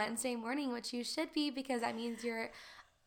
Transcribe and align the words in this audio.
Wednesday 0.00 0.34
morning, 0.36 0.72
which 0.72 0.92
you 0.92 1.04
should 1.04 1.32
be, 1.32 1.50
because 1.50 1.82
that 1.82 1.94
means 1.94 2.24
you're. 2.24 2.50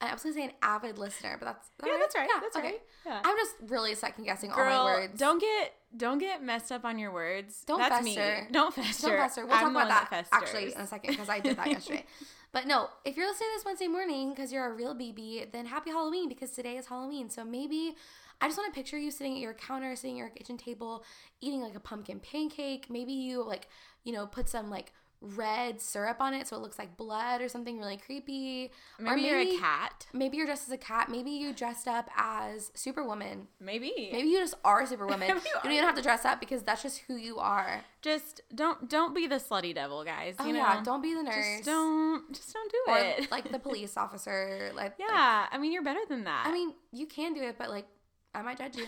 I 0.02 0.12
was 0.12 0.22
gonna 0.22 0.36
say 0.36 0.44
an 0.44 0.52
avid 0.62 0.98
listener, 0.98 1.38
but 1.40 1.46
that's 1.46 1.70
yeah, 1.86 1.98
that's 1.98 2.16
right. 2.16 2.30
that's 2.42 2.58
okay. 2.58 2.68
right. 2.68 2.82
Yeah. 3.06 3.22
I'm 3.24 3.38
just 3.38 3.56
really 3.68 3.96
second 3.96 4.26
guessing 4.26 4.52
all 4.52 4.64
my 4.64 4.84
words. 4.84 5.18
don't 5.18 5.40
get 5.40 5.74
don't 5.96 6.18
get 6.18 6.44
messed 6.44 6.72
up 6.72 6.84
on 6.84 7.00
your 7.00 7.14
words. 7.14 7.64
Don't 7.66 7.80
That's 7.80 8.06
fester. 8.06 8.42
me. 8.42 8.48
Don't 8.52 8.74
fester. 8.74 9.08
Don't 9.08 9.18
fester. 9.18 9.46
We'll 9.46 9.56
I'm 9.56 9.62
talk 9.62 9.72
about 9.72 9.90
one 9.90 10.08
that, 10.12 10.28
actually 10.32 10.74
in 10.74 10.82
a 10.82 10.88
second 10.88 11.12
because 11.12 11.30
I 11.30 11.40
did 11.40 11.58
that 11.58 11.68
yesterday. 11.72 12.06
But 12.52 12.68
no, 12.68 12.90
if 13.06 13.16
you're 13.16 13.28
listening 13.28 13.50
this 13.56 13.66
Wednesday 13.66 13.88
morning 13.88 14.30
because 14.30 14.52
you're 14.52 14.70
a 14.70 14.74
real 14.74 14.94
BB, 14.94 15.52
then 15.52 15.66
happy 15.66 15.90
Halloween 15.90 16.30
because 16.30 16.52
today 16.52 16.78
is 16.78 16.88
Halloween. 16.88 17.30
So 17.30 17.44
maybe 17.44 17.96
I 18.42 18.48
just 18.48 18.58
want 18.58 18.74
to 18.74 18.78
picture 18.78 18.98
you 18.98 19.10
sitting 19.10 19.34
at 19.34 19.40
your 19.40 19.54
counter, 19.54 19.96
sitting 19.96 20.18
at 20.18 20.20
your 20.20 20.30
kitchen 20.30 20.58
table, 20.58 21.04
eating 21.42 21.62
like 21.62 21.76
a 21.76 21.80
pumpkin 21.80 22.20
pancake. 22.20 22.88
Maybe 22.90 23.14
you 23.14 23.44
like, 23.44 23.68
you 24.04 24.14
know, 24.14 24.28
put 24.28 24.50
some 24.50 24.70
like 24.70 24.92
red 25.24 25.82
syrup 25.82 26.18
on 26.20 26.34
it 26.34 26.48
so 26.48 26.58
it 26.58 26.60
looks 26.60 26.78
like 26.78 26.98
blood 26.98 27.42
or 27.42 27.48
something 27.48 27.80
really 27.80 27.98
creepy. 27.98 28.72
Maybe, 29.00 29.22
you're 29.22 29.40
a 29.40 29.58
cat. 29.58 30.06
Maybe 30.14 30.38
you're 30.38 30.46
dressed 30.46 30.68
as 30.68 30.74
a 30.74 30.78
cat. 30.78 31.10
Maybe 31.10 31.32
you 31.32 31.54
dressed 31.54 31.88
up 31.88 32.10
as 32.18 32.72
Superwoman. 32.76 33.48
Maybe. 33.60 34.10
Maybe 34.12 34.28
you 34.28 34.40
just 34.40 34.56
are 34.66 34.86
Superwoman. 34.86 35.20
Maybe 35.28 35.40
you 35.40 35.46
you 35.46 35.62
don't 35.64 35.72
even 35.72 35.86
have 35.86 35.96
to 35.96 36.02
dress 36.02 36.26
up 36.26 36.40
because 36.40 36.64
that's 36.64 36.84
just 36.84 37.00
who 37.08 37.16
you 37.16 37.40
are. 37.40 37.84
Just 38.02 38.42
don't 38.54 38.90
don't 38.90 39.16
be 39.16 39.28
the 39.28 39.36
slutty 39.36 39.74
devil, 39.74 40.04
guys. 40.04 40.36
Oh 40.40 40.46
you 40.46 40.54
know? 40.54 40.60
yeah, 40.60 40.82
don't 40.84 41.02
be 41.02 41.14
the 41.14 41.24
nurse. 41.24 41.46
Just 41.58 41.66
don't 41.66 42.34
just 42.34 42.54
don't 42.54 42.72
do 42.72 42.92
or 42.92 42.98
it. 42.98 43.32
like 43.32 43.52
the 43.52 43.60
police 43.68 43.96
officer. 43.96 44.72
Like 44.76 44.96
yeah, 45.00 45.48
I 45.50 45.58
mean 45.58 45.72
you're 45.72 45.84
better 45.84 46.02
than 46.10 46.26
that. 46.26 46.46
I 46.46 46.52
mean, 46.52 46.74
you 46.92 47.08
can 47.08 47.34
do 47.34 47.42
it, 47.42 47.58
but 47.58 47.70
like 47.70 47.88
I 48.36 48.42
might 48.42 48.58
judge 48.58 48.76
you. 48.76 48.86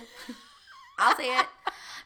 I'll 0.97 1.15
say 1.15 1.37
it. 1.37 1.45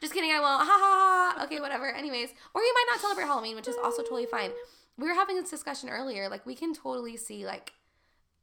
Just 0.01 0.13
kidding, 0.13 0.31
I 0.31 0.39
won't. 0.39 0.61
Ha 0.61 0.65
ha 0.65 1.33
ha. 1.37 1.43
Okay, 1.45 1.59
whatever. 1.59 1.87
Anyways, 1.93 2.29
or 2.53 2.61
you 2.61 2.73
might 2.73 2.85
not 2.91 3.01
celebrate 3.01 3.25
Halloween, 3.25 3.55
which 3.55 3.67
is 3.67 3.75
also 3.83 4.01
totally 4.01 4.25
fine. 4.25 4.51
We 4.97 5.07
were 5.07 5.13
having 5.13 5.35
this 5.39 5.49
discussion 5.49 5.89
earlier. 5.89 6.29
Like 6.29 6.45
we 6.45 6.55
can 6.55 6.73
totally 6.73 7.17
see 7.17 7.45
like 7.45 7.73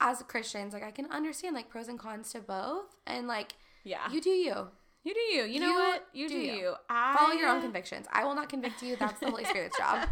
as 0.00 0.22
Christians, 0.22 0.72
like 0.74 0.82
I 0.84 0.90
can 0.90 1.06
understand 1.10 1.54
like 1.54 1.68
pros 1.70 1.88
and 1.88 1.98
cons 1.98 2.30
to 2.32 2.40
both, 2.40 2.94
and 3.06 3.26
like 3.26 3.52
yeah, 3.84 4.10
you 4.10 4.20
do 4.20 4.30
you. 4.30 4.68
you 5.04 5.14
do 5.14 5.20
you. 5.20 5.44
You 5.44 5.60
know 5.60 5.68
You 5.68 5.74
what? 5.74 6.06
You 6.12 6.28
do 6.28 6.34
do, 6.34 6.40
you. 6.40 6.52
you. 6.54 6.74
I 6.90 7.16
Follow 7.16 7.34
your 7.34 7.48
own 7.48 7.62
convictions. 7.62 8.06
I 8.12 8.24
will 8.24 8.34
not 8.34 8.48
convict 8.48 8.82
you. 8.82 8.96
That's 8.96 9.20
the 9.20 9.30
Holy 9.30 9.44
Spirit's 9.52 9.78
job. 9.78 10.08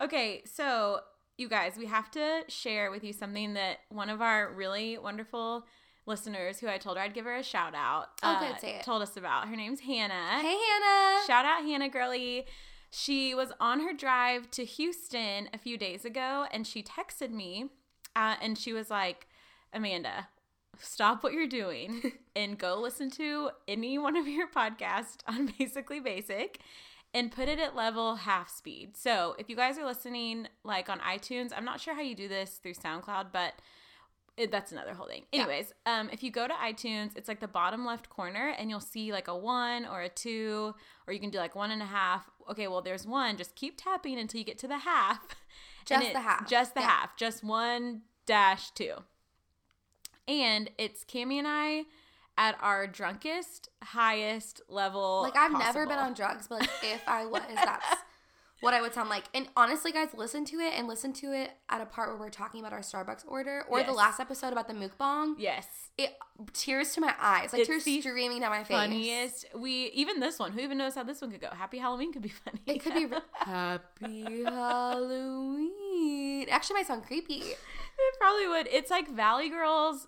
okay, 0.00 0.42
so 0.44 1.00
you 1.38 1.48
guys, 1.48 1.74
we 1.78 1.86
have 1.86 2.10
to 2.12 2.42
share 2.48 2.90
with 2.90 3.04
you 3.04 3.12
something 3.12 3.54
that 3.54 3.78
one 3.90 4.08
of 4.10 4.20
our 4.22 4.52
really 4.52 4.98
wonderful 4.98 5.64
listeners, 6.06 6.60
who 6.60 6.68
I 6.68 6.78
told 6.78 6.96
her 6.96 7.02
I'd 7.02 7.14
give 7.14 7.24
her 7.24 7.36
a 7.36 7.42
shout 7.42 7.74
out, 7.74 8.08
Oh, 8.22 8.38
good, 8.40 8.60
say 8.60 8.76
it. 8.76 8.84
told 8.84 9.02
us 9.02 9.16
about. 9.16 9.48
Her 9.48 9.56
name's 9.56 9.80
Hannah. 9.80 10.40
Hey 10.40 10.56
Hannah. 10.56 11.20
Shout 11.26 11.44
out 11.44 11.62
Hannah 11.64 11.88
Girly. 11.88 12.46
She 12.90 13.34
was 13.34 13.52
on 13.60 13.80
her 13.80 13.92
drive 13.92 14.50
to 14.52 14.64
Houston 14.64 15.48
a 15.52 15.58
few 15.58 15.76
days 15.76 16.04
ago 16.04 16.46
and 16.52 16.66
she 16.66 16.82
texted 16.82 17.30
me 17.30 17.66
uh, 18.14 18.36
and 18.40 18.56
she 18.56 18.72
was 18.72 18.88
like, 18.90 19.26
Amanda, 19.72 20.28
stop 20.80 21.22
what 21.22 21.32
you're 21.32 21.48
doing 21.48 22.12
and 22.36 22.56
go 22.56 22.80
listen 22.80 23.10
to 23.10 23.50
any 23.68 23.98
one 23.98 24.16
of 24.16 24.26
your 24.28 24.48
podcasts 24.48 25.18
on 25.26 25.52
Basically 25.58 26.00
Basic 26.00 26.60
and 27.12 27.32
put 27.32 27.48
it 27.48 27.58
at 27.58 27.74
level 27.74 28.16
half 28.16 28.48
speed. 28.50 28.96
So 28.96 29.34
if 29.38 29.48
you 29.50 29.56
guys 29.56 29.78
are 29.78 29.84
listening 29.84 30.48
like 30.64 30.88
on 30.88 31.00
iTunes, 31.00 31.50
I'm 31.54 31.64
not 31.64 31.80
sure 31.80 31.94
how 31.94 32.02
you 32.02 32.14
do 32.14 32.28
this 32.28 32.60
through 32.62 32.74
SoundCloud, 32.74 33.26
but 33.32 33.54
it, 34.36 34.50
that's 34.52 34.70
another 34.72 34.92
whole 34.94 35.06
thing. 35.06 35.24
Yeah. 35.32 35.42
Anyways, 35.42 35.72
um, 35.86 36.10
if 36.12 36.22
you 36.22 36.30
go 36.30 36.46
to 36.46 36.52
iTunes, 36.54 37.12
it's 37.16 37.28
like 37.28 37.40
the 37.40 37.48
bottom 37.48 37.86
left 37.86 38.08
corner, 38.10 38.54
and 38.58 38.68
you'll 38.70 38.80
see 38.80 39.12
like 39.12 39.28
a 39.28 39.36
one 39.36 39.86
or 39.86 40.02
a 40.02 40.08
two, 40.08 40.74
or 41.06 41.12
you 41.12 41.20
can 41.20 41.30
do 41.30 41.38
like 41.38 41.54
one 41.56 41.70
and 41.70 41.82
a 41.82 41.86
half. 41.86 42.28
Okay, 42.50 42.68
well, 42.68 42.82
there's 42.82 43.06
one. 43.06 43.36
Just 43.36 43.54
keep 43.54 43.76
tapping 43.80 44.18
until 44.18 44.38
you 44.38 44.44
get 44.44 44.58
to 44.58 44.68
the 44.68 44.78
half. 44.78 45.26
Just 45.86 46.12
the 46.12 46.20
half. 46.20 46.48
Just 46.48 46.74
the 46.74 46.80
Yeah. 46.80 46.86
half. 46.88 47.16
Just 47.16 47.42
one 47.44 48.02
dash 48.26 48.70
two. 48.72 48.94
And 50.28 50.70
it's 50.78 51.04
Cami 51.04 51.34
and 51.38 51.46
I 51.46 51.84
at 52.36 52.56
our 52.60 52.86
drunkest, 52.86 53.68
highest 53.82 54.60
level. 54.68 55.22
Like 55.22 55.36
I've 55.36 55.52
never 55.52 55.86
been 55.86 55.98
on 55.98 56.12
drugs, 56.14 56.48
but 56.48 56.60
like 56.60 56.70
if 56.82 57.00
I 57.06 57.24
was, 57.26 57.42
that's 57.54 57.86
what 58.60 58.72
I 58.74 58.80
would 58.80 58.94
sound 58.94 59.10
like. 59.10 59.24
And 59.34 59.48
honestly, 59.56 59.92
guys, 59.92 60.08
listen 60.14 60.44
to 60.46 60.56
it 60.56 60.72
and 60.76 60.88
listen 60.88 61.12
to 61.14 61.32
it 61.32 61.50
at 61.68 61.80
a 61.80 61.86
part 61.86 62.08
where 62.08 62.16
we're 62.18 62.30
talking 62.30 62.60
about 62.60 62.72
our 62.72 62.80
Starbucks 62.80 63.24
order 63.28 63.64
or 63.68 63.82
the 63.82 63.92
last 63.92 64.18
episode 64.20 64.52
about 64.52 64.66
the 64.68 64.74
mukbang. 64.74 65.34
Yes. 65.38 65.66
It 65.98 66.14
tears 66.52 66.92
to 66.94 67.00
my 67.00 67.14
eyes, 67.20 67.52
like 67.52 67.60
It's 67.68 67.84
tears 67.84 68.02
streaming 68.02 68.40
down 68.40 68.50
my 68.50 68.64
face. 68.64 68.76
Funniest. 68.76 69.44
We 69.54 69.90
even 69.94 70.20
this 70.20 70.38
one. 70.38 70.52
Who 70.52 70.60
even 70.60 70.78
knows 70.78 70.94
how 70.94 71.02
this 71.02 71.20
one 71.20 71.30
could 71.30 71.40
go? 71.40 71.48
Happy 71.52 71.78
Halloween 71.78 72.12
could 72.12 72.22
be 72.22 72.28
funny. 72.30 72.60
It 72.66 72.78
could 72.82 72.94
be 72.94 73.06
Happy 73.34 74.44
Halloween. 74.44 76.42
It 76.42 76.48
actually 76.50 76.74
might 76.74 76.86
sound 76.86 77.04
creepy. 77.04 77.34
It 77.42 77.58
probably 78.20 78.46
would. 78.48 78.68
It's 78.68 78.90
like 78.90 79.08
Valley 79.10 79.48
Girls 79.48 80.06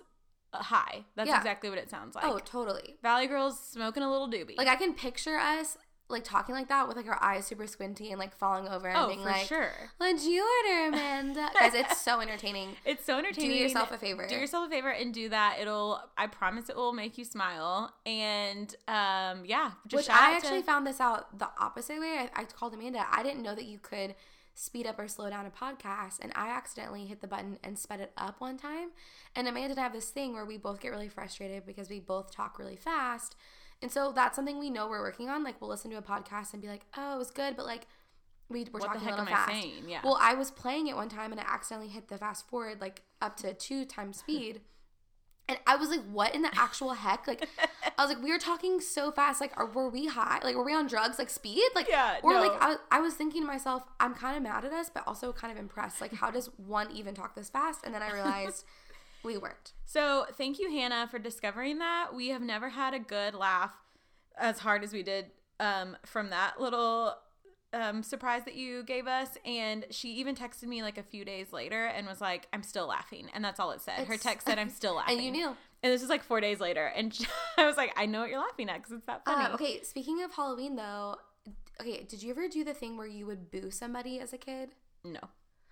uh, 0.52 0.62
high. 0.62 1.04
That's 1.16 1.28
Yeah. 1.28 1.38
exactly 1.38 1.70
what 1.70 1.78
it 1.78 1.90
sounds 1.90 2.14
like. 2.14 2.24
oh, 2.24 2.38
totally. 2.38 2.96
Valley 3.02 3.26
Girls 3.26 3.58
smoking 3.58 4.02
a 4.02 4.10
little 4.10 4.28
doobie. 4.30 4.56
Like 4.56 4.68
I 4.68 4.76
can 4.76 4.94
picture 4.94 5.36
us 5.36 5.76
like 6.08 6.24
talking 6.24 6.54
like 6.54 6.68
that 6.68 6.88
with 6.88 6.96
like 6.96 7.06
her 7.06 7.22
eyes 7.22 7.46
super 7.46 7.66
squinty 7.66 8.10
and 8.10 8.18
like 8.18 8.34
falling 8.36 8.66
over 8.66 8.88
and 8.88 8.96
oh, 8.96 9.08
being 9.08 9.20
for 9.20 9.26
like, 9.26 9.46
sure. 9.46 9.72
"What'd 9.98 10.22
you 10.22 10.46
order, 10.66 10.88
Amanda?" 10.88 11.50
Guys, 11.58 11.74
it's 11.74 12.00
so 12.00 12.20
entertaining. 12.20 12.70
It's 12.84 13.04
so 13.04 13.18
entertaining. 13.18 13.50
Do 13.50 13.56
yourself 13.56 13.92
a 13.92 13.98
favor. 13.98 14.26
Do 14.26 14.34
yourself 14.34 14.68
a 14.68 14.70
favor 14.70 14.90
and 14.90 15.12
do 15.12 15.28
that. 15.28 15.58
It'll. 15.60 16.00
I 16.16 16.26
promise 16.26 16.68
it 16.68 16.76
will 16.76 16.92
make 16.92 17.18
you 17.18 17.24
smile. 17.24 17.92
And 18.06 18.74
um, 18.86 19.44
yeah, 19.44 19.72
just 19.86 20.08
Which 20.08 20.10
I 20.10 20.36
actually 20.36 20.60
to, 20.60 20.66
found 20.66 20.86
this 20.86 21.00
out 21.00 21.38
the 21.38 21.48
opposite 21.60 22.00
way. 22.00 22.28
I, 22.34 22.40
I 22.40 22.44
called 22.44 22.74
Amanda. 22.74 23.04
I 23.10 23.22
didn't 23.22 23.42
know 23.42 23.54
that 23.54 23.66
you 23.66 23.78
could 23.78 24.14
speed 24.54 24.86
up 24.86 24.98
or 24.98 25.06
slow 25.06 25.30
down 25.30 25.46
a 25.46 25.50
podcast, 25.50 26.18
and 26.20 26.32
I 26.34 26.48
accidentally 26.48 27.06
hit 27.06 27.20
the 27.20 27.28
button 27.28 27.58
and 27.62 27.78
sped 27.78 28.00
it 28.00 28.12
up 28.16 28.40
one 28.40 28.56
time. 28.56 28.90
And 29.36 29.46
Amanda 29.46 29.70
and 29.70 29.78
I 29.78 29.82
have 29.84 29.92
this 29.92 30.10
thing 30.10 30.32
where 30.32 30.44
we 30.44 30.56
both 30.56 30.80
get 30.80 30.88
really 30.88 31.08
frustrated 31.08 31.64
because 31.64 31.88
we 31.88 32.00
both 32.00 32.32
talk 32.32 32.58
really 32.58 32.76
fast. 32.76 33.36
And 33.80 33.92
so 33.92 34.12
that's 34.12 34.34
something 34.36 34.58
we 34.58 34.70
know 34.70 34.88
we're 34.88 35.00
working 35.02 35.28
on. 35.28 35.44
Like 35.44 35.60
we'll 35.60 35.70
listen 35.70 35.90
to 35.92 35.98
a 35.98 36.02
podcast 36.02 36.52
and 36.52 36.60
be 36.62 36.68
like, 36.68 36.84
"Oh, 36.96 37.14
it 37.14 37.18
was 37.18 37.30
good," 37.30 37.56
but 37.56 37.64
like 37.66 37.86
we 38.48 38.64
were 38.64 38.80
What 38.80 38.82
the 38.82 38.86
talking 38.88 39.00
heck 39.02 39.12
a 39.18 39.20
little 39.20 39.28
am 39.28 39.34
I 39.34 39.36
fast. 39.46 39.50
saying? 39.50 39.84
Yeah. 39.88 40.00
Well, 40.02 40.18
I 40.20 40.34
was 40.34 40.50
playing 40.50 40.86
it 40.86 40.96
one 40.96 41.08
time 41.08 41.32
and 41.32 41.40
I 41.40 41.44
accidentally 41.46 41.88
hit 41.90 42.08
the 42.08 42.16
fast 42.18 42.48
forward 42.48 42.80
like 42.80 43.02
up 43.20 43.36
to 43.38 43.52
two 43.54 43.84
times 43.84 44.18
speed. 44.20 44.62
And 45.50 45.58
I 45.66 45.76
was 45.76 45.88
like, 45.88 46.02
what 46.12 46.34
in 46.34 46.42
the 46.42 46.50
actual 46.58 46.92
heck? 46.92 47.26
Like, 47.26 47.48
I 47.96 48.04
was 48.04 48.12
like, 48.14 48.22
we 48.22 48.30
were 48.30 48.38
talking 48.38 48.82
so 48.82 49.10
fast. 49.10 49.40
Like, 49.40 49.52
are, 49.56 49.64
were 49.64 49.88
we 49.88 50.06
high? 50.06 50.40
Like, 50.44 50.54
were 50.54 50.62
we 50.64 50.74
on 50.74 50.86
drugs? 50.86 51.18
Like, 51.18 51.30
speed? 51.30 51.64
Like, 51.74 51.88
Yeah, 51.88 52.18
or 52.22 52.34
no. 52.34 52.40
like, 52.42 52.52
I, 52.60 52.76
I 52.90 53.00
was 53.00 53.14
thinking 53.14 53.40
to 53.40 53.46
myself, 53.46 53.82
I'm 53.98 54.14
kind 54.14 54.36
of 54.36 54.42
mad 54.42 54.66
at 54.66 54.74
us, 54.74 54.90
but 54.92 55.04
also 55.06 55.32
kind 55.32 55.50
of 55.50 55.58
impressed. 55.58 56.02
Like, 56.02 56.12
how 56.12 56.30
does 56.30 56.50
one 56.58 56.90
even 56.92 57.14
talk 57.14 57.34
this 57.34 57.48
fast? 57.48 57.80
And 57.82 57.94
then 57.94 58.02
I 58.02 58.12
realized 58.12 58.66
we 59.28 59.38
weren't. 59.38 59.72
So 59.84 60.26
thank 60.36 60.58
you, 60.58 60.70
Hannah, 60.70 61.06
for 61.08 61.18
discovering 61.18 61.78
that. 61.78 62.14
We 62.14 62.28
have 62.28 62.42
never 62.42 62.70
had 62.70 62.94
a 62.94 62.98
good 62.98 63.34
laugh 63.34 63.72
as 64.36 64.58
hard 64.58 64.82
as 64.82 64.92
we 64.92 65.02
did 65.02 65.26
um, 65.60 65.96
from 66.04 66.30
that 66.30 66.60
little 66.60 67.14
um, 67.74 68.02
surprise 68.02 68.44
that 68.46 68.54
you 68.54 68.82
gave 68.84 69.06
us. 69.06 69.28
And 69.44 69.84
she 69.90 70.14
even 70.14 70.34
texted 70.34 70.64
me 70.64 70.82
like 70.82 70.96
a 70.96 71.02
few 71.02 71.24
days 71.24 71.52
later 71.52 71.86
and 71.86 72.06
was 72.06 72.20
like, 72.20 72.48
"I'm 72.52 72.62
still 72.62 72.88
laughing," 72.88 73.28
and 73.34 73.44
that's 73.44 73.60
all 73.60 73.70
it 73.72 73.82
said. 73.82 74.06
Her 74.06 74.16
text 74.16 74.46
said, 74.46 74.58
"I'm 74.58 74.70
still 74.70 74.96
laughing," 74.96 75.18
And 75.18 75.26
you 75.26 75.30
knew. 75.30 75.56
And 75.82 75.92
this 75.92 76.02
is 76.02 76.08
like 76.08 76.24
four 76.24 76.40
days 76.40 76.58
later, 76.58 76.86
and 76.86 77.16
I 77.58 77.66
was 77.66 77.76
like, 77.76 77.92
"I 77.96 78.06
know 78.06 78.20
what 78.20 78.30
you're 78.30 78.40
laughing 78.40 78.70
at 78.70 78.78
because 78.78 78.92
it's 78.92 79.06
that 79.06 79.24
funny." 79.24 79.44
Uh, 79.44 79.54
okay, 79.54 79.82
speaking 79.82 80.22
of 80.22 80.32
Halloween, 80.32 80.76
though, 80.76 81.16
okay, 81.80 82.04
did 82.04 82.22
you 82.22 82.30
ever 82.30 82.48
do 82.48 82.64
the 82.64 82.74
thing 82.74 82.96
where 82.96 83.06
you 83.06 83.26
would 83.26 83.50
boo 83.50 83.70
somebody 83.70 84.18
as 84.20 84.32
a 84.32 84.38
kid? 84.38 84.70
No. 85.04 85.20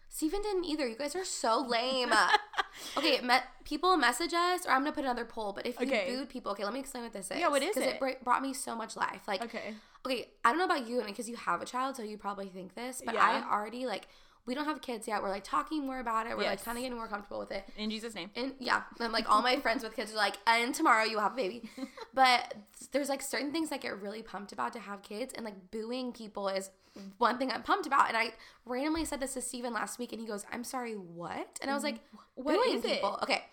Steven 0.08 0.40
didn't 0.42 0.64
either. 0.64 0.86
You 0.88 0.96
guys 0.96 1.14
are 1.14 1.24
so 1.24 1.60
lame. 1.68 2.10
okay, 2.96 3.20
me- 3.20 3.34
people 3.64 3.96
message 3.96 4.32
us, 4.32 4.64
or 4.66 4.70
I'm 4.70 4.80
gonna 4.80 4.92
put 4.92 5.04
another 5.04 5.24
poll. 5.24 5.52
But 5.52 5.66
if 5.66 5.78
you 5.80 5.86
Okay. 5.86 6.06
booed 6.14 6.28
people, 6.28 6.52
okay, 6.52 6.64
let 6.64 6.72
me 6.72 6.80
explain 6.80 7.04
what 7.04 7.12
this 7.12 7.30
is. 7.30 7.38
Yeah, 7.38 7.48
what 7.48 7.62
is 7.62 7.74
Because 7.74 7.88
it? 7.90 7.94
it 7.96 8.00
br- 8.00 8.24
brought 8.24 8.42
me 8.42 8.54
so 8.54 8.74
much 8.74 8.96
life. 8.96 9.22
Like, 9.28 9.42
Okay. 9.42 9.74
okay, 10.06 10.28
I 10.44 10.50
don't 10.50 10.58
know 10.58 10.64
about 10.64 10.88
you, 10.88 10.98
and 10.98 11.06
because 11.08 11.28
you 11.28 11.36
have 11.36 11.60
a 11.60 11.66
child, 11.66 11.96
so 11.96 12.02
you 12.02 12.16
probably 12.16 12.48
think 12.48 12.74
this, 12.74 13.02
but 13.04 13.14
Yeah. 13.14 13.42
I 13.48 13.52
already 13.54 13.86
like 13.86 14.08
we 14.46 14.54
don't 14.54 14.66
have 14.66 14.80
kids 14.80 15.08
yet. 15.08 15.20
We're 15.24 15.28
like 15.30 15.42
talking 15.42 15.84
more 15.84 15.98
about 15.98 16.28
it. 16.28 16.36
We're 16.38 16.44
like 16.44 16.64
kind 16.64 16.78
of 16.78 16.82
getting 16.82 16.96
more 16.96 17.08
comfortable 17.08 17.40
with 17.40 17.50
it. 17.50 17.64
In 17.76 17.90
Jesus' 17.90 18.14
name. 18.14 18.30
And 18.36 18.54
yeah, 18.60 18.84
and 19.00 19.12
like 19.12 19.28
all 19.28 19.42
my 19.42 19.56
friends 19.64 19.82
with 19.82 19.96
kids 19.96 20.12
are 20.12 20.16
like, 20.16 20.36
and 20.46 20.72
tomorrow 20.72 21.02
you 21.02 21.18
have 21.18 21.32
a 21.32 21.36
baby. 21.36 21.68
But 22.14 22.54
there's 22.92 23.08
like 23.08 23.22
certain 23.22 23.50
things 23.52 23.72
I 23.72 23.76
get 23.78 24.00
really 24.00 24.22
pumped 24.22 24.52
about 24.52 24.72
to 24.74 24.78
have 24.78 25.02
kids, 25.02 25.34
and 25.34 25.44
like 25.44 25.70
booing 25.72 26.12
people 26.12 26.48
is 26.48 26.70
one 27.18 27.38
thing 27.38 27.50
I'm 27.50 27.62
pumped 27.62 27.86
about. 27.86 28.08
And 28.08 28.16
I 28.16 28.32
randomly 28.64 29.04
said 29.04 29.20
this 29.20 29.34
to 29.34 29.40
Steven 29.40 29.72
last 29.72 29.98
week, 29.98 30.12
and 30.12 30.20
he 30.20 30.26
goes, 30.26 30.44
"I'm 30.52 30.64
sorry, 30.64 30.94
what?" 30.94 31.58
And 31.62 31.70
I 31.70 31.74
was 31.74 31.82
like, 31.84 31.96
mm-hmm. 31.96 32.42
What 32.42 32.56
booing 32.56 32.78
is 32.78 32.84
it? 32.84 32.90
people. 32.94 33.18
Okay, 33.22 33.44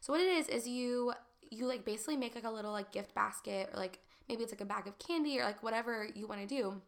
so 0.00 0.12
what 0.12 0.20
it 0.20 0.28
is 0.28 0.48
is 0.48 0.66
you 0.66 1.12
you 1.50 1.66
like 1.66 1.84
basically 1.84 2.16
make 2.16 2.34
like 2.34 2.44
a 2.44 2.50
little 2.50 2.72
like 2.72 2.92
gift 2.92 3.14
basket, 3.14 3.70
or 3.72 3.78
like 3.78 3.98
maybe 4.28 4.42
it's 4.42 4.52
like 4.52 4.60
a 4.60 4.64
bag 4.64 4.86
of 4.86 4.98
candy 4.98 5.38
or 5.38 5.44
like 5.44 5.62
whatever 5.62 6.06
you 6.14 6.26
want 6.26 6.40
to 6.40 6.46
do. 6.46 6.80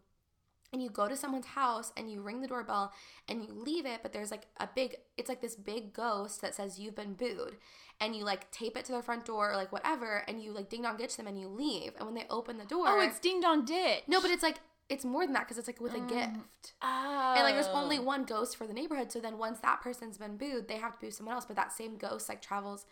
and 0.72 0.82
you 0.82 0.90
go 0.90 1.06
to 1.08 1.14
someone's 1.16 1.46
house 1.46 1.92
and 1.96 2.10
you 2.10 2.20
ring 2.20 2.40
the 2.40 2.48
doorbell 2.48 2.92
and 3.28 3.44
you 3.44 3.52
leave 3.52 3.86
it, 3.86 4.00
but 4.02 4.12
there's 4.12 4.32
like 4.32 4.46
a 4.58 4.68
big, 4.74 4.96
it's 5.16 5.28
like 5.28 5.40
this 5.40 5.54
big 5.54 5.92
ghost 5.92 6.40
that 6.42 6.52
says 6.54 6.80
you've 6.80 6.96
been 6.96 7.14
booed. 7.14 7.56
And 8.00 8.16
you 8.16 8.24
like 8.24 8.50
tape 8.50 8.76
it 8.76 8.84
to 8.86 8.92
their 8.92 9.02
front 9.02 9.24
door 9.24 9.52
or 9.52 9.56
like 9.56 9.70
whatever, 9.70 10.24
and 10.26 10.42
you 10.42 10.50
like 10.52 10.68
ding 10.68 10.82
dong 10.82 10.96
ditch 10.96 11.16
them 11.16 11.28
and 11.28 11.38
you 11.38 11.46
leave. 11.46 11.92
And 11.96 12.06
when 12.06 12.16
they 12.16 12.26
open 12.28 12.56
the 12.56 12.64
oh, 12.64 12.66
door, 12.66 12.88
Oh, 12.88 13.00
it's 13.02 13.20
ding 13.20 13.40
dong 13.40 13.64
ditch. 13.64 14.02
no, 14.08 14.20
but 14.20 14.32
it's 14.32 14.42
like 14.42 14.58
it's 14.88 15.04
more 15.04 15.24
than 15.24 15.32
that 15.32 15.40
because 15.40 15.56
it's 15.58 15.66
like 15.68 15.80
with 15.80 15.94
a 15.94 16.00
gift. 16.00 16.74
oh. 16.82 17.34
And 17.36 17.42
like 17.44 17.54
there's 17.54 17.66
only 17.68 17.98
one 17.98 18.24
ghost 18.24 18.56
for 18.56 18.66
the 18.66 18.74
neighborhood, 18.74 19.10
so 19.10 19.20
then 19.20 19.38
once 19.38 19.60
that 19.60 19.80
person's 19.80 20.18
been 20.18 20.36
booed, 20.36 20.68
they 20.68 20.76
have 20.76 20.92
to 20.92 20.98
boo 21.06 21.10
someone 21.10 21.34
else. 21.34 21.46
But 21.46 21.56
that 21.56 21.72
same 21.72 21.96
ghost 21.96 22.28
like 22.28 22.42
travels 22.42 22.84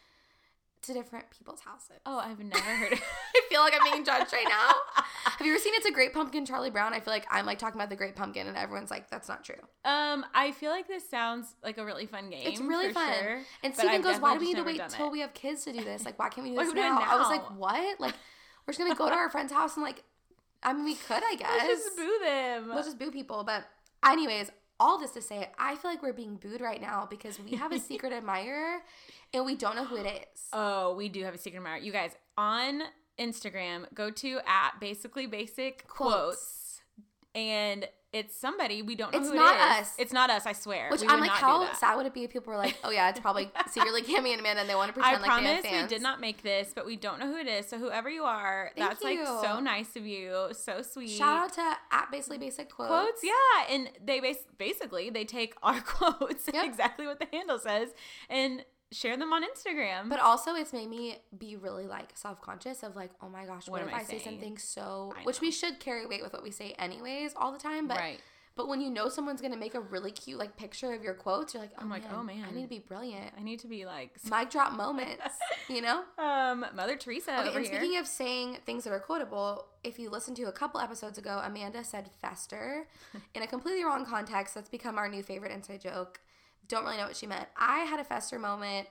to 0.83 0.93
different 0.93 1.27
people's 1.31 1.61
houses. 1.61 1.99
Oh, 2.06 2.19
I've 2.19 2.41
never 2.41 2.59
heard. 2.61 2.93
Of- 2.94 3.03
I 3.37 3.41
feel 3.49 3.61
like 3.61 3.73
I'm 3.79 3.93
being 3.93 4.05
judged 4.05 4.33
right 4.33 4.47
now. 4.49 4.73
Have 5.25 5.47
you 5.47 5.53
ever 5.53 5.61
seen 5.62 5.75
It's 5.77 5.87
a 5.87 5.93
Great 5.93 6.12
Pumpkin, 6.12 6.44
Charlie 6.47 6.71
Brown? 6.71 6.93
I 6.94 7.00
feel 7.00 7.12
like 7.12 7.27
I'm 7.31 7.47
like 7.47 7.59
talking 7.59 7.79
about 7.79 7.91
the 7.91 7.97
Great 7.97 8.17
Pumpkin, 8.17 8.47
and 8.47 8.56
everyone's 8.56 8.91
like, 8.91 9.09
"That's 9.11 9.29
not 9.29 9.45
true." 9.45 9.55
um, 9.85 10.25
I 10.35 10.53
feel 10.53 10.71
like 10.71 10.88
this 10.88 11.09
sounds 11.09 11.55
like 11.62 11.79
a 11.79 11.85
really 11.85 12.06
fun 12.06 12.31
game. 12.31 12.43
It's 12.47 12.61
really 12.61 12.93
fun. 12.93 13.12
sure, 13.21 13.38
And 13.62 13.75
Steven 13.75 13.97
I've 13.97 14.03
goes, 14.03 14.19
"Why 14.19 14.35
do 14.35 14.41
we 14.41 14.47
need 14.47 14.56
to 14.56 14.65
wait 14.65 14.81
till 14.88 15.06
it. 15.06 15.12
we 15.12 15.21
have 15.21 15.35
kids 15.35 15.65
to 15.65 15.73
do 15.73 15.85
this? 15.85 16.05
Like, 16.05 16.19
why 16.19 16.31
can't 16.31 16.47
we 16.47 16.50
do 16.56 16.56
this 16.59 16.73
doing 16.73 16.83
now?" 16.85 17.00
I 17.03 17.19
was 17.19 17.29
like, 17.29 17.45
"What? 17.56 18.00
Like, 18.00 18.15
we're 18.67 18.73
just 18.73 18.79
gonna 18.79 18.95
go 18.95 19.09
to 19.09 19.15
our 19.15 19.29
friend's 19.31 19.53
house 19.53 19.77
and 19.77 19.85
like, 19.85 20.03
I 20.62 20.73
mean, 20.73 20.85
we 20.85 20.94
could, 20.94 21.23
I 21.25 21.35
guess. 21.37 21.50
Let's 21.67 21.85
just 21.85 21.97
boo 21.97 22.19
them. 22.25 22.69
We'll 22.69 22.82
just 22.82 22.99
boo 22.99 23.11
people. 23.11 23.44
But 23.44 23.64
anyways, 24.05 24.50
all 24.79 24.99
this 24.99 25.11
to 25.12 25.23
say, 25.23 25.50
I 25.59 25.76
feel 25.76 25.91
like 25.91 26.03
we're 26.03 26.12
being 26.12 26.37
booed 26.37 26.61
right 26.61 26.81
now 26.81 27.06
because 27.09 27.38
we 27.41 27.56
have 27.56 27.73
a 27.73 27.79
secret 27.91 28.12
admirer 28.12 28.79
and 29.35 29.44
we 29.44 29.55
don't 29.56 29.76
know 29.76 29.85
who 29.85 29.97
it 29.97 30.06
is. 30.06 30.43
Oh, 30.53 30.94
we 30.94 31.09
do 31.09 31.25
have 31.25 31.35
a 31.35 31.38
secret 31.38 31.59
admirer. 31.59 31.79
You 31.79 31.93
guys 31.93 32.12
on 32.37 32.82
Instagram, 33.19 33.87
go 33.94 34.11
to 34.11 34.41
at 34.47 34.81
basically 34.81 35.26
basic 35.26 35.87
quotes, 35.87 36.11
Quotes. 36.17 36.81
and 37.35 37.87
it's 38.12 38.37
somebody 38.37 38.82
we 38.82 38.94
don't 38.94 39.11
know 39.12 39.19
It's 39.20 39.29
who 39.31 39.35
not 39.35 39.55
it 39.55 39.81
is. 39.81 39.87
us. 39.88 39.94
It's 39.99 40.12
not 40.12 40.29
us. 40.29 40.44
I 40.44 40.53
swear. 40.53 40.91
Which 40.91 41.00
We 41.00 41.09
I'm 41.09 41.20
like, 41.20 41.31
how 41.31 41.73
sad 41.75 41.97
would 41.97 42.05
it 42.05 42.12
be 42.12 42.25
if 42.25 42.31
people 42.31 42.53
were 42.53 42.59
like, 42.59 42.76
oh 42.85 42.91
yeah, 42.91 43.09
it's 43.09 43.20
probably 43.20 43.50
secretly 43.70 44.03
Cami 44.03 44.32
and 44.32 44.41
Amanda 44.41 44.61
and 44.61 44.69
they 44.69 44.75
want 44.75 44.94
to 44.94 45.00
I 45.00 45.14
pretend 45.17 45.23
like 45.23 45.43
they 45.43 45.47
have 45.49 45.62
promise 45.62 45.64
we 45.64 45.79
fans. 45.79 45.88
did 45.91 46.03
not 46.03 46.20
make 46.20 46.43
this, 46.43 46.73
but 46.75 46.85
we 46.85 46.97
don't 46.97 47.19
know 47.19 47.26
who 47.26 47.38
it 47.38 47.47
is. 47.49 47.67
So 47.69 47.79
whoever 47.79 48.11
you 48.11 48.25
are, 48.25 48.70
Thank 48.76 48.91
that's 48.91 49.03
like 49.03 49.19
so 49.25 49.61
nice 49.61 49.97
of 49.97 50.06
you, 50.06 50.49
so 50.53 50.82
sweet. 50.82 51.09
Shout 51.11 51.44
out 51.44 51.53
to 51.55 51.76
at 51.91 52.11
basically 52.12 52.38
basic 52.38 52.70
quotes. 52.70 52.91
quotes, 52.91 53.25
yeah, 53.25 53.75
and 53.75 53.88
they 54.05 54.20
bas- 54.20 54.44
basically 54.59 55.09
they 55.11 55.25
take 55.25 55.55
our 55.62 55.81
quotes, 55.87 56.49
Yep. 56.53 56.64
exactly 56.67 57.06
what 57.06 57.19
the 57.19 57.26
handle 57.32 57.59
says, 57.59 57.91
and 58.29 58.64
share 58.93 59.17
them 59.17 59.33
on 59.33 59.43
Instagram. 59.43 60.09
But 60.09 60.21
also, 60.21 60.55
it's 60.55 60.73
made 60.73 60.89
me 60.89 61.17
be 61.37 61.56
really 61.56 61.87
like 61.87 62.11
self 62.15 62.41
conscious 62.41 62.83
of 62.83 62.94
like, 62.94 63.11
oh 63.21 63.29
my 63.29 63.44
gosh, 63.47 63.69
what, 63.69 63.81
What 63.83 63.89
if 63.89 63.94
I 63.94 64.00
I, 64.00 64.05
say 64.05 64.19
something 64.19 64.59
so, 64.59 65.15
which 65.25 65.41
we 65.41 65.50
should 65.50 65.81
carry 65.81 66.06
weight 66.06 66.23
with 66.23 66.33
what 66.33 66.43
we 66.43 66.50
say 66.50 66.75
anyways 66.79 67.33
all 67.37 67.53
the 67.53 67.59
time. 67.59 67.89
But 67.89 67.99
right. 67.99 68.21
but 68.55 68.69
when 68.69 68.81
you 68.81 68.91
know 68.91 69.09
someone's 69.09 69.41
gonna 69.41 69.56
make 69.56 69.75
a 69.75 69.81
really 69.81 70.11
cute 70.12 70.39
like 70.39 70.56
picture 70.56 70.93
of 70.93 71.03
your 71.03 71.15
quotes, 71.15 71.55
you're 71.55 71.62
like, 71.62 71.73
oh 71.79 71.83
I'm 71.83 71.91
like, 71.91 72.05
oh 72.12 72.23
man, 72.23 72.44
I 72.49 72.55
need 72.55 72.62
to 72.62 72.69
be 72.69 72.79
brilliant. 72.79 73.33
I 73.39 73.43
need 73.43 73.61
to 73.61 73.67
be 73.67 73.85
like 73.87 74.12
Mic 74.31 74.50
drop 74.50 74.73
moments, 74.73 75.23
you 75.69 75.81
know. 75.81 76.03
um 76.19 76.67
Mother 76.75 76.97
Teresa 76.97 77.41
Okay, 77.41 77.56
and 77.56 77.67
here. 77.67 77.79
speaking 77.81 77.99
of 77.99 78.06
saying 78.06 78.59
things 78.67 78.85
that 78.85 78.93
are 78.93 79.00
quotable, 79.00 79.67
if 79.83 79.99
you 79.99 80.11
listen 80.11 80.35
to 80.37 80.45
a 80.45 80.53
couple 80.53 80.81
episodes 80.81 81.19
ago, 81.19 81.41
Amanda 81.43 81.83
said 81.83 82.11
fester 82.21 82.87
in 83.35 83.43
a 83.43 83.47
completely 83.47 83.85
wrong 83.85 84.05
context. 84.05 84.55
That's 84.55 84.69
become 84.69 84.99
our 84.99 85.09
new 85.09 85.23
favorite 85.23 85.53
inside 85.53 85.81
joke. 85.81 86.21
Don't 86.69 86.85
really 86.85 86.97
know 86.97 87.06
what 87.06 87.17
she 87.17 87.26
meant. 87.26 87.49
I 87.56 87.81
had 87.81 88.00
a 88.00 88.05
fester 88.05 88.38
moment 88.38 88.88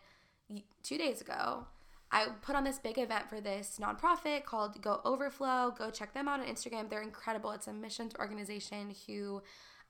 two 0.84 0.98
days 0.98 1.22
ago. 1.22 1.66
I 2.12 2.28
put 2.42 2.56
on 2.56 2.66
this 2.66 2.78
big 2.78 2.98
event 2.98 3.30
for 3.30 3.40
this 3.40 3.80
nonprofit 3.82 4.44
called 4.44 4.82
Go 4.82 5.00
Overflow. 5.06 5.74
Go 5.78 5.90
check 5.90 6.14
them 6.14 6.28
out 6.28 6.42
on 6.42 6.46
Instagram. 6.46 6.90
They're 6.90 7.02
incredible. 7.02 7.52
It's 7.52 7.68
a 7.68 7.74
missions 7.74 8.14
organization 8.20 8.94
who 9.08 9.42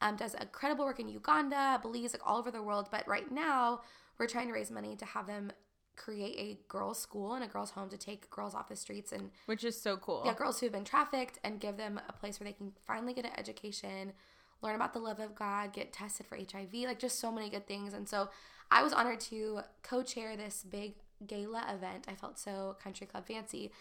um, 0.01 0.17
does 0.17 0.35
incredible 0.35 0.85
work 0.85 0.99
in 0.99 1.09
Uganda, 1.09 1.79
Belize, 1.81 2.13
like 2.13 2.21
all 2.23 2.37
over 2.37 2.51
the 2.51 2.61
world. 2.61 2.89
But 2.91 3.07
right 3.07 3.31
now, 3.31 3.81
we're 4.19 4.27
trying 4.27 4.47
to 4.47 4.53
raise 4.53 4.69
money 4.69 4.95
to 4.97 5.05
have 5.05 5.25
them 5.25 5.51
create 5.95 6.35
a 6.37 6.71
girls' 6.71 6.99
school 6.99 7.33
and 7.33 7.43
a 7.43 7.47
girls' 7.47 7.71
home 7.71 7.89
to 7.89 7.97
take 7.97 8.29
girls 8.29 8.55
off 8.55 8.69
the 8.69 8.75
streets 8.75 9.11
and 9.11 9.29
which 9.45 9.63
is 9.63 9.79
so 9.79 9.97
cool. 9.97 10.23
yeah, 10.25 10.33
girls 10.33 10.59
who 10.59 10.65
have 10.65 10.73
been 10.73 10.85
trafficked 10.85 11.37
and 11.43 11.59
give 11.59 11.77
them 11.77 11.99
a 12.07 12.13
place 12.13 12.39
where 12.39 12.45
they 12.45 12.53
can 12.53 12.71
finally 12.87 13.13
get 13.13 13.25
an 13.25 13.31
education, 13.37 14.13
learn 14.61 14.75
about 14.75 14.93
the 14.93 14.99
love 14.99 15.19
of 15.19 15.35
God, 15.35 15.73
get 15.73 15.93
tested 15.93 16.25
for 16.25 16.37
HIV, 16.37 16.73
like 16.85 16.99
just 16.99 17.19
so 17.19 17.31
many 17.31 17.49
good 17.49 17.67
things. 17.67 17.93
And 17.93 18.07
so 18.07 18.29
I 18.69 18.83
was 18.83 18.93
honored 18.93 19.19
to 19.21 19.61
co 19.83 20.03
chair 20.03 20.35
this 20.35 20.63
big 20.69 20.93
gala 21.25 21.65
event. 21.73 22.05
I 22.07 22.15
felt 22.15 22.39
so 22.39 22.77
country 22.81 23.07
club 23.07 23.27
fancy. 23.27 23.71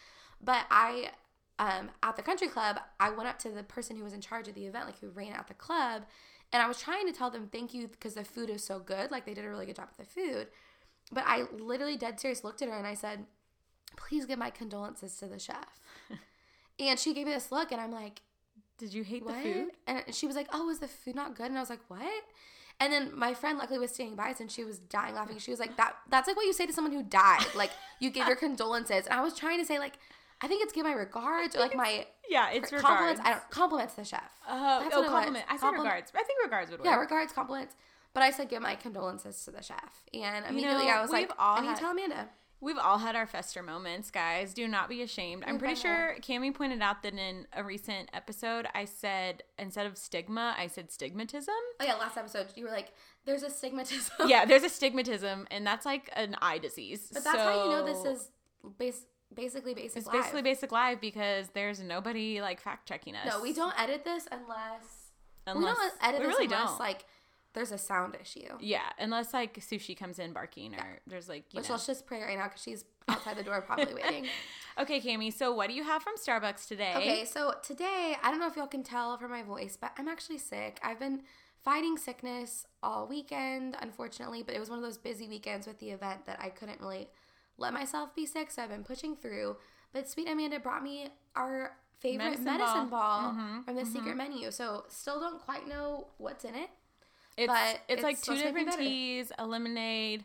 But 0.42 0.64
I, 0.70 1.10
um, 1.58 1.90
at 2.02 2.16
the 2.16 2.22
country 2.22 2.48
club, 2.48 2.80
I 2.98 3.10
went 3.10 3.28
up 3.28 3.38
to 3.40 3.50
the 3.50 3.62
person 3.62 3.96
who 3.96 4.04
was 4.04 4.14
in 4.14 4.20
charge 4.20 4.48
of 4.48 4.54
the 4.54 4.66
event, 4.66 4.86
like 4.86 4.98
who 5.00 5.10
ran 5.10 5.32
out 5.34 5.48
the 5.48 5.54
club, 5.54 6.04
and 6.52 6.62
I 6.62 6.66
was 6.66 6.80
trying 6.80 7.06
to 7.06 7.12
tell 7.12 7.30
them 7.30 7.48
thank 7.52 7.72
you 7.74 7.86
because 7.86 8.14
the 8.14 8.24
food 8.24 8.50
is 8.50 8.64
so 8.64 8.80
good. 8.80 9.10
Like 9.10 9.24
they 9.24 9.34
did 9.34 9.44
a 9.44 9.48
really 9.48 9.66
good 9.66 9.76
job 9.76 9.88
with 9.96 10.08
the 10.08 10.12
food. 10.12 10.48
But 11.12 11.24
I 11.26 11.44
literally 11.52 11.96
dead 11.96 12.20
serious 12.20 12.44
looked 12.44 12.62
at 12.62 12.68
her 12.68 12.76
and 12.76 12.86
I 12.86 12.94
said, 12.94 13.26
please 13.96 14.26
give 14.26 14.38
my 14.38 14.50
condolences 14.50 15.16
to 15.16 15.26
the 15.26 15.38
chef. 15.38 15.80
and 16.78 16.98
she 16.98 17.14
gave 17.14 17.26
me 17.26 17.32
this 17.32 17.52
look 17.52 17.72
and 17.72 17.80
I'm 17.80 17.92
like, 17.92 18.20
Did 18.80 18.92
you 18.94 19.04
hate 19.04 19.24
what? 19.24 19.36
the 19.36 19.42
food? 19.52 19.68
And 19.86 20.02
she 20.14 20.26
was 20.26 20.34
like, 20.36 20.48
oh, 20.52 20.66
was 20.66 20.78
the 20.80 20.88
food 20.88 21.14
not 21.14 21.36
good? 21.36 21.46
And 21.46 21.56
I 21.56 21.60
was 21.60 21.70
like, 21.70 21.80
what? 21.88 22.24
And 22.80 22.92
then 22.92 23.10
my 23.14 23.34
friend 23.34 23.58
luckily 23.58 23.78
was 23.78 23.90
standing 23.92 24.16
by 24.16 24.30
us 24.30 24.40
and 24.40 24.50
she 24.50 24.64
was 24.64 24.78
dying 24.78 25.14
laughing. 25.14 25.38
She 25.38 25.50
was 25.50 25.60
like, 25.60 25.76
that 25.76 25.94
that's 26.08 26.26
like 26.26 26.36
what 26.36 26.46
you 26.46 26.52
say 26.54 26.66
to 26.66 26.72
someone 26.72 26.92
who 26.94 27.02
died. 27.02 27.44
Like 27.54 27.70
you 28.00 28.10
give 28.10 28.26
your 28.26 28.36
condolences. 28.46 29.06
And 29.06 29.14
I 29.20 29.22
was 29.22 29.34
trying 29.34 29.58
to 29.60 29.66
say 29.66 29.78
like, 29.78 29.94
I 30.40 30.48
think 30.48 30.62
it's 30.64 30.72
give 30.72 30.86
my 30.86 30.92
regards 30.92 31.54
or 31.54 31.58
like 31.60 31.76
my 31.76 32.06
Yeah, 32.30 32.50
it's 32.50 32.70
compliments. 32.70 33.18
regards. 33.18 33.20
I 33.22 33.30
don't 33.32 33.50
compliments 33.50 33.94
to 33.96 34.00
the 34.00 34.06
chef. 34.06 34.22
Oh, 34.48 34.80
That's 34.82 34.94
oh 34.94 35.00
what 35.00 35.04
it 35.06 35.10
oh, 35.10 35.12
was. 35.12 35.20
compliment. 35.20 35.44
I 35.48 35.52
said 35.56 35.60
Compliment- 35.60 35.84
regards. 35.94 36.12
I 36.14 36.22
think 36.22 36.38
regards 36.42 36.70
would 36.70 36.80
work. 36.80 36.86
Yeah, 36.86 36.96
regards, 36.96 37.32
compliments. 37.34 37.74
But 38.14 38.22
I 38.22 38.30
said 38.30 38.48
give 38.48 38.62
my 38.62 38.74
condolences 38.76 39.44
to 39.44 39.50
the 39.50 39.62
chef. 39.62 40.02
And 40.14 40.46
immediately 40.46 40.86
know, 40.86 40.92
I 40.94 41.02
was 41.02 41.10
like, 41.10 41.30
I 41.38 41.60
need 41.60 41.66
had- 41.68 41.74
to 41.76 41.80
tell 41.82 41.90
Amanda. 41.92 42.28
We've 42.62 42.76
all 42.78 42.98
had 42.98 43.16
our 43.16 43.26
fester 43.26 43.62
moments, 43.62 44.10
guys. 44.10 44.52
Do 44.52 44.68
not 44.68 44.88
be 44.90 45.00
ashamed. 45.00 45.44
I'm 45.46 45.58
pretty 45.58 45.76
sure 45.76 46.16
Cami 46.20 46.54
pointed 46.54 46.82
out 46.82 47.02
that 47.02 47.14
in 47.14 47.46
a 47.54 47.64
recent 47.64 48.10
episode, 48.12 48.66
I 48.74 48.84
said 48.84 49.42
instead 49.58 49.86
of 49.86 49.96
stigma, 49.96 50.54
I 50.58 50.66
said 50.66 50.90
stigmatism. 50.90 51.48
Oh 51.48 51.84
yeah, 51.84 51.94
last 51.94 52.18
episode 52.18 52.48
you 52.56 52.64
were 52.64 52.70
like, 52.70 52.92
"There's 53.24 53.42
a 53.42 53.48
stigmatism." 53.48 54.28
yeah, 54.28 54.44
there's 54.44 54.62
a 54.62 54.68
stigmatism, 54.80 55.46
and 55.50 55.66
that's 55.66 55.86
like 55.86 56.10
an 56.14 56.36
eye 56.42 56.58
disease. 56.58 57.08
but 57.12 57.24
that's 57.24 57.36
how 57.36 57.64
you 57.64 57.70
know 57.70 57.84
this 57.86 58.04
is 58.04 58.28
base, 58.78 59.06
basically 59.34 59.72
basic. 59.72 59.96
It's 59.96 60.06
live. 60.06 60.16
basically 60.16 60.42
basic 60.42 60.70
live 60.70 61.00
because 61.00 61.48
there's 61.54 61.80
nobody 61.80 62.42
like 62.42 62.60
fact 62.60 62.86
checking 62.86 63.16
us. 63.16 63.26
No, 63.26 63.40
we 63.40 63.54
don't 63.54 63.78
edit 63.80 64.04
this 64.04 64.28
unless, 64.30 65.12
Unless 65.46 65.76
we 65.78 65.82
don't 65.82 65.94
edit 66.02 66.20
we 66.20 66.26
this 66.26 66.34
really 66.34 66.44
unless 66.44 66.68
don't. 66.68 66.80
like 66.80 67.06
there's 67.52 67.72
a 67.72 67.78
sound 67.78 68.16
issue. 68.20 68.46
Yeah, 68.60 68.88
unless 68.98 69.32
like 69.34 69.54
sushi 69.60 69.96
comes 69.96 70.18
in 70.18 70.32
barking 70.32 70.74
or 70.74 71.00
there's 71.06 71.28
like 71.28 71.44
you 71.52 71.58
Which 71.58 71.68
know. 71.68 71.74
let's 71.74 71.86
just 71.86 72.06
pray 72.06 72.22
right 72.22 72.38
now 72.38 72.44
because 72.44 72.62
she's 72.62 72.84
outside 73.08 73.36
the 73.36 73.42
door 73.42 73.60
probably 73.62 73.94
waiting. 73.94 74.26
Okay, 74.78 75.00
Cami. 75.00 75.32
So 75.32 75.52
what 75.52 75.68
do 75.68 75.74
you 75.74 75.82
have 75.84 76.02
from 76.02 76.14
Starbucks 76.16 76.66
today? 76.66 76.94
Okay, 76.96 77.24
so 77.26 77.54
today, 77.62 78.16
I 78.22 78.30
don't 78.30 78.38
know 78.40 78.46
if 78.46 78.56
y'all 78.56 78.68
can 78.68 78.84
tell 78.84 79.18
from 79.18 79.30
my 79.30 79.42
voice, 79.42 79.76
but 79.78 79.90
I'm 79.98 80.08
actually 80.08 80.38
sick. 80.38 80.78
I've 80.82 80.98
been 81.00 81.22
fighting 81.62 81.98
sickness 81.98 82.64
all 82.82 83.06
weekend, 83.06 83.76
unfortunately, 83.82 84.42
but 84.42 84.54
it 84.54 84.60
was 84.60 84.70
one 84.70 84.78
of 84.78 84.84
those 84.84 84.96
busy 84.96 85.28
weekends 85.28 85.66
with 85.66 85.80
the 85.80 85.90
event 85.90 86.24
that 86.26 86.38
I 86.40 86.48
couldn't 86.48 86.80
really 86.80 87.08
let 87.58 87.74
myself 87.74 88.14
be 88.14 88.24
sick, 88.24 88.50
so 88.50 88.62
I've 88.62 88.70
been 88.70 88.84
pushing 88.84 89.16
through. 89.16 89.56
But 89.92 90.08
sweet 90.08 90.28
Amanda 90.30 90.60
brought 90.60 90.82
me 90.84 91.08
our 91.36 91.72
favorite 91.98 92.24
Medicine 92.24 92.44
medicine, 92.44 92.88
ball. 92.88 93.20
ball, 93.22 93.32
Mhm, 93.34 93.64
from 93.66 93.74
the 93.74 93.84
secret 93.84 94.16
menu. 94.16 94.50
So 94.50 94.84
still 94.88 95.20
don't 95.20 95.42
quite 95.42 95.66
know 95.68 96.06
what's 96.16 96.44
in 96.44 96.54
it. 96.54 96.70
It's 97.40 97.46
but 97.46 97.80
it's, 97.88 98.02
like 98.02 98.16
two 98.16 98.36
supposed 98.36 98.40
to 98.40 98.44
make 98.46 98.54
me 98.54 98.64
different 98.64 98.86
teas, 98.86 99.32
a 99.38 99.46
lemonade, 99.46 100.24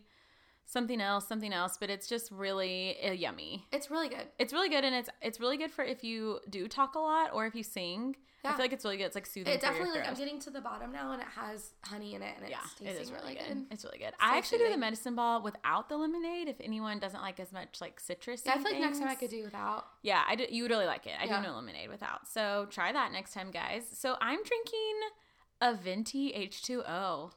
something 0.65 0.99
else, 0.99 1.27
something 1.27 1.53
else, 1.53 1.77
but 1.79 1.89
it's 1.89 2.07
just 2.07 2.31
really 2.31 2.97
uh, 3.03 3.11
yummy. 3.11 3.65
It's 3.71 3.89
really 3.89 4.09
good. 4.09 4.27
It's 4.37 4.51
really 4.51 4.69
good, 4.69 4.83
and 4.83 4.95
it's 4.95 5.09
it's 5.21 5.39
really 5.39 5.57
good 5.57 5.71
for 5.71 5.83
if 5.83 6.03
you 6.03 6.39
do 6.49 6.67
talk 6.67 6.95
a 6.95 6.99
lot 6.99 7.31
or 7.33 7.45
if 7.45 7.55
you 7.55 7.63
sing. 7.63 8.17
I 8.43 8.49
feel 8.49 8.59
like 8.59 8.73
it's 8.73 8.85
really 8.85 8.97
good. 8.97 9.05
It's 9.05 9.15
like 9.15 9.25
soothing. 9.25 9.53
It 9.53 9.59
for 9.59 9.65
your 9.65 9.73
definitely 9.73 9.99
like 10.01 10.09
I'm 10.09 10.15
getting 10.15 10.39
to 10.41 10.51
the 10.51 10.61
bottom 10.61 10.91
now, 10.91 11.13
and 11.13 11.21
it 11.21 11.27
has 11.35 11.71
honey 11.83 12.13
in 12.13 12.21
it, 12.21 12.33
and 12.35 12.43
it's 12.43 12.51
yeah, 12.51 12.59
tasting 12.77 12.87
it 12.87 13.01
is 13.01 13.11
really 13.11 13.33
good. 13.33 13.65
It's 13.71 13.83
really 13.83 13.97
good. 13.97 14.13
I 14.19 14.33
So 14.33 14.37
actually 14.37 14.57
do 14.59 14.69
the 14.69 14.77
medicine 14.77 15.15
ball 15.15 15.41
without 15.41 15.89
the 15.89 15.97
lemonade. 15.97 16.47
If 16.47 16.57
anyone 16.59 16.99
doesn't 16.99 17.21
like 17.21 17.39
as 17.39 17.51
much 17.51 17.81
like 17.81 17.99
citrus, 17.99 18.43
Yeah, 18.45 18.53
I 18.53 18.57
feel 18.59 18.71
like 18.71 18.81
next 18.81 18.99
time 18.99 19.07
I 19.07 19.15
could 19.15 19.31
do 19.31 19.43
without. 19.45 19.87
Yeah, 20.03 20.21
I 20.27 20.35
do, 20.35 20.45
you 20.47 20.63
would 20.63 20.71
really 20.71 20.85
like 20.85 21.07
it. 21.07 21.13
I 21.19 21.25
Yeah. 21.25 21.41
do 21.41 21.47
know 21.47 21.55
lemonade 21.55 21.89
without. 21.89 22.27
So 22.27 22.67
try 22.69 22.91
that 22.91 23.11
next 23.11 23.33
time, 23.33 23.49
guys. 23.49 23.83
So 23.91 24.15
I'm 24.21 24.43
drinking 24.43 24.93
a 25.61 25.73
venti 25.73 26.31
H2O. 26.33 27.31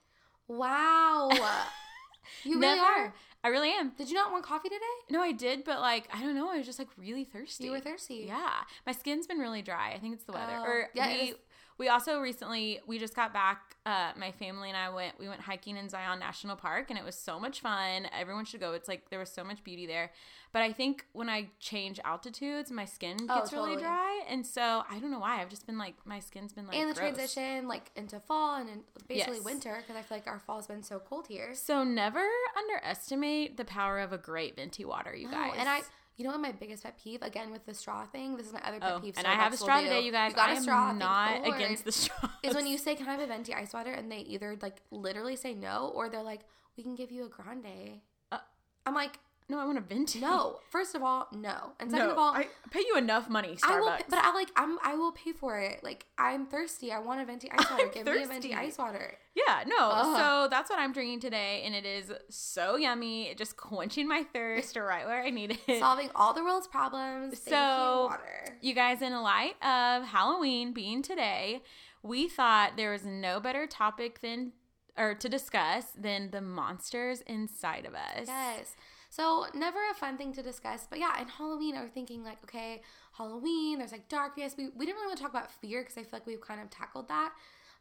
Wow, 0.49 1.29
you 2.45 2.59
really 2.61 2.61
Never- 2.77 2.81
are. 2.81 3.15
I 3.45 3.49
really 3.49 3.71
am. 3.71 3.93
Did 3.97 4.09
you 4.09 4.15
not 4.15 4.33
want 4.33 4.45
coffee 4.45 4.69
today? 4.69 4.81
No, 5.11 5.23
I 5.23 5.31
did, 5.33 5.63
but 5.65 5.81
like 5.81 6.09
I 6.13 6.21
don't 6.21 6.35
know. 6.35 6.51
I 6.51 6.57
was 6.57 6.67
just 6.67 6.79
like 6.81 6.89
really 6.97 7.25
thirsty. 7.25 7.65
You 7.65 7.71
were 7.71 7.81
thirsty. 7.81 8.25
Yeah, 8.27 8.51
my 8.85 8.93
skin's 8.93 9.27
been 9.29 9.39
really 9.39 9.63
dry. 9.63 9.93
I 9.95 9.99
think 10.01 10.15
it's 10.15 10.25
the 10.25 10.33
weather. 10.33 10.57
Oh, 10.57 10.63
or 10.65 10.89
yeah, 10.95 11.09
we. 11.13 11.35
We 11.79 11.89
also 11.89 12.21
recently 12.21 12.81
we 12.87 12.99
just 12.99 13.15
got 13.15 13.33
back. 13.33 13.77
Uh, 13.87 14.11
my 14.19 14.33
family 14.33 14.69
and 14.69 14.77
I 14.77 14.91
went. 14.91 15.19
We 15.19 15.29
went 15.29 15.41
hiking 15.41 15.77
in 15.77 15.89
Zion 15.89 16.19
National 16.19 16.57
Park, 16.57 16.91
and 16.91 16.99
it 16.99 17.05
was 17.05 17.15
so 17.15 17.39
much 17.41 17.61
fun. 17.61 18.07
Everyone 18.13 18.45
should 18.45 18.61
go. 18.61 18.73
It's 18.75 18.89
like 18.89 19.09
there 19.11 19.19
was 19.21 19.31
so 19.31 19.43
much 19.45 19.63
beauty 19.65 19.87
there. 19.87 20.11
But 20.53 20.63
I 20.63 20.73
think 20.73 21.07
when 21.13 21.29
I 21.31 21.49
change 21.61 22.01
altitudes, 22.05 22.71
my 22.71 22.85
skin 22.85 23.17
Oh, 23.29 23.39
gets 23.39 23.53
really 23.53 23.77
dry, 23.77 24.23
and 24.29 24.45
so 24.47 24.83
I 24.91 24.99
don't 24.99 25.11
know 25.11 25.21
why. 25.21 25.41
I've 25.41 25.49
just 25.51 25.67
been 25.67 25.79
like 25.79 25.95
my 26.05 26.19
skin's 26.21 26.53
been 26.53 26.67
like 26.67 26.77
and 26.77 26.91
the 26.91 26.95
gross. 26.95 27.15
transition 27.15 27.69
like 27.69 27.91
into 27.97 28.19
fall 28.21 28.57
and 28.57 28.69
in 28.69 28.81
basically 29.07 29.37
Yes. 29.37 29.45
winter 29.45 29.77
because 29.81 29.97
I 29.97 30.03
feel 30.03 30.19
like 30.19 30.27
our 30.27 30.41
fall's 30.41 30.67
been 30.67 30.83
so 30.83 30.99
cold 30.99 31.27
here. 31.29 31.55
So 31.55 31.85
never 31.85 32.27
underestimate 32.59 33.57
the 33.57 33.65
power 33.65 33.99
of 34.01 34.13
a 34.13 34.19
great 34.19 34.57
venti 34.57 34.85
water, 34.85 35.15
you 35.15 35.27
No, 35.27 35.33
guys. 35.37 35.55
and 35.57 35.69
I, 35.69 35.81
you 36.19 36.25
know 36.25 36.31
what 36.31 36.41
my 36.41 36.51
biggest 36.51 36.83
pet 36.83 36.99
peeve 37.03 37.23
again 37.23 37.53
with 37.53 37.65
the 37.65 37.73
straw 37.73 38.05
thing. 38.05 38.37
This 38.37 38.49
is 38.49 38.53
my 38.53 38.61
other 38.65 38.81
pet 38.81 38.93
oh, 38.97 39.01
peeve. 39.01 39.15
and 39.17 39.25
so 39.25 39.31
I 39.31 39.37
have 39.37 39.53
a 39.53 39.57
straw 39.57 39.81
today, 39.81 40.01
you 40.01 40.11
guys. 40.11 40.31
You 40.31 40.37
got 40.37 40.49
I 40.49 40.55
a 40.55 40.57
am 40.57 40.63
straw. 40.63 40.89
thank 40.89 40.99
not 40.99 41.55
against 41.55 41.85
the 41.85 41.93
straw. 42.03 42.29
Is 42.43 42.57
when 42.57 42.67
you 42.67 42.77
say, 42.77 42.97
"Can 42.97 43.07
I 43.07 43.13
have 43.13 43.21
a 43.21 43.27
venti 43.29 43.55
ice 43.55 43.73
water?" 43.73 43.93
and 43.93 44.11
they 44.11 44.19
either 44.19 44.59
like 44.61 44.83
literally 44.91 45.37
say 45.37 45.55
no 45.55 45.93
or 45.95 46.09
they're 46.09 46.23
like, 46.23 46.41
"We 46.77 46.83
can 46.83 46.97
give 46.97 47.13
you 47.13 47.25
a 47.25 47.29
grande." 47.29 48.01
Uh, 48.33 48.39
I'm 48.85 48.95
like, 48.95 49.21
no, 49.51 49.59
I 49.59 49.65
want 49.65 49.79
a 49.79 49.81
venti. 49.81 50.21
no. 50.21 50.61
First 50.71 50.95
of 50.95 51.03
all, 51.03 51.27
no, 51.33 51.73
and 51.81 51.91
second 51.91 52.07
no, 52.07 52.13
of 52.13 52.19
all, 52.19 52.35
I 52.35 52.49
pay 52.71 52.81
you 52.81 52.97
enough 52.97 53.31
money, 53.31 53.57
Starbucks. 53.57 53.71
I 53.71 53.81
will, 53.81 53.97
but 54.11 54.19
I 54.25 54.35
like 54.35 54.49
I'm 54.57 54.79
I 54.85 54.95
will 54.95 55.13
pay 55.13 55.33
for 55.33 55.59
it. 55.59 55.83
Like 55.83 56.05
I'm 56.19 56.47
thirsty. 56.47 56.93
I 56.93 56.99
want 56.99 57.21
a 57.21 57.25
venti 57.25 57.51
ice 57.51 57.59
water. 57.71 57.85
I'm 57.87 57.91
Give 57.93 58.07
me 58.07 58.23
a 58.23 58.27
venti 58.27 58.55
ice 58.55 58.77
water. 58.77 59.15
Yeah, 59.35 59.65
no. 59.67 59.77
Ugh. 59.93 60.17
So 60.19 60.49
that's 60.51 60.69
what 60.69 60.79
I'm 60.79 60.93
drinking 60.93 61.21
today, 61.21 61.63
and 61.65 61.75
it 61.75 61.87
is 61.87 62.13
so 62.29 62.77
yummy. 62.77 63.29
It's 63.29 63.39
just 63.39 63.57
quenching 63.57 64.07
my 64.07 64.25
thirst 64.33 64.77
right 64.77 65.07
where 65.07 65.23
I 65.23 65.31
need 65.31 65.59
it. 65.67 65.79
Solving 65.81 66.11
all 66.15 66.35
the 66.35 66.45
world's 66.45 66.69
problems. 66.69 67.39
Thank 67.39 67.55
So- 67.57 68.03
you, 68.03 68.09
water. 68.11 68.59
You 68.61 68.75
guys, 68.75 69.01
in 69.03 69.13
light 69.23 69.55
of 69.63 70.05
Halloween 70.09 70.73
being 70.73 71.01
today, 71.03 71.63
we 72.03 72.29
thought 72.29 72.77
there 72.77 72.91
was 72.93 73.05
no 73.07 73.41
better 73.41 73.67
topic 73.67 74.21
than 74.21 74.53
or 74.97 75.15
to 75.15 75.29
discuss 75.29 75.85
than 75.97 76.33
the 76.33 76.41
monsters 76.41 77.21
inside 77.23 77.87
of 77.87 77.95
us. 77.95 78.27
Yes. 78.27 78.75
So 79.11 79.47
never 79.55 79.79
a 79.91 79.95
fun 79.95 80.19
thing 80.19 80.33
to 80.35 80.43
discuss, 80.43 80.87
but 80.89 80.99
yeah, 80.99 81.21
in 81.21 81.29
Halloween, 81.29 81.77
I 81.77 81.83
was 81.83 81.91
thinking 81.91 82.23
like, 82.23 82.39
okay, 82.45 82.83
Halloween, 83.17 83.79
there's 83.79 83.93
like 83.93 84.09
darkness. 84.09 84.55
We 84.57 84.69
we 84.77 84.85
didn't 84.85 84.97
really 84.97 85.09
want 85.09 85.19
to 85.19 85.23
talk 85.23 85.33
about 85.33 85.51
fear 85.51 85.81
because 85.81 85.97
I 85.97 86.03
feel 86.03 86.11
like 86.13 86.27
we've 86.27 86.41
kind 86.41 86.61
of 86.61 86.69
tackled 86.69 87.09
that, 87.09 87.33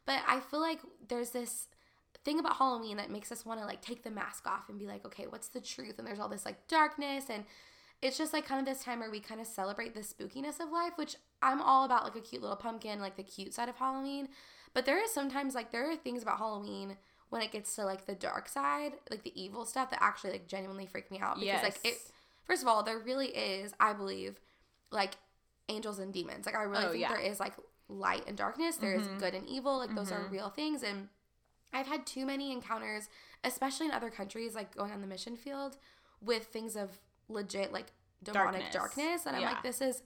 but 0.06 0.22
I 0.28 0.40
feel 0.40 0.62
like 0.62 0.80
there's 1.10 1.32
this 1.32 1.68
thing 2.24 2.40
about 2.40 2.58
Halloween 2.58 2.98
that 2.98 3.12
makes 3.12 3.32
us 3.32 3.46
want 3.46 3.60
to 3.60 3.66
like 3.66 3.82
take 3.82 4.04
the 4.04 4.12
mask 4.12 4.48
off 4.48 4.70
and 4.70 4.80
be 4.80 4.86
like, 4.86 5.06
okay, 5.06 5.28
what's 5.28 5.50
the 5.50 5.62
truth? 5.62 5.96
And 5.98 6.08
there's 6.08 6.20
all 6.20 6.30
this 6.30 6.46
like 6.46 6.68
darkness 6.68 7.26
and 7.30 7.46
it's 8.02 8.18
just 8.18 8.34
like 8.34 8.46
kind 8.46 8.60
of 8.60 8.66
this 8.66 8.84
time 8.84 9.00
where 9.00 9.10
we 9.10 9.20
kind 9.20 9.42
of 9.42 9.48
celebrate 9.48 9.94
the 9.94 10.02
spookiness 10.02 10.60
of 10.60 10.72
life, 10.72 10.94
which 10.98 11.16
I'm 11.42 11.62
all 11.62 11.84
about 11.84 12.04
like 12.04 12.16
a 12.16 12.22
cute 12.22 12.42
little 12.42 12.58
pumpkin, 12.58 13.00
like 13.00 13.18
the 13.18 13.24
cute 13.24 13.54
side 13.54 13.70
of 13.70 13.76
Halloween. 13.78 14.28
But 14.74 14.86
there 14.86 15.02
is 15.04 15.12
sometimes 15.12 15.56
like 15.56 15.72
there 15.72 15.90
are 15.90 15.96
things 15.96 16.22
about 16.22 16.38
Halloween 16.38 16.98
when 17.30 17.42
it 17.42 17.52
gets 17.52 17.76
to 17.76 17.84
like 17.84 18.06
the 18.06 18.16
dark 18.16 18.48
side, 18.48 18.94
like 19.10 19.24
the 19.24 19.42
evil 19.42 19.66
stuff 19.66 19.90
that 19.90 20.02
actually 20.02 20.32
like 20.32 20.48
genuinely 20.48 20.86
freak 20.86 21.12
me 21.12 21.20
out 21.20 21.40
because 21.40 21.62
like 21.64 21.80
it 21.84 21.98
first 22.46 22.62
of 22.62 22.68
all, 22.68 22.84
there 22.84 23.00
really 23.00 23.28
is, 23.28 23.74
I 23.80 23.94
believe, 23.94 24.40
like 24.92 25.16
angels 25.70 26.00
and 26.00 26.14
demons. 26.14 26.46
Like 26.46 26.56
I 26.56 26.64
really 26.64 26.86
Oh, 26.86 26.90
think 26.92 27.02
yeah. 27.02 27.10
there 27.10 27.20
is 27.20 27.40
like 27.40 27.54
light 27.90 28.24
and 28.28 28.38
darkness. 28.38 28.78
There's 28.78 29.08
Mhm. 29.08 29.20
good 29.20 29.34
and 29.36 29.48
evil. 29.48 29.78
Like 29.78 29.96
those 29.96 30.12
are 30.12 30.22
Mhm. 30.22 30.32
real 30.32 30.50
things 30.50 30.84
and 30.84 31.10
I've 31.74 31.88
had 31.88 32.06
too 32.06 32.26
many 32.26 32.54
encounters, 32.54 33.10
especially 33.44 33.88
in 33.88 33.92
other 33.92 34.10
countries, 34.10 34.56
like 34.56 34.74
going 34.74 34.92
on 34.94 35.02
the 35.02 35.08
mission 35.08 35.36
field, 35.36 35.78
with 36.22 36.48
things 36.48 36.78
of 36.78 37.00
legit 37.28 37.74
like 37.74 37.88
demonic 38.24 38.72
Darkness. 38.72 38.74
darkness, 38.74 39.26
and 39.26 39.36
I'm 39.36 39.42
Yeah. 39.42 39.50
like, 39.50 39.64
this 39.64 39.82
is 39.82 40.02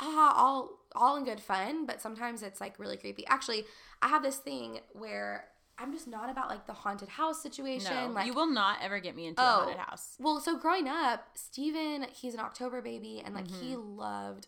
ah 0.00 0.34
all 0.36 0.78
all 0.94 1.16
in 1.16 1.24
good 1.24 1.40
fun, 1.40 1.86
but 1.86 2.00
sometimes 2.02 2.42
it's 2.42 2.60
like 2.60 2.78
really 2.78 2.96
creepy. 2.98 3.26
Actually, 3.26 3.64
I 4.02 4.08
have 4.08 4.22
this 4.22 4.36
thing 4.36 4.80
where 4.92 5.48
I'm 5.78 5.92
just 5.92 6.08
not 6.08 6.28
about 6.30 6.48
like 6.48 6.66
the 6.66 6.72
haunted 6.72 7.08
house 7.08 7.40
situation. 7.42 7.94
No, 8.08 8.12
like 8.12 8.26
you 8.26 8.32
will 8.34 8.50
not 8.50 8.78
ever 8.82 8.98
get 9.00 9.14
me 9.14 9.26
into 9.26 9.40
a 9.40 9.44
Oh. 9.44 9.50
haunted 9.60 9.78
house. 9.78 10.16
well, 10.18 10.40
so 10.40 10.56
growing 10.56 10.88
up, 10.88 11.28
Steven, 11.34 12.06
he's 12.12 12.34
an 12.34 12.40
October 12.40 12.82
baby 12.82 13.22
and 13.24 13.34
like 13.34 13.48
he 13.48 13.74
Mm-hmm. 13.74 13.96
loved 13.98 14.46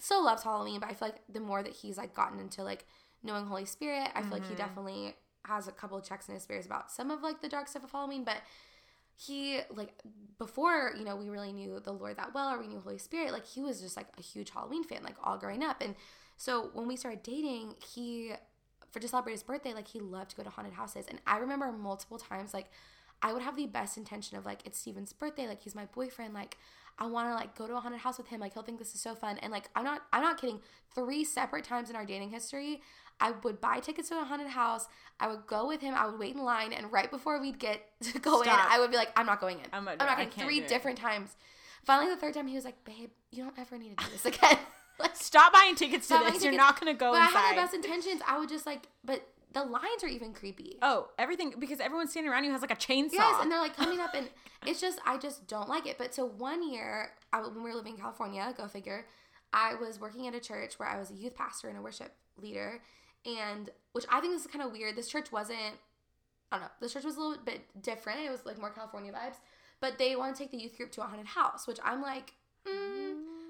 still 0.00 0.24
loves 0.24 0.44
Halloween, 0.44 0.78
but 0.78 0.88
I 0.88 0.94
feel 0.94 1.08
like 1.08 1.20
the 1.28 1.40
more 1.40 1.60
that 1.62 1.72
he's 1.72 1.98
like 1.98 2.14
gotten 2.14 2.38
into 2.38 2.62
like 2.62 2.86
knowing 3.24 3.46
Holy 3.46 3.64
Spirit, 3.64 4.08
I 4.14 4.22
feel 4.22 4.30
like 4.30 4.46
he 4.46 4.54
Mhm. 4.54 4.58
definitely 4.58 5.16
has 5.44 5.66
a 5.66 5.72
couple 5.72 5.98
of 5.98 6.04
checks 6.04 6.28
in 6.28 6.34
his 6.34 6.44
spirits 6.44 6.66
about 6.66 6.90
some 6.92 7.10
of 7.10 7.22
like 7.22 7.40
the 7.42 7.48
dark 7.48 7.66
stuff 7.66 7.82
of 7.82 7.90
Halloween, 7.90 8.22
but 8.22 8.36
he 9.16 9.60
like 9.74 9.92
before, 10.38 10.92
you 10.96 11.04
know, 11.04 11.16
we 11.16 11.28
really 11.28 11.52
knew 11.52 11.80
the 11.80 11.92
Lord 11.92 12.16
that 12.18 12.32
well 12.34 12.50
or 12.52 12.60
we 12.60 12.68
knew 12.68 12.78
Holy 12.80 12.98
Spirit, 12.98 13.32
like 13.32 13.46
he 13.46 13.60
was 13.60 13.80
just 13.80 13.96
like 13.96 14.06
a 14.16 14.22
huge 14.22 14.50
Halloween 14.50 14.84
fan, 14.84 15.02
like 15.02 15.16
all 15.24 15.36
growing 15.36 15.64
up. 15.64 15.80
And 15.80 15.96
so 16.36 16.70
when 16.74 16.86
we 16.86 16.94
started 16.94 17.24
dating, 17.24 17.74
he 17.94 18.34
for 18.90 19.00
to 19.00 19.08
celebrate 19.08 19.32
his 19.32 19.42
birthday, 19.42 19.74
like 19.74 19.88
he 19.88 20.00
loved 20.00 20.30
to 20.30 20.36
go 20.36 20.42
to 20.42 20.50
haunted 20.50 20.74
houses. 20.74 21.06
And 21.08 21.20
I 21.26 21.38
remember 21.38 21.70
multiple 21.72 22.18
times 22.18 22.54
like 22.54 22.70
I 23.22 23.32
would 23.32 23.42
have 23.42 23.56
the 23.56 23.66
best 23.66 23.96
intention 23.96 24.36
of 24.36 24.46
like 24.46 24.60
it's 24.64 24.78
Steven's 24.78 25.12
birthday, 25.12 25.46
like 25.46 25.62
he's 25.62 25.74
my 25.74 25.86
boyfriend, 25.86 26.34
like 26.34 26.56
I 26.98 27.06
want 27.06 27.28
to 27.30 27.34
like 27.34 27.56
go 27.56 27.66
to 27.66 27.76
a 27.76 27.80
haunted 27.80 28.00
house 28.00 28.18
with 28.18 28.28
him, 28.28 28.40
like 28.40 28.54
he'll 28.54 28.62
think 28.62 28.78
this 28.78 28.94
is 28.94 29.00
so 29.00 29.14
fun. 29.14 29.38
And 29.38 29.52
like 29.52 29.68
I'm 29.76 29.84
not 29.84 30.02
I'm 30.12 30.22
not 30.22 30.40
kidding. 30.40 30.60
Three 30.94 31.24
separate 31.24 31.64
times 31.64 31.90
in 31.90 31.96
our 31.96 32.04
dating 32.04 32.30
history, 32.30 32.80
I 33.20 33.32
would 33.42 33.60
buy 33.60 33.80
tickets 33.80 34.08
to 34.08 34.20
a 34.20 34.24
haunted 34.24 34.48
house. 34.48 34.86
I 35.20 35.28
would 35.28 35.46
go 35.46 35.66
with 35.66 35.80
him. 35.80 35.94
I 35.94 36.06
would 36.06 36.18
wait 36.18 36.34
in 36.34 36.42
line, 36.42 36.72
and 36.72 36.90
right 36.92 37.10
before 37.10 37.40
we'd 37.40 37.58
get 37.58 37.82
to 38.02 38.18
go 38.18 38.42
in, 38.42 38.48
I 38.48 38.78
would 38.80 38.90
be 38.90 38.96
like, 38.96 39.10
I'm 39.16 39.26
not 39.26 39.40
going 39.40 39.58
in. 39.58 39.66
I'm 39.72 39.80
I'm, 39.88 39.98
not- 39.98 39.98
not 39.98 40.18
I 40.18 40.24
going. 40.24 40.30
Three 40.30 40.60
different 40.60 40.98
times. 40.98 41.36
Finally, 41.84 42.10
the 42.10 42.20
third 42.20 42.34
time, 42.34 42.46
he 42.46 42.54
was 42.54 42.64
like, 42.64 42.84
Babe, 42.84 43.10
you 43.30 43.44
don't 43.44 43.58
ever 43.58 43.78
need 43.78 43.96
to 43.96 44.04
do 44.04 44.10
this 44.12 44.24
again. 44.34 44.58
Like, 44.98 45.16
Stop 45.16 45.52
buying 45.52 45.74
tickets 45.74 46.08
to 46.08 46.18
this. 46.30 46.42
You're 46.42 46.52
not 46.54 46.78
gonna 46.78 46.94
go 46.94 47.12
but 47.12 47.20
I 47.22 47.26
inside. 47.26 47.38
had 47.40 47.56
the 47.56 47.60
best 47.62 47.74
intentions. 47.74 48.22
I 48.26 48.38
would 48.38 48.48
just 48.48 48.66
like, 48.66 48.88
but 49.04 49.26
the 49.52 49.64
lines 49.64 50.04
are 50.04 50.08
even 50.08 50.34
creepy. 50.34 50.76
oh, 50.82 51.08
everything 51.18 51.54
because 51.58 51.80
everyone 51.80 52.06
standing 52.08 52.30
around 52.30 52.44
you 52.44 52.52
has 52.52 52.60
like 52.60 52.70
a 52.70 52.76
chainsaw. 52.76 53.12
Yes, 53.14 53.36
and 53.40 53.50
they're 53.50 53.60
like 53.60 53.76
coming 53.76 54.00
up, 54.00 54.14
and 54.14 54.28
it's 54.66 54.80
just 54.80 55.00
I 55.06 55.16
just 55.18 55.46
don't 55.48 55.68
like 55.68 55.86
it. 55.86 55.96
But 55.98 56.14
so 56.14 56.26
one 56.26 56.70
year, 56.70 57.12
I, 57.32 57.40
when 57.40 57.62
we 57.62 57.70
were 57.70 57.74
living 57.74 57.94
in 57.94 58.00
California, 58.00 58.52
go 58.56 58.68
figure, 58.68 59.06
I 59.52 59.74
was 59.74 59.98
working 60.00 60.26
at 60.26 60.34
a 60.34 60.40
church 60.40 60.78
where 60.78 60.88
I 60.88 60.98
was 60.98 61.10
a 61.10 61.14
youth 61.14 61.34
pastor 61.34 61.68
and 61.68 61.78
a 61.78 61.82
worship 61.82 62.12
leader, 62.40 62.82
and 63.24 63.70
which 63.92 64.04
I 64.10 64.20
think 64.20 64.34
this 64.34 64.42
is 64.44 64.50
kind 64.50 64.64
of 64.64 64.72
weird. 64.72 64.96
This 64.96 65.08
church 65.08 65.32
wasn't, 65.32 65.76
I 66.52 66.56
don't 66.56 66.64
know, 66.64 66.70
this 66.80 66.92
church 66.92 67.04
was 67.04 67.16
a 67.16 67.20
little 67.20 67.42
bit 67.42 67.62
different. 67.82 68.20
It 68.20 68.30
was 68.30 68.44
like 68.44 68.58
more 68.58 68.70
California 68.70 69.12
vibes, 69.12 69.36
but 69.80 69.98
they 69.98 70.14
want 70.14 70.36
to 70.36 70.42
take 70.42 70.50
the 70.50 70.58
youth 70.58 70.76
group 70.76 70.92
to 70.92 71.00
a 71.02 71.04
haunted 71.04 71.26
house, 71.26 71.66
which 71.66 71.78
I'm 71.82 72.02
like, 72.02 72.34
mm, 72.66 73.07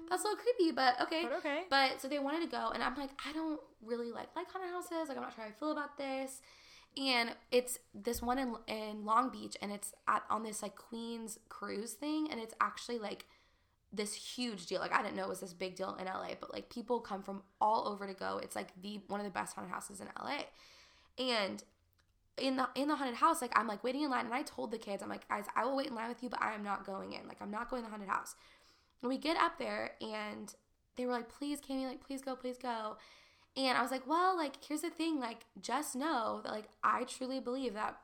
that's 0.09 0.23
a 0.23 0.27
little 0.27 0.41
creepy, 0.41 0.71
but 0.71 0.99
okay. 1.01 1.23
But 1.23 1.33
okay. 1.37 1.61
But 1.69 2.01
so 2.01 2.07
they 2.07 2.19
wanted 2.19 2.41
to 2.41 2.47
go, 2.47 2.71
and 2.73 2.83
I'm 2.83 2.95
like, 2.95 3.11
I 3.27 3.31
don't 3.31 3.59
really 3.83 4.11
like 4.11 4.27
like 4.35 4.51
haunted 4.51 4.71
houses. 4.71 5.07
Like 5.07 5.17
I'm 5.17 5.23
not 5.23 5.33
sure 5.33 5.43
how 5.43 5.49
I 5.49 5.53
feel 5.53 5.71
about 5.71 5.97
this. 5.97 6.41
And 6.97 7.35
it's 7.51 7.79
this 7.93 8.21
one 8.21 8.39
in 8.39 8.55
in 8.67 9.05
Long 9.05 9.29
Beach, 9.29 9.55
and 9.61 9.71
it's 9.71 9.93
at 10.07 10.23
on 10.29 10.43
this 10.43 10.61
like 10.61 10.75
Queens 10.75 11.39
cruise 11.49 11.93
thing, 11.93 12.27
and 12.31 12.39
it's 12.39 12.53
actually 12.59 12.99
like 12.99 13.25
this 13.91 14.13
huge 14.13 14.65
deal. 14.65 14.79
Like 14.79 14.93
I 14.93 15.01
didn't 15.01 15.15
know 15.15 15.23
it 15.23 15.29
was 15.29 15.39
this 15.39 15.53
big 15.53 15.75
deal 15.75 15.95
in 15.99 16.05
LA, 16.05 16.31
but 16.39 16.53
like 16.53 16.69
people 16.69 16.99
come 16.99 17.23
from 17.23 17.43
all 17.61 17.87
over 17.87 18.07
to 18.07 18.13
go. 18.13 18.39
It's 18.41 18.55
like 18.55 18.69
the 18.81 19.01
one 19.07 19.19
of 19.19 19.25
the 19.25 19.31
best 19.31 19.55
haunted 19.55 19.71
houses 19.73 20.01
in 20.01 20.07
LA. 20.19 20.43
And 21.17 21.63
in 22.37 22.55
the 22.55 22.69
in 22.75 22.87
the 22.87 22.95
haunted 22.95 23.15
house, 23.15 23.41
like 23.41 23.57
I'm 23.57 23.67
like 23.67 23.83
waiting 23.83 24.03
in 24.03 24.09
line, 24.09 24.25
and 24.25 24.33
I 24.33 24.43
told 24.43 24.71
the 24.71 24.77
kids, 24.77 25.03
I'm 25.03 25.09
like, 25.09 25.27
guys, 25.27 25.45
I 25.55 25.65
will 25.65 25.75
wait 25.75 25.87
in 25.87 25.95
line 25.95 26.09
with 26.09 26.23
you, 26.23 26.29
but 26.29 26.41
I 26.41 26.53
am 26.53 26.63
not 26.63 26.85
going 26.85 27.13
in. 27.13 27.27
Like 27.27 27.41
I'm 27.41 27.51
not 27.51 27.69
going 27.69 27.83
to 27.83 27.87
the 27.87 27.91
haunted 27.91 28.09
house. 28.09 28.35
We 29.01 29.17
get 29.17 29.37
up 29.37 29.57
there, 29.57 29.91
and 30.01 30.53
they 30.97 31.05
were 31.05 31.13
like, 31.13 31.29
please, 31.29 31.59
Cami, 31.61 31.85
like 31.85 32.05
please 32.05 32.21
go, 32.21 32.35
please 32.35 32.57
go. 32.57 32.97
And 33.55 33.77
I 33.77 33.81
was 33.81 33.91
like, 33.91 34.05
well, 34.07 34.35
like 34.37 34.63
here's 34.63 34.81
the 34.81 34.89
thing, 34.89 35.19
like 35.19 35.45
just 35.61 35.95
know 35.95 36.41
that 36.43 36.51
like 36.51 36.69
I 36.83 37.03
truly 37.03 37.39
believe 37.39 37.73
that 37.73 37.97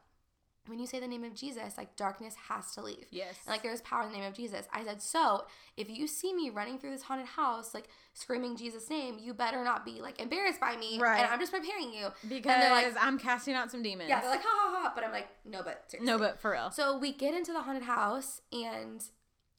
when 0.67 0.79
you 0.79 0.87
say 0.87 0.99
the 0.99 1.07
name 1.07 1.23
of 1.23 1.35
Jesus, 1.35 1.77
like 1.77 1.95
darkness 1.95 2.35
has 2.49 2.73
to 2.73 2.81
leave. 2.81 3.05
Yes. 3.11 3.35
And 3.45 3.53
like 3.53 3.61
there's 3.61 3.81
power 3.81 4.03
in 4.03 4.11
the 4.11 4.17
name 4.17 4.27
of 4.27 4.33
Jesus. 4.33 4.67
I 4.73 4.83
said, 4.83 5.01
so 5.01 5.45
if 5.77 5.89
you 5.89 6.07
see 6.07 6.33
me 6.33 6.49
running 6.49 6.79
through 6.79 6.91
this 6.91 7.03
haunted 7.03 7.27
house, 7.27 7.73
like 7.73 7.87
screaming 8.13 8.57
Jesus' 8.57 8.89
name, 8.89 9.17
you 9.19 9.33
better 9.33 9.63
not 9.63 9.85
be 9.85 10.01
like 10.01 10.19
embarrassed 10.19 10.59
by 10.59 10.75
me. 10.75 10.97
Right. 10.99 11.19
And 11.19 11.27
I'm 11.31 11.39
just 11.39 11.51
preparing 11.51 11.93
you. 11.93 12.07
because 12.27 12.53
and 12.53 12.63
they're 12.63 12.71
like, 12.71 12.93
I'm 12.99 13.19
casting 13.19 13.53
out 13.53 13.69
some 13.71 13.83
demons. 13.83 14.09
yeah, 14.09 14.21
they're 14.21 14.31
like, 14.31 14.41
ha 14.41 14.49
ha 14.49 14.81
ha. 14.81 14.91
But 14.95 15.03
I'm 15.03 15.11
like, 15.11 15.27
no, 15.45 15.61
but 15.63 15.83
seriously. 15.87 16.11
no, 16.11 16.17
but 16.17 16.41
for 16.41 16.51
real. 16.51 16.71
So 16.71 16.97
we 16.97 17.13
get 17.13 17.33
into 17.35 17.53
the 17.53 17.61
haunted 17.61 17.83
house 17.83 18.41
and 18.51 19.03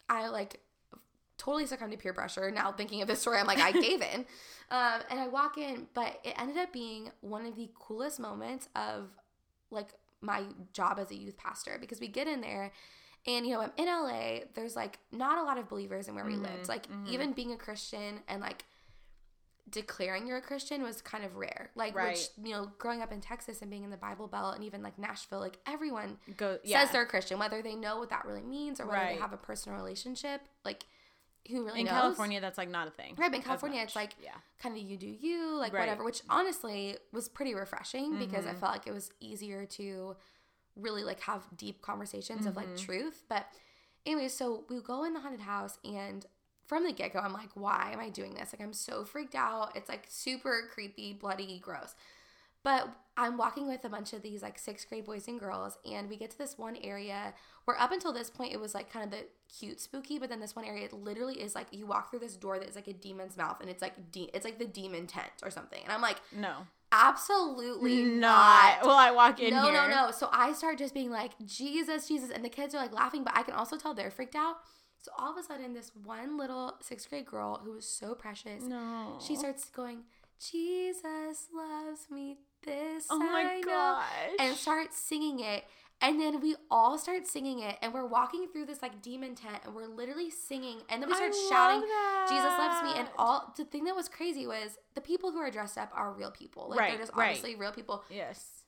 I 0.09 0.29
like 0.29 0.61
totally 1.39 1.67
succumbed 1.67 1.93
to 1.93 1.99
peer 1.99 2.13
pressure. 2.13 2.51
Now 2.51 2.73
thinking 2.73 3.03
of 3.03 3.09
this 3.09 3.21
story, 3.21 3.39
I'm 3.39 3.47
like, 3.47 3.59
I 3.59 3.73
gave 3.73 4.03
in. 4.03 4.25
Um, 4.69 5.01
and 5.11 5.21
I 5.21 5.29
walk 5.29 5.59
in, 5.59 5.87
but 5.95 6.19
it 6.25 6.35
ended 6.37 6.57
up 6.57 6.73
being 6.73 7.13
one 7.21 7.47
of 7.47 7.55
the 7.55 7.71
coolest 7.79 8.19
moments 8.19 8.69
of 8.75 9.11
like 9.71 9.91
my 10.21 10.43
job 10.73 10.99
as 10.99 11.13
a 11.13 11.15
youth 11.15 11.37
pastor 11.37 11.79
because 11.81 12.01
we 12.01 12.09
get 12.09 12.27
in 12.27 12.41
there 12.41 12.73
and 13.29 13.47
you 13.47 13.53
know, 13.55 13.61
I'm 13.61 13.71
in 13.77 13.87
LA, 13.87 14.47
there's 14.57 14.75
like 14.75 14.99
not 15.13 15.39
a 15.39 15.45
lot 15.45 15.57
of 15.57 15.69
believers 15.69 16.09
in 16.09 16.17
where 16.17 16.25
we 16.25 16.35
Mhm, 16.35 16.43
lived. 16.43 16.69
Like 16.69 16.89
mhm. 16.89 17.07
even 17.07 17.33
being 17.33 17.53
a 17.53 17.57
Christian 17.57 18.19
and 18.27 18.41
like 18.41 18.65
declaring 19.69 20.27
you're 20.27 20.37
a 20.39 20.43
Christian 20.43 20.83
was 20.83 21.01
kind 21.03 21.25
of 21.25 21.37
rare. 21.37 21.71
Like 21.75 21.95
which, 21.95 22.29
you 22.43 22.53
know, 22.53 22.71
growing 22.79 23.03
up 23.03 23.13
in 23.13 23.21
Texas 23.21 23.63
and 23.63 23.71
being 23.71 23.83
in 23.85 23.91
the 23.91 23.97
Bible 23.97 24.29
Belt 24.29 24.55
and 24.55 24.65
even 24.65 24.83
like 24.83 24.99
Nashville, 24.99 25.41
like 25.41 25.59
everyone 25.67 26.19
Go. 26.37 26.59
Yeah. 26.65 26.83
says 26.83 26.93
they're 26.93 27.03
a 27.03 27.07
Christian, 27.07 27.39
whether 27.39 27.63
they 27.63 27.75
know 27.75 27.99
what 27.99 28.11
that 28.11 28.25
really 28.25 28.43
means 28.43 28.81
or 28.81 28.87
whether 28.87 28.99
Right. 28.99 29.15
they 29.15 29.21
have 29.21 29.33
a 29.33 29.37
personal 29.37 29.77
relationship. 29.79 30.41
Like, 30.65 30.85
who 31.51 31.65
really 31.65 31.81
in 31.81 31.87
knows? 31.87 31.95
California, 31.95 32.41
that's 32.41 32.59
like 32.59 32.69
not 32.71 32.89
a 32.89 32.91
thing. 32.91 33.15
Right, 33.17 33.31
but 33.31 33.37
in 33.39 33.43
California, 33.43 33.81
it's 33.83 33.97
like 33.97 34.15
yeah, 34.23 34.33
kind 34.61 34.77
of 34.77 34.83
you 34.83 34.97
do 34.97 35.07
you, 35.07 35.57
like 35.57 35.73
Right. 35.73 35.81
whatever, 35.81 36.05
which 36.05 36.23
honestly 36.29 36.97
was 37.13 37.29
pretty 37.29 37.55
refreshing 37.55 38.19
because 38.19 38.47
I 38.47 38.53
Mhm. 38.53 38.59
felt 38.61 38.73
like 38.73 38.87
it 38.87 38.93
was 38.93 39.11
easier 39.21 39.65
to 39.67 40.17
really 40.77 41.05
like 41.05 41.21
have 41.21 41.43
deep 41.57 41.81
conversations 41.83 42.47
of 42.47 42.57
like 42.57 42.69
Mhm. 42.71 42.79
truth. 42.85 43.23
But 43.29 43.47
anyway, 44.05 44.29
so 44.29 44.65
we 44.69 44.81
go 44.81 45.05
in 45.05 45.15
the 45.15 45.21
haunted 45.21 45.41
house 45.41 45.79
and 45.85 46.27
from 46.67 46.85
the 46.85 46.93
get 46.93 47.13
go, 47.13 47.21
I'm 47.21 47.33
like, 47.33 47.51
why 47.55 47.91
am 47.93 48.01
I 48.01 48.09
doing 48.09 48.35
this? 48.35 48.53
Like, 48.53 48.61
I'm 48.61 48.73
so 48.73 49.05
freaked 49.05 49.37
out. 49.37 49.77
It's 49.77 49.89
like 49.89 50.07
super 50.09 50.69
creepy, 50.73 51.13
bloody, 51.13 51.59
gross. 51.61 51.95
But 52.67 52.89
I'm 53.17 53.39
walking 53.39 53.69
with 53.69 53.85
a 53.85 53.89
bunch 53.89 54.13
of 54.13 54.23
these 54.23 54.43
like 54.43 54.59
sixth 54.59 54.89
grade 54.89 55.07
boys 55.07 55.29
and 55.29 55.39
girls, 55.39 55.79
and 55.89 56.11
we 56.11 56.17
get 56.17 56.33
to 56.33 56.39
this 56.39 56.59
one 56.59 56.75
area 56.83 57.33
where 57.65 57.81
up 57.81 57.93
until 57.93 58.13
this 58.13 58.29
point 58.29 58.53
it 58.53 58.59
was 58.59 58.75
like 58.75 58.93
kind 58.93 59.05
of 59.05 59.13
the 59.13 59.25
cute 59.57 59.81
spooky, 59.81 60.19
but 60.19 60.31
then 60.31 60.41
this 60.41 60.57
one 60.57 60.65
area 60.65 60.87
it 60.87 60.93
literally 60.93 61.41
is 61.41 61.55
like 61.55 61.69
you 61.71 61.87
walk 61.87 62.11
through 62.11 62.19
this 62.19 62.35
door 62.35 62.59
that 62.59 62.69
is 62.69 62.75
like 62.75 62.89
a 62.89 62.93
demon's 62.93 63.37
mouth, 63.37 63.59
and 63.61 63.71
it's 63.71 63.81
like 63.81 64.11
de- 64.11 64.31
it's 64.35 64.45
like 64.45 64.59
the 64.59 64.67
demon 64.67 65.07
tent 65.07 65.31
or 65.45 65.51
something, 65.53 65.79
and 65.85 65.93
I'm 65.93 66.01
like, 66.01 66.17
no, 66.37 66.67
absolutely 66.91 68.03
not. 68.03 68.81
not. 68.81 68.83
Will 68.83 68.97
I 68.97 69.13
walk 69.13 69.39
in 69.39 69.55
no, 69.55 69.63
here? 69.63 69.73
no, 69.73 69.89
no. 69.89 70.11
So 70.11 70.29
I 70.33 70.53
start 70.53 70.77
just 70.77 70.93
being 70.93 71.13
like, 71.13 71.35
Jesus, 71.47 72.09
Jesus. 72.09 72.31
And 72.31 72.45
the 72.45 72.49
kids 72.49 72.75
are 72.75 72.83
like 72.83 72.93
laughing, 72.93 73.23
but 73.23 73.37
I 73.37 73.45
can 73.45 73.55
also 73.55 73.77
tell 73.77 73.95
they're 73.95 74.11
freaked 74.11 74.35
out. 74.35 74.57
So 74.99 75.13
all 75.17 75.31
of 75.31 75.37
a 75.37 75.45
sudden, 75.45 75.73
this 75.73 75.93
one 76.03 76.37
little 76.37 76.79
sixth 76.81 77.09
grade 77.09 77.27
girl 77.27 77.61
who 77.63 77.71
was 77.71 77.87
so 77.87 78.17
precious, 78.17 78.65
no. 78.65 79.21
she 79.25 79.37
starts 79.37 79.71
going, 79.71 80.01
Jesus 80.41 81.47
loves 81.55 82.09
me. 82.11 82.39
This 82.65 83.07
Oh 83.11 83.19
my 83.19 83.43
I 83.43 83.61
know," 83.61 83.67
gosh. 83.71 84.07
and 84.39 84.57
start 84.57 84.93
singing 84.93 85.41
it. 85.41 85.65
And 86.03 86.21
then 86.21 86.41
we 86.43 86.57
all 86.71 86.99
start 86.99 87.27
singing 87.27 87.61
it, 87.61 87.79
and 87.81 87.95
we're 87.95 88.05
walking 88.05 88.49
through 88.53 88.67
this 88.67 88.83
like 88.83 89.01
demon 89.01 89.35
tent, 89.35 89.61
and 89.65 89.75
we're 89.75 89.87
literally 89.87 90.29
singing. 90.31 90.83
And 90.91 91.01
then 91.03 91.09
we 91.09 91.15
start 91.15 91.33
shouting, 91.49 91.89
Jesus 92.29 92.45
loves 92.59 92.83
me. 92.83 92.99
And 93.01 93.09
all 93.17 93.55
the 93.57 93.65
thing 93.65 93.85
that 93.85 93.97
was 93.97 94.07
crazy 94.09 94.47
was 94.47 94.77
the 94.95 95.01
people 95.01 95.33
who 95.33 95.39
are 95.39 95.51
dressed 95.51 95.79
up 95.79 95.91
are 95.95 96.13
real 96.13 96.31
people. 96.31 96.69
Like 96.69 96.81
Right, 96.81 96.91
they're 96.91 96.99
just 97.01 97.15
right. 97.17 97.29
obviously 97.29 97.55
real 97.57 97.73
people. 97.73 98.05
yes. 98.11 98.65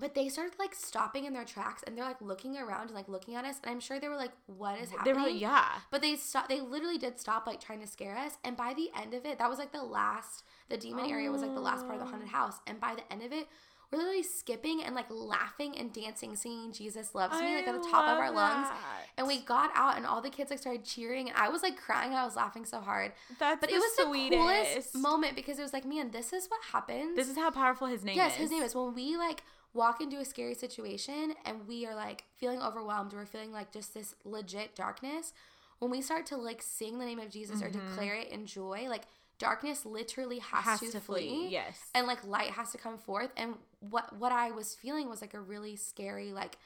But 0.00 0.14
they 0.14 0.28
started 0.28 0.54
like 0.58 0.74
stopping 0.74 1.24
in 1.24 1.32
their 1.32 1.44
tracks 1.44 1.82
and 1.86 1.96
they're 1.96 2.04
like 2.04 2.20
looking 2.20 2.56
around 2.56 2.86
and 2.86 2.94
like 2.94 3.08
looking 3.08 3.34
at 3.34 3.44
us. 3.44 3.56
And 3.62 3.70
I'm 3.70 3.80
sure 3.80 3.98
they 3.98 4.08
were 4.08 4.16
like, 4.16 4.32
what 4.46 4.80
is 4.80 4.90
They 4.90 4.96
happening? 4.96 5.22
were 5.22 5.28
yeah. 5.28 5.66
But 5.90 6.02
they 6.02 6.16
stopped, 6.16 6.48
they 6.48 6.60
literally 6.60 6.98
did 6.98 7.18
stop 7.18 7.46
like 7.46 7.60
trying 7.60 7.80
to 7.80 7.86
scare 7.86 8.16
us. 8.16 8.38
And 8.44 8.56
by 8.56 8.74
the 8.74 8.90
end 9.00 9.14
of 9.14 9.24
it, 9.24 9.38
that 9.38 9.50
was 9.50 9.58
like 9.58 9.72
the 9.72 9.82
last, 9.82 10.44
the 10.68 10.76
demon 10.76 11.10
area 11.10 11.30
was 11.30 11.42
like 11.42 11.54
the 11.54 11.60
last 11.60 11.86
part 11.86 11.94
of 11.94 12.00
the 12.00 12.06
haunted 12.06 12.28
oh. 12.32 12.36
house. 12.36 12.60
And 12.66 12.80
by 12.80 12.94
the 12.94 13.12
end 13.12 13.22
of 13.22 13.32
it, 13.32 13.48
we're 13.90 13.98
literally 13.98 14.22
skipping 14.22 14.82
and 14.84 14.94
like 14.94 15.06
laughing 15.08 15.76
and 15.78 15.92
dancing, 15.92 16.36
singing 16.36 16.72
Jesus 16.72 17.14
Loves 17.14 17.40
Me, 17.40 17.56
like 17.56 17.66
at 17.66 17.82
the 17.82 17.88
top 17.88 18.06
of 18.06 18.18
our 18.18 18.30
lungs. 18.30 18.68
And 19.16 19.26
we 19.26 19.40
got 19.40 19.70
out 19.74 19.96
and 19.96 20.04
all 20.04 20.20
the 20.20 20.28
kids 20.28 20.50
like 20.50 20.58
started 20.58 20.84
cheering. 20.84 21.30
And 21.30 21.38
I 21.38 21.48
was 21.48 21.62
like 21.62 21.78
crying. 21.78 22.12
I 22.12 22.24
was 22.24 22.36
laughing 22.36 22.66
so 22.66 22.80
hard. 22.80 23.12
That's 23.38 23.60
But 23.60 23.70
the 23.70 23.76
it 23.76 23.78
was 23.78 23.92
sweetest. 23.96 24.30
the 24.30 24.36
coolest 24.36 24.94
moment 24.94 25.36
because 25.36 25.58
it 25.58 25.62
was 25.62 25.72
like, 25.72 25.86
man, 25.86 26.10
this 26.10 26.34
is 26.34 26.48
what 26.48 26.60
happens. 26.70 27.16
This 27.16 27.30
is 27.30 27.36
how 27.36 27.50
powerful 27.50 27.86
his 27.86 28.04
name 28.04 28.16
yes, 28.16 28.34
is. 28.34 28.40
Yes 28.40 28.40
his 28.42 28.50
name 28.50 28.62
is. 28.62 28.74
When 28.74 28.94
we 28.94 29.16
like 29.16 29.42
walk 29.78 30.00
into 30.00 30.18
a 30.18 30.24
scary 30.24 30.54
situation 30.54 31.34
and 31.46 31.66
we 31.66 31.86
are 31.86 31.94
like 31.94 32.24
feeling 32.36 32.60
overwhelmed, 32.60 33.12
we're 33.12 33.24
feeling 33.24 33.52
like 33.52 33.72
just 33.72 33.94
this 33.94 34.14
legit 34.24 34.74
darkness. 34.74 35.32
When 35.78 35.90
we 35.90 36.00
start 36.02 36.26
to 36.26 36.36
like 36.36 36.60
sing 36.60 36.98
the 36.98 37.04
name 37.06 37.20
of 37.20 37.30
Jesus 37.30 37.62
or 37.62 37.70
declare 37.70 38.16
it 38.16 38.28
in 38.28 38.46
joy, 38.46 38.86
like 38.88 39.04
darkness 39.38 39.86
literally 39.86 40.40
has, 40.40 40.64
Mm-hmm. 40.64 40.70
has 40.70 40.80
to, 40.80 40.90
to 40.92 41.00
flee. 41.00 41.28
flee. 41.28 41.48
Yes. 41.50 41.78
And 41.94 42.06
like 42.06 42.26
light 42.26 42.50
has 42.50 42.72
to 42.72 42.78
come 42.78 42.98
forth. 42.98 43.30
And 43.36 43.54
what 43.80 44.06
what 44.18 44.32
I 44.32 44.50
was 44.50 44.74
feeling 44.74 45.08
was 45.08 45.20
like 45.20 45.34
a 45.34 45.40
really 45.40 45.76
scary, 45.76 46.32
like 46.32 46.58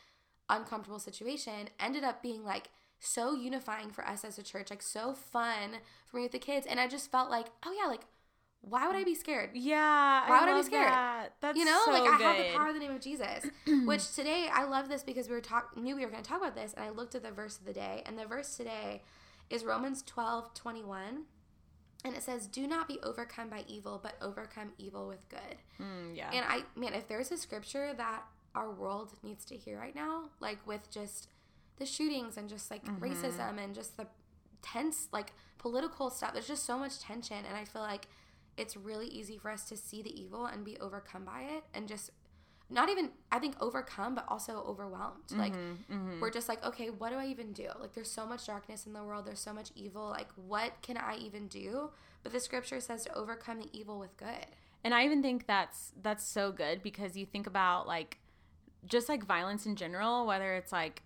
uncomfortable 0.49 0.99
situation. 0.99 1.69
Ended 1.78 2.04
up 2.04 2.23
being 2.23 2.45
like 2.45 2.71
so 2.99 3.35
unifying 3.35 3.90
for 3.90 4.07
us 4.07 4.25
as 4.25 4.38
a 4.38 4.42
church, 4.42 4.71
like 4.71 4.81
so 4.83 5.12
fun 5.12 5.78
for 6.07 6.16
me 6.16 6.23
with 6.23 6.33
the 6.33 6.38
kids. 6.38 6.66
And 6.66 6.81
I 6.81 6.87
just 6.88 7.11
felt 7.11 7.31
like, 7.31 7.49
oh 7.67 7.75
yeah, 7.78 7.89
like 7.91 8.02
why 8.62 8.86
would 8.86 8.96
I 8.96 9.04
be 9.04 9.14
scared? 9.14 9.50
yeah. 9.54 10.28
Why 10.28 10.38
I 10.38 10.44
would 10.44 10.54
I 10.54 10.56
be 10.58 10.62
scared? 10.66 10.88
That. 10.88 11.28
That's 11.40 11.58
you 11.58 11.64
know, 11.64 11.80
so 11.84 11.90
like 11.92 12.02
I 12.02 12.16
good. 12.18 12.25
have 12.26 12.36
the 12.38 12.56
power 12.56 12.68
of 12.68 12.75
the 12.75 12.80
name 12.80 12.92
of 12.92 13.00
Jesus. 13.00 13.44
which 13.84 14.14
today 14.14 14.48
I 14.52 14.64
love 14.64 14.88
this 14.88 15.02
because 15.02 15.28
we 15.28 15.34
were 15.34 15.40
talk 15.40 15.76
knew 15.76 15.96
we 15.96 16.04
were 16.04 16.10
going 16.10 16.22
to 16.22 16.28
talk 16.28 16.40
about 16.40 16.54
this, 16.54 16.72
and 16.75 16.84
I 16.84 16.90
looked 16.90 17.14
at 17.14 17.22
the 17.22 17.30
verse 17.32 17.58
of 17.58 17.64
the 17.64 17.72
day, 17.72 18.02
and 18.06 18.18
the 18.18 18.25
verse 18.26 18.56
today 18.56 19.02
is 19.50 19.64
Romans 19.64 20.02
12, 20.02 20.54
21. 20.54 21.25
And 22.04 22.16
it 22.16 22.22
says, 22.22 22.46
Do 22.48 22.66
not 22.66 22.88
be 22.88 22.98
overcome 23.02 23.48
by 23.48 23.64
evil, 23.68 24.00
but 24.02 24.14
overcome 24.20 24.72
evil 24.78 25.06
with 25.06 25.28
good. 25.28 25.56
Mm, 25.80 26.16
yeah. 26.16 26.30
And 26.32 26.44
I, 26.48 26.62
man, 26.75 26.94
if 26.94 27.06
there's 27.06 27.30
a 27.30 27.36
scripture 27.36 27.92
that 27.96 28.22
our 28.54 28.70
world 28.72 29.12
needs 29.22 29.44
to 29.46 29.56
hear 29.56 29.78
right 29.78 29.94
now, 29.94 30.30
like 30.40 30.58
with 30.66 30.90
just 30.90 31.28
the 31.78 31.86
shootings 31.86 32.36
and 32.36 32.48
just 32.48 32.70
like 32.70 32.84
Mm-hmm. 32.84 33.04
racism 33.04 33.62
and 33.62 33.72
just 33.75 33.96
the 33.96 34.06
tense, 34.62 35.08
like 35.12 35.32
political 35.58 36.10
stuff, 36.10 36.32
there's 36.32 36.48
just 36.48 36.64
so 36.64 36.76
much 36.78 36.98
tension. 36.98 37.38
And 37.48 37.56
I 37.56 37.64
feel 37.64 37.82
like 37.82 38.08
it's 38.56 38.76
really 38.76 39.06
easy 39.06 39.38
for 39.38 39.50
us 39.50 39.65
to 39.71 39.76
see 39.76 40.02
the 40.02 40.19
evil 40.21 40.47
and 40.47 40.65
be 40.65 40.76
overcome 40.78 41.25
by 41.25 41.43
it 41.43 41.65
and 41.75 41.88
just 41.88 42.10
not 42.71 42.88
even, 42.88 43.10
I 43.30 43.38
think, 43.38 43.54
overcome, 43.60 44.15
but 44.15 44.25
also 44.28 44.65
overwhelmed. 44.67 45.30
Like, 45.32 45.52
Mm-hmm. 45.54 46.21
we're 46.21 46.30
just 46.30 46.49
like, 46.49 46.65
okay, 46.65 46.88
what 46.88 47.10
do 47.10 47.17
I 47.17 47.26
even 47.26 47.52
do? 47.52 47.69
Like, 47.78 47.93
there's 47.93 48.10
so 48.10 48.25
much 48.25 48.47
darkness 48.47 48.86
in 48.86 48.95
the 48.95 49.02
world, 49.04 49.26
there's 49.26 49.41
so 49.41 49.52
much 49.52 49.71
evil. 49.75 50.08
Like, 50.08 50.28
what 50.36 50.73
can 50.80 50.97
I 50.97 51.17
even 51.17 51.49
do? 51.49 51.91
But 52.23 52.32
the 52.32 52.41
scripture 52.41 52.80
says 52.80 53.04
to 53.04 53.15
overcome 53.15 53.58
the 53.60 53.69
evil 53.73 53.99
with 53.99 54.17
good. 54.17 54.47
And 54.84 54.95
I 54.95 55.04
even 55.04 55.23
think 55.23 55.47
that's 55.47 55.93
that's 56.02 56.25
so 56.25 56.50
good 56.50 56.82
because 56.82 57.17
you 57.17 57.26
think 57.26 57.47
about 57.47 57.86
like 57.86 58.19
just 58.86 59.08
like 59.08 59.25
violence 59.25 59.67
in 59.67 59.76
general, 59.76 60.26
whether 60.26 60.54
it's 60.54 60.73
like 60.73 61.02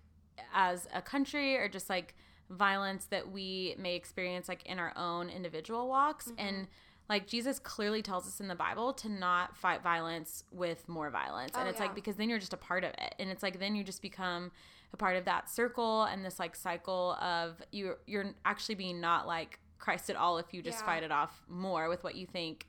as 0.53 0.87
a 0.93 1.01
country 1.01 1.57
or 1.57 1.67
just 1.67 1.89
like 1.89 2.15
violence 2.49 3.05
that 3.07 3.29
we 3.31 3.75
may 3.77 3.95
experience 3.95 4.47
like 4.47 4.65
in 4.65 4.79
our 4.79 4.93
own 4.95 5.29
individual 5.29 5.87
walks 5.89 6.27
Mm-hmm. 6.29 6.47
and 6.47 6.67
like 7.09 7.27
Jesus 7.27 7.59
clearly 7.59 8.01
tells 8.01 8.27
us 8.27 8.39
in 8.39 8.47
the 8.47 8.55
Bible 8.55 8.93
to 8.93 9.09
not 9.09 9.55
fight 9.55 9.81
violence 9.81 10.43
with 10.51 10.87
more 10.89 11.09
violence. 11.09 11.51
and 11.55 11.65
Oh, 11.65 11.69
it's 11.69 11.79
yeah. 11.79 11.85
like 11.85 11.95
because 11.95 12.15
then 12.17 12.29
you're 12.29 12.39
just 12.39 12.53
a 12.53 12.57
part 12.57 12.83
of 12.83 12.91
it. 12.91 13.15
And 13.19 13.29
it's 13.29 13.43
like 13.43 13.59
then 13.59 13.75
you 13.75 13.83
just 13.83 14.01
become 14.01 14.51
a 14.93 14.97
part 14.97 15.17
of 15.17 15.25
that 15.25 15.49
circle 15.49 16.03
and 16.03 16.23
this 16.23 16.39
like 16.39 16.55
cycle 16.55 17.13
of 17.21 17.61
you 17.71 17.95
you're 18.05 18.33
actually 18.45 18.75
being 18.75 18.99
not 19.01 19.27
like 19.27 19.59
Christ 19.79 20.09
at 20.09 20.15
all 20.15 20.37
if 20.37 20.53
you 20.53 20.61
just 20.61 20.79
Yeah. 20.79 20.85
fight 20.85 21.03
it 21.03 21.11
off 21.11 21.43
more 21.47 21.87
with 21.89 22.03
what 22.03 22.15
you 22.15 22.25
think 22.25 22.67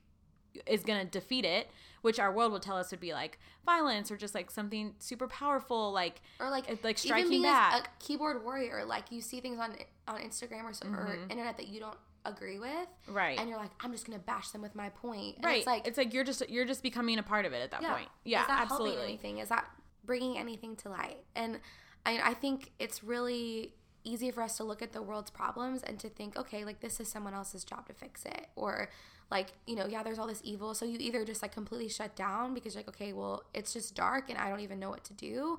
is 0.66 0.82
going 0.82 0.98
to 1.04 1.10
defeat 1.10 1.44
it, 1.44 1.70
which 2.02 2.18
our 2.18 2.32
world 2.32 2.50
will 2.50 2.58
tell 2.60 2.76
us 2.76 2.90
would 2.90 2.98
be 3.00 3.12
like 3.12 3.38
violence 3.64 4.10
or 4.10 4.16
just 4.16 4.34
like 4.34 4.50
something 4.50 4.94
super 4.98 5.28
powerful, 5.28 5.92
like 5.92 6.20
or 6.40 6.50
like 6.50 6.82
like 6.82 6.98
striking 6.98 7.42
back. 7.42 7.86
a 7.86 8.04
keyboard 8.04 8.42
warrior 8.44 8.84
like 8.84 9.12
you 9.12 9.20
see 9.20 9.40
things 9.40 9.58
on 9.60 9.76
on 10.08 10.20
instagram 10.22 10.64
or, 10.64 10.72
so, 10.72 10.86
or 10.88 11.06
mm-hmm. 11.06 11.30
internet 11.30 11.56
that 11.58 11.68
you 11.68 11.78
don't 11.78 11.98
agree 12.30 12.58
with 12.58 12.88
right, 13.08 13.38
and 13.38 13.48
you're 13.48 13.58
like 13.58 13.70
i'm 13.80 13.92
just 13.92 14.06
gonna 14.06 14.18
bash 14.18 14.50
them 14.50 14.62
with 14.62 14.74
my 14.74 14.88
point. 14.90 15.36
And 15.36 15.44
right. 15.44 15.58
it's 15.58 15.66
like 15.66 15.86
it's 15.86 15.98
like 15.98 16.12
you're 16.12 16.24
just 16.24 16.48
you're 16.48 16.64
just 16.64 16.82
becoming 16.82 17.18
a 17.18 17.22
part 17.22 17.44
of 17.44 17.52
it 17.52 17.62
at 17.62 17.70
that 17.70 17.82
yeah, 17.82 17.94
point. 17.94 18.08
Yeah, 18.24 18.42
is 18.42 18.46
that 18.48 18.60
absolutely. 18.62 18.90
helping 18.90 19.08
anything? 19.08 19.38
Is 19.38 19.48
that 19.48 19.66
bringing 20.04 20.38
anything 20.38 20.76
to 20.76 20.88
light? 20.88 21.18
And 21.34 21.60
I, 22.06 22.30
I 22.30 22.34
think 22.34 22.72
it's 22.78 23.02
really 23.04 23.74
easy 24.04 24.30
for 24.30 24.42
us 24.42 24.56
to 24.56 24.64
look 24.64 24.80
at 24.80 24.92
the 24.92 25.02
world's 25.02 25.30
problems 25.30 25.82
and 25.82 25.98
to 25.98 26.08
think 26.08 26.36
okay 26.38 26.64
like 26.64 26.80
this 26.80 27.00
is 27.00 27.08
someone 27.08 27.34
else's 27.34 27.64
job 27.64 27.86
to 27.88 27.94
fix 27.94 28.24
it. 28.24 28.46
Or 28.56 28.90
like 29.30 29.48
you 29.66 29.76
know 29.76 29.86
yeah 29.86 30.02
there's 30.02 30.18
all 30.18 30.26
this 30.26 30.40
evil. 30.44 30.74
So 30.74 30.84
you 30.84 30.98
either 31.00 31.24
just 31.24 31.42
like 31.42 31.52
completely 31.52 31.88
shut 31.88 32.16
down 32.16 32.54
because 32.54 32.74
you're 32.74 32.82
like 32.82 32.88
okay 32.88 33.12
well 33.12 33.44
it's 33.54 33.72
just 33.72 33.94
dark 33.94 34.30
and 34.30 34.38
i 34.38 34.48
don't 34.48 34.60
even 34.60 34.78
know 34.78 34.90
what 34.90 35.04
to 35.04 35.12
do 35.14 35.58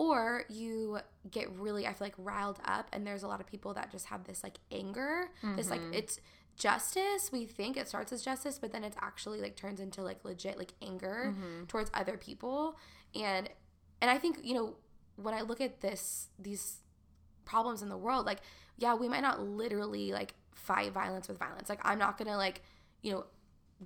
or 0.00 0.44
you 0.48 0.98
get 1.30 1.50
really 1.58 1.86
i 1.86 1.92
feel 1.92 2.06
like 2.06 2.14
riled 2.16 2.58
up 2.64 2.88
and 2.90 3.06
there's 3.06 3.22
a 3.22 3.28
lot 3.28 3.38
of 3.38 3.46
people 3.46 3.74
that 3.74 3.92
just 3.92 4.06
have 4.06 4.24
this 4.24 4.42
like 4.42 4.56
anger 4.72 5.28
this 5.56 5.68
like 5.68 5.78
mm-hmm. 5.80 5.92
it's 5.92 6.18
justice 6.56 7.30
we 7.30 7.44
think 7.44 7.76
it 7.76 7.86
starts 7.86 8.10
as 8.10 8.22
justice 8.22 8.58
but 8.58 8.72
then 8.72 8.82
it's 8.82 8.96
actually 9.02 9.42
like 9.42 9.56
turns 9.56 9.78
into 9.78 10.02
like 10.02 10.24
legit 10.24 10.56
like 10.56 10.72
anger 10.80 11.34
mm-hmm. 11.34 11.64
towards 11.66 11.90
other 11.92 12.16
people. 12.16 12.76
And 13.14 13.50
and 14.00 14.10
i 14.10 14.16
think 14.16 14.38
you 14.42 14.54
know 14.54 14.76
when 15.16 15.34
i 15.34 15.42
look 15.42 15.60
at 15.60 15.82
this 15.82 16.28
these 16.38 16.78
problems 17.44 17.82
in 17.82 17.90
the 17.90 17.96
world 17.98 18.24
like 18.24 18.40
yeah 18.78 18.94
we 18.94 19.06
might 19.06 19.20
not 19.20 19.40
literally 19.40 20.12
like 20.12 20.34
fight 20.54 20.92
violence 20.92 21.28
with 21.28 21.38
violence. 21.38 21.68
Like 21.68 21.80
i'm 21.82 21.98
not 21.98 22.16
gonna 22.16 22.38
like 22.38 22.62
you 23.02 23.12
know 23.12 23.26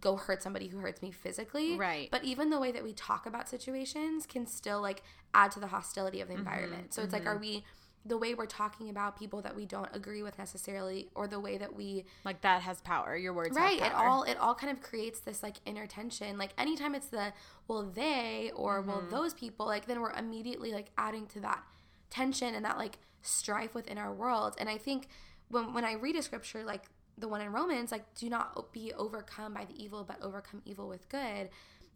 go 0.00 0.16
hurt 0.16 0.42
somebody 0.42 0.68
who 0.68 0.78
hurts 0.78 1.00
me 1.02 1.11
physically. 1.11 1.76
Right. 1.76 2.09
but 2.11 2.24
even 2.24 2.50
the 2.50 2.59
way 2.61 2.72
that 2.72 2.83
we 2.83 2.92
talk 2.92 3.26
about 3.26 3.48
situations 3.48 4.26
can 4.26 4.46
still 4.46 4.80
like 4.80 5.02
add 5.35 5.50
to 5.52 5.61
the 5.61 5.68
hostility 5.68 6.20
of 6.20 6.28
the 6.28 6.35
environment. 6.35 6.92
So 6.94 7.02
it's 7.02 7.12
like 7.12 7.26
are 7.26 7.37
we 7.38 7.64
the 8.07 8.18
way 8.18 8.35
we're 8.35 8.44
talking 8.44 8.90
about 8.90 9.18
people 9.18 9.40
that 9.40 9.57
we 9.57 9.64
don't 9.64 9.88
agree 9.94 10.22
with 10.22 10.37
necessarily 10.38 11.09
or 11.14 11.26
the 11.26 11.40
way 11.40 11.57
that 11.57 11.74
we 11.74 12.04
Like 12.22 12.42
that 12.42 12.61
has 12.62 12.80
power. 12.83 13.16
Your 13.16 13.33
words 13.33 13.57
right. 13.57 13.80
Have 13.80 13.92
it 13.92 13.96
all 13.96 14.22
it 14.24 14.37
all 14.38 14.54
kind 14.54 14.70
of 14.70 14.83
creates 14.83 15.20
this 15.20 15.42
like 15.42 15.57
inner 15.64 15.87
tension. 15.87 16.37
Like 16.37 16.50
anytime 16.59 16.94
it's 16.94 17.07
the 17.07 17.33
well 17.68 17.83
they 17.85 18.50
or 18.54 18.83
well 18.83 18.98
Mm-hmm. 18.98 19.11
those 19.11 19.33
people 19.33 19.64
like 19.66 19.87
then 19.87 20.00
we're 20.00 20.12
immediately 20.12 20.72
like 20.72 20.88
adding 20.98 21.26
to 21.28 21.40
that 21.40 21.62
tension 22.11 22.54
and 22.54 22.64
that 22.64 22.76
like 22.78 22.98
strife 23.22 23.74
within 23.74 23.96
our 23.96 24.12
world. 24.12 24.54
And 24.59 24.68
i 24.68 24.76
think 24.76 25.09
when 25.48 25.72
when 25.72 25.85
i 25.85 25.92
read 25.92 26.16
a 26.16 26.22
scripture 26.22 26.62
like 26.64 26.83
the 27.18 27.29
one 27.29 27.40
in 27.40 27.53
romans 27.53 27.92
like 27.92 28.05
do 28.14 28.29
not 28.29 28.72
be 28.72 28.92
overcome 28.94 29.55
by 29.55 29.64
the 29.64 29.83
evil 29.83 30.05
but 30.05 30.20
overcome 30.22 30.61
evil 30.64 30.88
with 30.88 31.09
good 31.09 31.48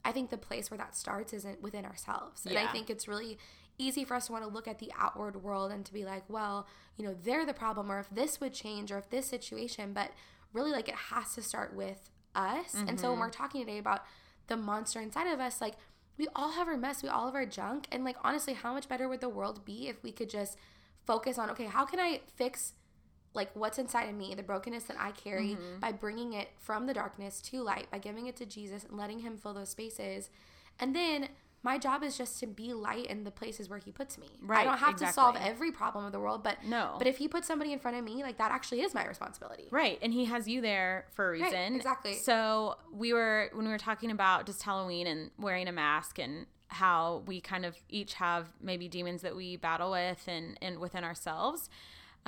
i 0.04 0.12
think 0.12 0.30
the 0.30 0.38
place 0.38 0.70
where 0.70 0.78
that 0.78 0.96
starts 0.96 1.32
isn't 1.32 1.60
within 1.60 1.84
ourselves 1.84 2.46
and 2.46 2.56
i 2.56 2.66
think 2.68 2.88
it's 2.90 3.08
really 3.08 3.38
easy 3.78 4.04
for 4.04 4.14
us 4.14 4.26
to 4.26 4.32
want 4.32 4.44
to 4.44 4.50
look 4.50 4.68
at 4.68 4.78
the 4.78 4.92
outward 4.98 5.42
world 5.42 5.70
and 5.70 5.84
to 5.86 5.92
be 5.92 6.04
like, 6.04 6.24
well, 6.28 6.66
you 6.96 7.04
know, 7.04 7.14
they're 7.22 7.46
the 7.46 7.54
problem, 7.54 7.90
or 7.90 8.00
if 8.00 8.10
this 8.10 8.40
would 8.40 8.52
change, 8.52 8.90
or 8.90 8.98
if 8.98 9.08
this 9.08 9.26
situation, 9.26 9.92
but 9.92 10.10
really, 10.52 10.72
like, 10.72 10.88
it 10.88 10.94
has 10.94 11.34
to 11.34 11.42
start 11.42 11.74
with 11.74 12.10
us. 12.34 12.74
Mm-hmm. 12.74 12.88
And 12.88 13.00
so 13.00 13.10
when 13.10 13.20
we're 13.20 13.30
talking 13.30 13.64
today 13.64 13.78
about 13.78 14.04
the 14.48 14.56
monster 14.56 15.00
inside 15.00 15.28
of 15.28 15.40
us, 15.40 15.60
like, 15.60 15.74
we 16.18 16.26
all 16.34 16.52
have 16.52 16.66
our 16.66 16.76
mess, 16.76 17.02
we 17.02 17.08
all 17.08 17.26
have 17.26 17.34
our 17.34 17.46
junk. 17.46 17.86
And, 17.92 18.04
like, 18.04 18.16
honestly, 18.24 18.54
how 18.54 18.74
much 18.74 18.88
better 18.88 19.08
would 19.08 19.20
the 19.20 19.28
world 19.28 19.64
be 19.64 19.88
if 19.88 20.02
we 20.02 20.10
could 20.10 20.28
just 20.28 20.58
focus 21.06 21.38
on, 21.38 21.48
okay, 21.50 21.66
how 21.66 21.84
can 21.84 22.00
I 22.00 22.20
fix 22.36 22.72
like 23.38 23.54
what's 23.54 23.78
inside 23.78 24.10
of 24.10 24.14
me, 24.14 24.34
the 24.34 24.42
brokenness 24.42 24.84
that 24.84 24.96
I 25.00 25.12
carry, 25.12 25.50
mm-hmm. 25.50 25.80
by 25.80 25.92
bringing 25.92 26.34
it 26.34 26.48
from 26.58 26.86
the 26.86 26.92
darkness 26.92 27.40
to 27.42 27.62
light, 27.62 27.90
by 27.90 27.98
giving 27.98 28.26
it 28.26 28.36
to 28.36 28.44
Jesus 28.44 28.84
and 28.84 28.98
letting 28.98 29.20
Him 29.20 29.38
fill 29.38 29.54
those 29.54 29.70
spaces. 29.70 30.28
And 30.78 30.94
then 30.94 31.28
my 31.62 31.78
job 31.78 32.02
is 32.02 32.16
just 32.18 32.38
to 32.40 32.46
be 32.46 32.72
light 32.74 33.06
in 33.06 33.24
the 33.24 33.30
places 33.30 33.68
where 33.68 33.78
He 33.78 33.90
puts 33.90 34.18
me. 34.18 34.28
Right. 34.42 34.60
I 34.60 34.64
don't 34.64 34.78
have 34.78 34.90
exactly. 34.90 35.06
to 35.06 35.12
solve 35.12 35.36
every 35.40 35.72
problem 35.72 36.04
of 36.04 36.12
the 36.12 36.20
world, 36.20 36.42
but 36.42 36.64
no. 36.64 36.96
But 36.98 37.06
if 37.06 37.16
He 37.16 37.28
puts 37.28 37.46
somebody 37.46 37.72
in 37.72 37.78
front 37.78 37.96
of 37.96 38.04
me, 38.04 38.22
like 38.22 38.36
that 38.38 38.52
actually 38.52 38.82
is 38.82 38.92
my 38.92 39.06
responsibility. 39.06 39.68
Right. 39.70 39.98
And 40.02 40.12
He 40.12 40.26
has 40.26 40.46
you 40.46 40.60
there 40.60 41.06
for 41.14 41.28
a 41.28 41.32
reason. 41.32 41.52
Right, 41.52 41.72
exactly. 41.76 42.14
So 42.14 42.76
we 42.92 43.12
were 43.12 43.50
when 43.54 43.64
we 43.64 43.72
were 43.72 43.78
talking 43.78 44.10
about 44.10 44.46
just 44.46 44.62
Halloween 44.62 45.06
and 45.06 45.30
wearing 45.38 45.68
a 45.68 45.72
mask 45.72 46.18
and 46.18 46.46
how 46.68 47.22
we 47.26 47.40
kind 47.40 47.64
of 47.64 47.76
each 47.88 48.14
have 48.14 48.48
maybe 48.60 48.88
demons 48.88 49.22
that 49.22 49.34
we 49.34 49.56
battle 49.56 49.90
with 49.90 50.22
and 50.28 50.58
and 50.60 50.78
within 50.78 51.02
ourselves 51.02 51.70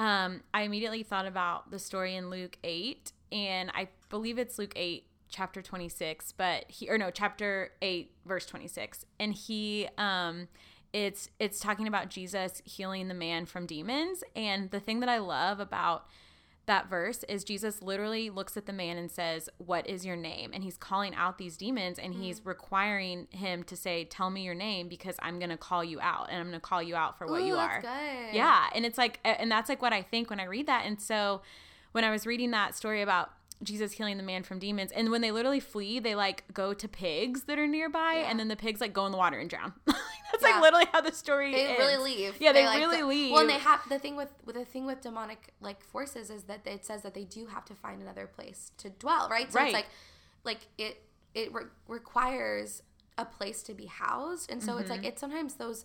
um, 0.00 0.40
I 0.54 0.62
immediately 0.62 1.02
thought 1.02 1.26
about 1.26 1.70
the 1.70 1.78
story 1.78 2.16
in 2.16 2.30
Luke 2.30 2.56
8, 2.64 3.12
and 3.30 3.70
I 3.74 3.88
believe 4.08 4.38
it's 4.38 4.58
Luke 4.58 4.72
8, 4.74 5.04
chapter 5.28 5.60
26, 5.60 6.32
but 6.32 6.64
he, 6.68 6.88
or 6.88 6.96
no, 6.96 7.10
chapter 7.10 7.72
8, 7.82 8.10
verse 8.24 8.46
26. 8.46 9.04
And 9.20 9.34
he, 9.34 9.88
um, 9.98 10.48
it's 10.94 11.28
it's 11.38 11.60
talking 11.60 11.86
about 11.86 12.08
Jesus 12.08 12.62
healing 12.64 13.08
the 13.08 13.14
man 13.14 13.44
from 13.44 13.66
demons 13.66 14.24
and 14.34 14.70
the 14.70 14.80
thing 14.80 15.00
that 15.00 15.10
I 15.10 15.18
love 15.18 15.60
about 15.60 16.06
that 16.70 16.88
verse 16.88 17.24
is 17.28 17.42
Jesus 17.42 17.82
literally 17.82 18.30
looks 18.30 18.56
at 18.56 18.66
the 18.66 18.72
man 18.72 18.96
and 18.96 19.10
says, 19.10 19.48
What 19.58 19.88
is 19.88 20.06
your 20.06 20.14
name? 20.14 20.52
And 20.54 20.62
he's 20.62 20.76
calling 20.76 21.16
out 21.16 21.36
these 21.36 21.56
demons 21.56 21.98
and 21.98 22.14
mm. 22.14 22.20
he's 22.20 22.46
requiring 22.46 23.26
him 23.30 23.64
to 23.64 23.76
say, 23.76 24.04
Tell 24.04 24.30
me 24.30 24.44
your 24.44 24.54
name 24.54 24.86
because 24.86 25.16
I'm 25.20 25.40
going 25.40 25.50
to 25.50 25.56
call 25.56 25.82
you 25.82 26.00
out 26.00 26.28
and 26.30 26.38
I'm 26.38 26.46
going 26.46 26.60
to 26.60 26.60
call 26.60 26.80
you 26.80 26.94
out 26.94 27.18
for 27.18 27.26
what 27.26 27.42
Ooh, 27.42 27.46
you 27.46 27.56
are. 27.56 27.80
Yeah. 28.32 28.68
And 28.72 28.86
it's 28.86 28.96
like, 28.96 29.18
and 29.24 29.50
that's 29.50 29.68
like 29.68 29.82
what 29.82 29.92
I 29.92 30.02
think 30.02 30.30
when 30.30 30.38
I 30.38 30.44
read 30.44 30.68
that. 30.68 30.86
And 30.86 31.00
so 31.00 31.42
when 31.90 32.04
I 32.04 32.12
was 32.12 32.24
reading 32.24 32.52
that 32.52 32.76
story 32.76 33.02
about 33.02 33.32
Jesus 33.62 33.92
healing 33.92 34.16
the 34.16 34.22
man 34.22 34.42
from 34.42 34.58
demons. 34.58 34.92
And 34.92 35.10
when 35.10 35.20
they 35.20 35.32
literally 35.32 35.60
flee, 35.60 35.98
they 35.98 36.14
like 36.14 36.44
go 36.54 36.72
to 36.72 36.88
pigs 36.88 37.42
that 37.42 37.58
are 37.58 37.66
nearby, 37.66 38.14
yeah. 38.16 38.30
and 38.30 38.40
then 38.40 38.48
the 38.48 38.56
pigs 38.56 38.80
like 38.80 38.92
go 38.92 39.04
in 39.06 39.12
the 39.12 39.18
water 39.18 39.38
and 39.38 39.50
drown. 39.50 39.74
That's 40.32 40.42
yeah. 40.42 40.50
like 40.50 40.62
literally 40.62 40.86
how 40.92 41.00
the 41.00 41.12
story. 41.12 41.52
They 41.52 41.66
ends. 41.66 41.78
really 41.78 41.96
leave. 41.96 42.36
Yeah, 42.40 42.52
they, 42.52 42.62
they 42.62 42.66
like 42.66 42.78
really 42.78 43.02
leave. 43.02 43.32
Well, 43.32 43.40
and 43.40 43.50
they 43.50 43.58
have 43.58 43.80
the 43.88 43.98
thing 43.98 44.16
with, 44.16 44.28
with 44.44 44.56
the 44.56 44.64
thing 44.64 44.86
with 44.86 45.00
demonic 45.00 45.52
like 45.60 45.82
forces 45.82 46.30
is 46.30 46.44
that 46.44 46.66
it 46.66 46.84
says 46.84 47.02
that 47.02 47.14
they 47.14 47.24
do 47.24 47.46
have 47.46 47.64
to 47.66 47.74
find 47.74 48.00
another 48.02 48.26
place 48.26 48.72
to 48.78 48.90
dwell, 48.90 49.28
right? 49.30 49.52
So 49.52 49.58
right. 49.58 49.66
it's 49.66 49.74
like 49.74 49.86
like 50.44 50.60
it 50.78 51.02
it 51.34 51.52
re- 51.52 51.64
requires 51.88 52.82
a 53.18 53.24
place 53.24 53.62
to 53.64 53.74
be 53.74 53.86
housed, 53.86 54.50
and 54.50 54.62
so 54.62 54.72
mm-hmm. 54.72 54.80
it's 54.80 54.90
like 54.90 55.00
mm-hmm. 55.00 55.08
it's 55.08 55.20
sometimes 55.20 55.54
those 55.54 55.84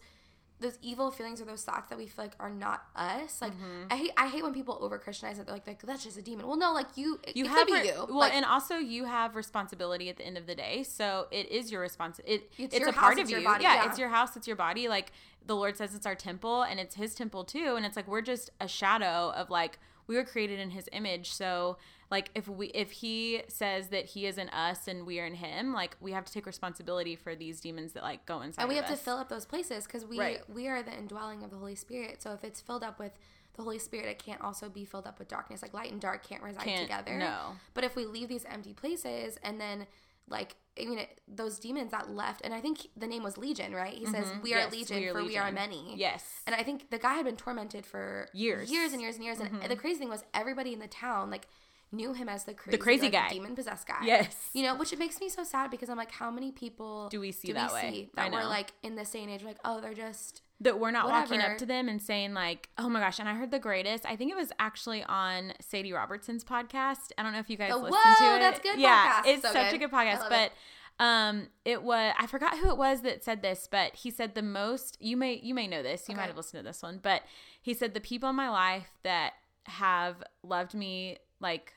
those 0.62 0.78
evil 0.82 1.12
feelings 1.12 1.42
or 1.42 1.46
those 1.46 1.64
thoughts 1.64 1.90
that 1.90 1.98
we 1.98 2.08
feel 2.08 2.26
like 2.26 2.34
are 2.40 2.50
not 2.50 2.86
us. 2.96 3.42
Like 3.42 3.54
mm-hmm. 3.54 3.88
I 3.92 3.96
hate 3.98 4.12
I 4.18 4.28
hate 4.28 4.44
when 4.44 4.54
people 4.54 4.78
over 4.82 4.98
Christianize 4.98 5.38
it. 5.38 5.46
They're 5.46 5.56
like, 5.56 5.68
like 5.68 5.82
that's 5.82 6.04
just 6.04 6.18
a 6.18 6.22
demon. 6.22 6.48
Well, 6.48 6.58
no, 6.58 6.74
like 6.74 6.88
you 6.96 7.20
you 7.34 7.46
have 7.46 7.68
re- 7.68 7.88
you. 7.88 7.94
Well, 8.08 8.20
like, 8.20 8.34
and 8.34 8.46
also 8.46 8.76
you 8.76 9.06
have 9.06 9.36
responsibility 9.36 10.10
at 10.10 10.18
the 10.18 10.24
end 10.24 10.38
of 10.38 10.48
the 10.48 10.56
day. 10.56 10.84
So 10.84 11.28
it 11.32 11.52
is 11.52 11.72
your 11.72 11.82
responsibility. 11.82 12.36
It, 12.36 12.52
it's, 12.58 12.76
it's 12.76 12.88
a 12.88 12.92
house, 12.92 13.02
part 13.02 13.20
of 13.20 13.30
you. 13.30 13.40
Yeah, 13.40 13.60
yeah, 13.60 13.90
it's 13.90 14.00
your 14.00 14.10
house. 14.10 14.38
It's 14.38 14.48
your 14.48 14.56
body. 14.56 14.88
Like 14.88 15.12
the 15.46 15.56
Lord 15.56 15.76
says, 15.78 15.94
it's 15.94 16.06
our 16.06 16.16
temple, 16.16 16.64
and 16.64 16.80
it's 16.80 16.96
His 16.96 17.14
temple 17.16 17.44
too. 17.44 17.76
And 17.76 17.86
it's 17.86 17.98
like 17.98 18.08
we're 18.08 18.22
just 18.22 18.50
a 18.62 18.68
shadow 18.68 19.34
of 19.36 19.50
like 19.50 19.80
we 20.08 20.16
were 20.16 20.24
created 20.24 20.60
in 20.60 20.70
His 20.70 20.88
image. 20.94 21.34
So 21.34 21.78
like 22.12 22.30
if 22.36 22.48
we 22.48 22.68
if 22.68 22.92
he 22.92 23.42
says 23.48 23.90
that 23.90 24.06
he 24.06 24.26
is 24.26 24.38
in 24.38 24.50
us 24.50 24.88
and 24.88 25.06
we 25.06 25.20
are 25.20 25.26
in 25.26 25.36
him 25.36 25.74
like 25.74 25.96
we 26.00 26.12
have 26.12 26.26
to 26.26 26.32
take 26.32 26.46
responsibility 26.46 27.16
for 27.16 27.36
these 27.36 27.60
demons 27.60 27.94
that 27.94 28.04
like 28.04 28.26
go 28.26 28.42
inside 28.42 28.62
and 28.62 28.70
we 28.70 28.76
have 28.76 28.86
us. 28.86 28.92
to 28.92 28.98
fill 28.98 29.18
up 29.18 29.30
those 29.30 29.46
places 29.46 29.86
because 29.86 30.06
we 30.06 30.20
right. 30.20 30.42
we 30.50 30.68
are 30.68 30.84
the 30.84 30.96
indwelling 30.96 31.44
of 31.44 31.50
the 31.50 31.58
holy 31.58 31.76
spirit 31.76 32.22
so 32.22 32.34
if 32.34 32.44
it's 32.44 32.62
filled 32.62 32.84
up 32.84 33.00
with 33.00 33.12
the 33.56 33.64
holy 33.64 33.80
spirit 33.80 34.08
it 34.08 34.20
can't 34.20 34.42
also 34.42 34.70
be 34.70 34.86
filled 34.86 35.08
up 35.08 35.18
with 35.18 35.28
darkness 35.28 35.62
like 35.62 35.74
light 35.74 35.92
and 35.92 36.02
dark 36.02 36.28
can't 36.28 36.44
reside 36.44 36.64
can't, 36.64 36.82
together 36.82 37.18
no 37.18 37.54
but 37.74 37.84
if 37.84 37.96
we 37.96 38.06
leave 38.06 38.28
these 38.28 38.46
empty 38.46 38.74
places 38.74 39.38
and 39.44 39.60
then 39.60 39.88
like 40.28 40.56
I 40.78 40.86
mean, 40.86 41.00
it, 41.00 41.22
those 41.26 41.58
demons 41.58 41.92
that 41.92 42.10
left, 42.10 42.42
and 42.44 42.54
I 42.54 42.60
think 42.60 42.88
the 42.98 43.08
name 43.08 43.24
was 43.24 43.38
Legion, 43.38 43.74
right? 43.74 43.94
He 43.94 44.06
says, 44.06 44.26
mm-hmm. 44.26 44.42
"We 44.42 44.54
are 44.54 44.58
yes, 44.58 44.72
Legion, 44.74 44.98
we 44.98 45.08
are 45.08 45.14
for 45.14 45.22
Legion. 45.22 45.34
we 45.34 45.38
are 45.38 45.52
many." 45.52 45.94
Yes. 45.96 46.26
And 46.46 46.54
I 46.54 46.64
think 46.64 46.90
the 46.90 46.98
guy 46.98 47.14
had 47.14 47.26
been 47.26 47.38
tormented 47.38 47.86
for 47.86 48.28
years, 48.34 48.70
years 48.70 48.92
and 48.92 49.02
years 49.02 49.16
and 49.16 49.24
years. 49.24 49.38
Mm-hmm. 49.38 49.62
And 49.62 49.72
the 49.72 49.78
crazy 49.78 50.00
thing 50.00 50.10
was, 50.10 50.26
everybody 50.34 50.74
in 50.74 50.80
the 50.80 50.88
town, 50.88 51.32
like 51.32 51.48
knew 51.96 52.14
him 52.14 52.30
as 52.30 52.44
the 52.44 52.54
crazy, 52.54 52.78
the 52.78 52.84
crazy 52.84 53.04
like, 53.04 53.12
guy, 53.14 53.30
demon 53.30 53.56
possessed 53.56 53.88
guy. 53.88 54.00
Yes, 54.04 54.50
you 54.54 54.64
know, 54.64 54.76
which 54.76 54.94
it 54.94 55.00
makes 55.00 55.20
me 55.20 55.30
so 55.30 55.44
sad 55.44 55.72
because 55.72 55.90
I'm 55.90 55.98
like, 55.98 56.12
how 56.12 56.30
many 56.30 56.52
people 56.52 57.10
do 57.10 57.20
we 57.20 57.32
see 57.32 57.50
do 57.50 57.54
that 57.54 57.72
we 57.72 57.76
way? 57.76 57.92
See 57.92 58.10
that 58.16 58.32
we're 58.32 58.44
like 58.44 58.74
in 58.84 58.96
this 58.96 59.12
day 59.12 59.24
and 59.24 59.32
age, 59.32 59.44
like, 59.44 59.58
oh, 59.66 59.82
they're 59.82 59.94
just 59.94 60.42
that 60.62 60.80
we're 60.80 60.92
not 60.92 61.06
whatever. 61.06 61.36
walking 61.36 61.42
up 61.42 61.58
to 61.58 61.66
them 61.66 61.90
and 61.90 62.02
saying 62.02 62.34
like, 62.34 62.70
oh 62.78 62.88
my 62.88 63.00
gosh. 63.00 63.20
And 63.20 63.28
I 63.28 63.34
heard 63.34 63.52
the 63.52 63.60
greatest. 63.60 64.06
I 64.06 64.16
think 64.16 64.32
it 64.32 64.38
was 64.38 64.52
actually 64.60 65.04
on 65.04 65.54
Sadie 65.60 65.94
Robertson's 65.94 66.44
podcast. 66.44 67.12
I 67.18 67.24
don't 67.24 67.34
know 67.34 67.40
if 67.40 67.50
you 67.50 67.58
guys 67.58 67.72
oh, 67.74 67.80
listen 67.80 68.00
whoa, 68.00 68.30
to 68.30 68.36
it. 68.36 68.40
That's 68.40 68.60
good. 68.60 68.80
Yeah, 68.80 69.22
podcast. 69.22 69.28
it's 69.28 69.42
so 69.42 69.54
such 69.54 69.72
good. 69.72 69.76
a 69.76 69.80
good 69.80 69.92
podcast, 69.92 70.30
but. 70.30 70.46
It. 70.46 70.52
Um, 70.98 71.50
it 71.66 71.84
was 71.84 72.14
I 72.18 72.26
forgot 72.26 72.58
who 72.58 72.70
it 72.70 72.78
was 72.78 73.02
that 73.02 73.22
said 73.22 73.42
this, 73.42 73.68
but 73.70 73.98
he 73.98 74.10
said 74.10 74.34
the 74.34 74.42
most 74.42 74.96
you 75.02 75.18
may 75.18 75.42
you 75.44 75.54
may 75.54 75.68
know 75.68 75.84
this, 75.84 76.08
you 76.08 76.14
okay. 76.14 76.22
might 76.22 76.28
have 76.28 76.38
listened 76.38 76.64
to 76.64 76.66
this 76.66 76.82
one, 76.82 77.02
but 77.04 77.24
he 77.62 77.74
said 77.74 77.94
the 77.94 78.00
people 78.00 78.30
in 78.30 78.36
my 78.38 78.50
life 78.50 78.88
that 79.04 79.34
have 79.66 80.24
loved 80.42 80.74
me 80.74 81.18
like 81.42 81.74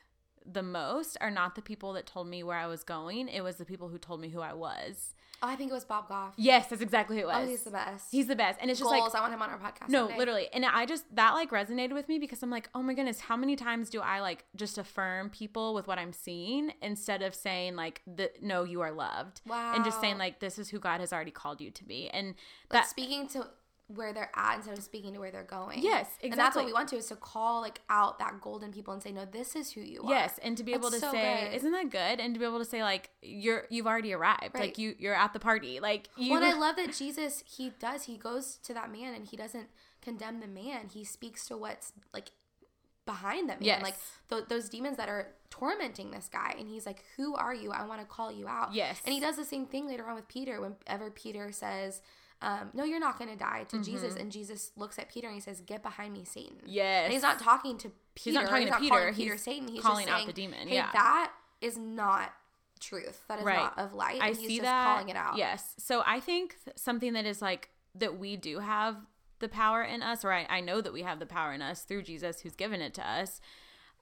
the 0.51 0.63
most 0.63 1.17
are 1.21 1.31
not 1.31 1.55
the 1.55 1.61
people 1.61 1.93
that 1.93 2.05
told 2.05 2.27
me 2.27 2.43
where 2.43 2.57
I 2.57 2.67
was 2.67 2.83
going. 2.83 3.27
It 3.27 3.41
was 3.41 3.57
the 3.57 3.65
people 3.65 3.89
who 3.89 3.97
told 3.97 4.21
me 4.21 4.29
who 4.29 4.41
I 4.41 4.53
was. 4.53 5.13
Oh, 5.41 5.47
I 5.47 5.55
think 5.55 5.71
it 5.71 5.73
was 5.73 5.85
Bob 5.85 6.09
Goff. 6.09 6.33
Yes, 6.35 6.67
that's 6.67 6.81
exactly 6.81 7.15
who 7.15 7.23
it 7.23 7.25
oh, 7.25 7.39
was. 7.39 7.47
Oh, 7.47 7.49
he's 7.49 7.63
the 7.63 7.71
best. 7.71 8.07
He's 8.11 8.27
the 8.27 8.35
best. 8.35 8.59
And 8.61 8.69
it's 8.69 8.81
Goals, 8.81 8.91
just 8.93 9.13
like 9.13 9.15
I 9.15 9.21
want 9.21 9.33
him 9.33 9.41
on 9.41 9.49
our 9.49 9.57
podcast. 9.57 9.87
No, 9.87 10.01
someday. 10.01 10.17
literally. 10.17 10.47
And 10.51 10.65
I 10.65 10.85
just 10.85 11.03
that 11.15 11.31
like 11.31 11.51
resonated 11.51 11.93
with 11.93 12.09
me 12.09 12.19
because 12.19 12.43
I'm 12.43 12.49
like, 12.49 12.69
oh 12.75 12.81
my 12.81 12.93
goodness, 12.93 13.21
how 13.21 13.37
many 13.37 13.55
times 13.55 13.89
do 13.89 14.01
I 14.01 14.19
like 14.19 14.43
just 14.57 14.77
affirm 14.77 15.29
people 15.29 15.73
with 15.73 15.87
what 15.87 15.97
I'm 15.97 16.11
seeing 16.11 16.73
instead 16.81 17.21
of 17.21 17.33
saying 17.33 17.77
like 17.77 18.01
the 18.05 18.31
no, 18.41 18.65
you 18.65 18.81
are 18.81 18.91
loved. 18.91 19.41
Wow. 19.47 19.75
And 19.75 19.85
just 19.85 20.01
saying 20.01 20.17
like 20.17 20.41
this 20.41 20.59
is 20.59 20.69
who 20.69 20.79
God 20.79 20.99
has 20.99 21.13
already 21.13 21.31
called 21.31 21.61
you 21.61 21.71
to 21.71 21.85
be. 21.85 22.09
And 22.09 22.27
like 22.27 22.83
that 22.83 22.87
speaking 22.87 23.27
to 23.29 23.47
where 23.93 24.13
they're 24.13 24.31
at 24.35 24.57
instead 24.57 24.77
of 24.77 24.83
speaking 24.83 25.13
to 25.13 25.19
where 25.19 25.31
they're 25.31 25.43
going. 25.43 25.81
Yes, 25.81 26.07
exactly. 26.07 26.29
And 26.29 26.39
that's 26.39 26.55
what 26.55 26.65
we 26.65 26.73
want 26.73 26.89
to 26.89 26.97
is 26.97 27.07
to 27.07 27.15
call 27.15 27.61
like 27.61 27.81
out 27.89 28.19
that 28.19 28.39
golden 28.39 28.71
people 28.71 28.93
and 28.93 29.01
say, 29.01 29.11
no, 29.11 29.25
this 29.25 29.55
is 29.55 29.71
who 29.71 29.81
you 29.81 30.03
are. 30.03 30.11
Yes, 30.11 30.39
and 30.43 30.55
to 30.57 30.63
be 30.63 30.73
that's 30.73 30.81
able 30.81 30.91
to 30.91 30.99
so 30.99 31.11
say, 31.11 31.45
good. 31.45 31.55
isn't 31.57 31.71
that 31.71 31.89
good? 31.89 32.19
And 32.19 32.33
to 32.35 32.39
be 32.39 32.45
able 32.45 32.59
to 32.59 32.65
say 32.65 32.83
like 32.83 33.09
you're 33.21 33.65
you've 33.69 33.87
already 33.87 34.13
arrived, 34.13 34.53
right. 34.53 34.61
like 34.61 34.77
you 34.77 34.95
you're 34.99 35.15
at 35.15 35.33
the 35.33 35.39
party, 35.39 35.79
like 35.79 36.09
you. 36.17 36.33
Well, 36.33 36.43
I 36.43 36.53
love 36.57 36.75
that 36.75 36.93
Jesus 36.95 37.43
he 37.47 37.71
does 37.79 38.03
he 38.03 38.17
goes 38.17 38.57
to 38.63 38.73
that 38.73 38.91
man 38.91 39.13
and 39.13 39.25
he 39.25 39.35
doesn't 39.35 39.69
condemn 40.01 40.39
the 40.39 40.47
man. 40.47 40.89
He 40.93 41.03
speaks 41.03 41.47
to 41.47 41.57
what's 41.57 41.93
like 42.13 42.31
behind 43.09 43.49
them. 43.49 43.57
Yes. 43.59 43.81
Like 43.81 43.95
th- 44.29 44.45
those 44.49 44.69
demons 44.69 44.97
that 44.97 45.09
are 45.09 45.29
tormenting 45.49 46.11
this 46.11 46.29
guy. 46.31 46.53
And 46.59 46.69
he's 46.69 46.85
like, 46.85 47.03
Who 47.17 47.35
are 47.35 47.53
you? 47.53 47.71
I 47.71 47.85
want 47.85 48.01
to 48.01 48.05
call 48.05 48.31
you 48.31 48.47
out. 48.47 48.73
Yes. 48.73 49.01
And 49.03 49.13
he 49.13 49.19
does 49.19 49.35
the 49.35 49.45
same 49.45 49.65
thing 49.65 49.87
later 49.87 50.07
on 50.07 50.15
with 50.15 50.27
Peter 50.27 50.61
whenever 50.61 51.09
Peter 51.09 51.51
says, 51.51 52.01
um, 52.41 52.69
no, 52.73 52.83
you're 52.83 52.99
not 52.99 53.17
going 53.17 53.29
to 53.29 53.35
die 53.35 53.65
to 53.69 53.75
mm-hmm. 53.75 53.83
Jesus. 53.83 54.15
And 54.15 54.31
Jesus 54.31 54.71
looks 54.77 54.97
at 54.97 55.09
Peter 55.09 55.27
and 55.27 55.35
he 55.35 55.41
says, 55.41 55.61
get 55.61 55.83
behind 55.83 56.13
me, 56.13 56.23
Satan. 56.23 56.57
Yes. 56.65 57.05
And 57.05 57.13
he's 57.13 57.21
not 57.21 57.39
talking 57.39 57.77
to 57.79 57.91
Peter. 58.15 58.29
He's 58.29 58.33
not 58.33 58.45
talking 58.47 58.67
he's 58.67 58.75
to 58.75 58.79
Peter. 58.79 59.11
Peter 59.13 59.33
he's 59.33 59.43
Satan. 59.43 59.67
He's 59.67 59.81
calling 59.81 60.05
just 60.05 60.17
saying, 60.17 60.21
out 60.21 60.27
the 60.27 60.41
demon. 60.41 60.67
Hey, 60.67 60.75
yeah. 60.75 60.89
that 60.93 61.33
is 61.61 61.77
not 61.77 62.31
truth. 62.79 63.23
That 63.27 63.39
is 63.39 63.45
right. 63.45 63.57
not 63.57 63.77
of 63.77 63.93
light. 63.93 64.19
I 64.21 64.29
he's 64.29 64.37
see 64.37 64.57
just 64.57 64.61
that. 64.61 64.85
calling 64.85 65.09
it 65.09 65.17
out. 65.17 65.37
Yes. 65.37 65.75
So 65.77 66.01
I 66.05 66.19
think 66.21 66.55
something 66.75 67.13
that 67.13 67.25
is 67.25 67.41
like 67.41 67.69
that 67.95 68.17
we 68.17 68.37
do 68.37 68.59
have 68.59 68.95
the 69.39 69.49
power 69.49 69.83
in 69.83 70.01
us, 70.01 70.23
or 70.23 70.31
I, 70.31 70.45
I 70.49 70.61
know 70.61 70.79
that 70.81 70.93
we 70.93 71.01
have 71.01 71.19
the 71.19 71.25
power 71.25 71.53
in 71.53 71.61
us 71.61 71.81
through 71.83 72.03
Jesus 72.03 72.41
who's 72.41 72.55
given 72.55 72.81
it 72.81 72.93
to 72.95 73.09
us, 73.09 73.41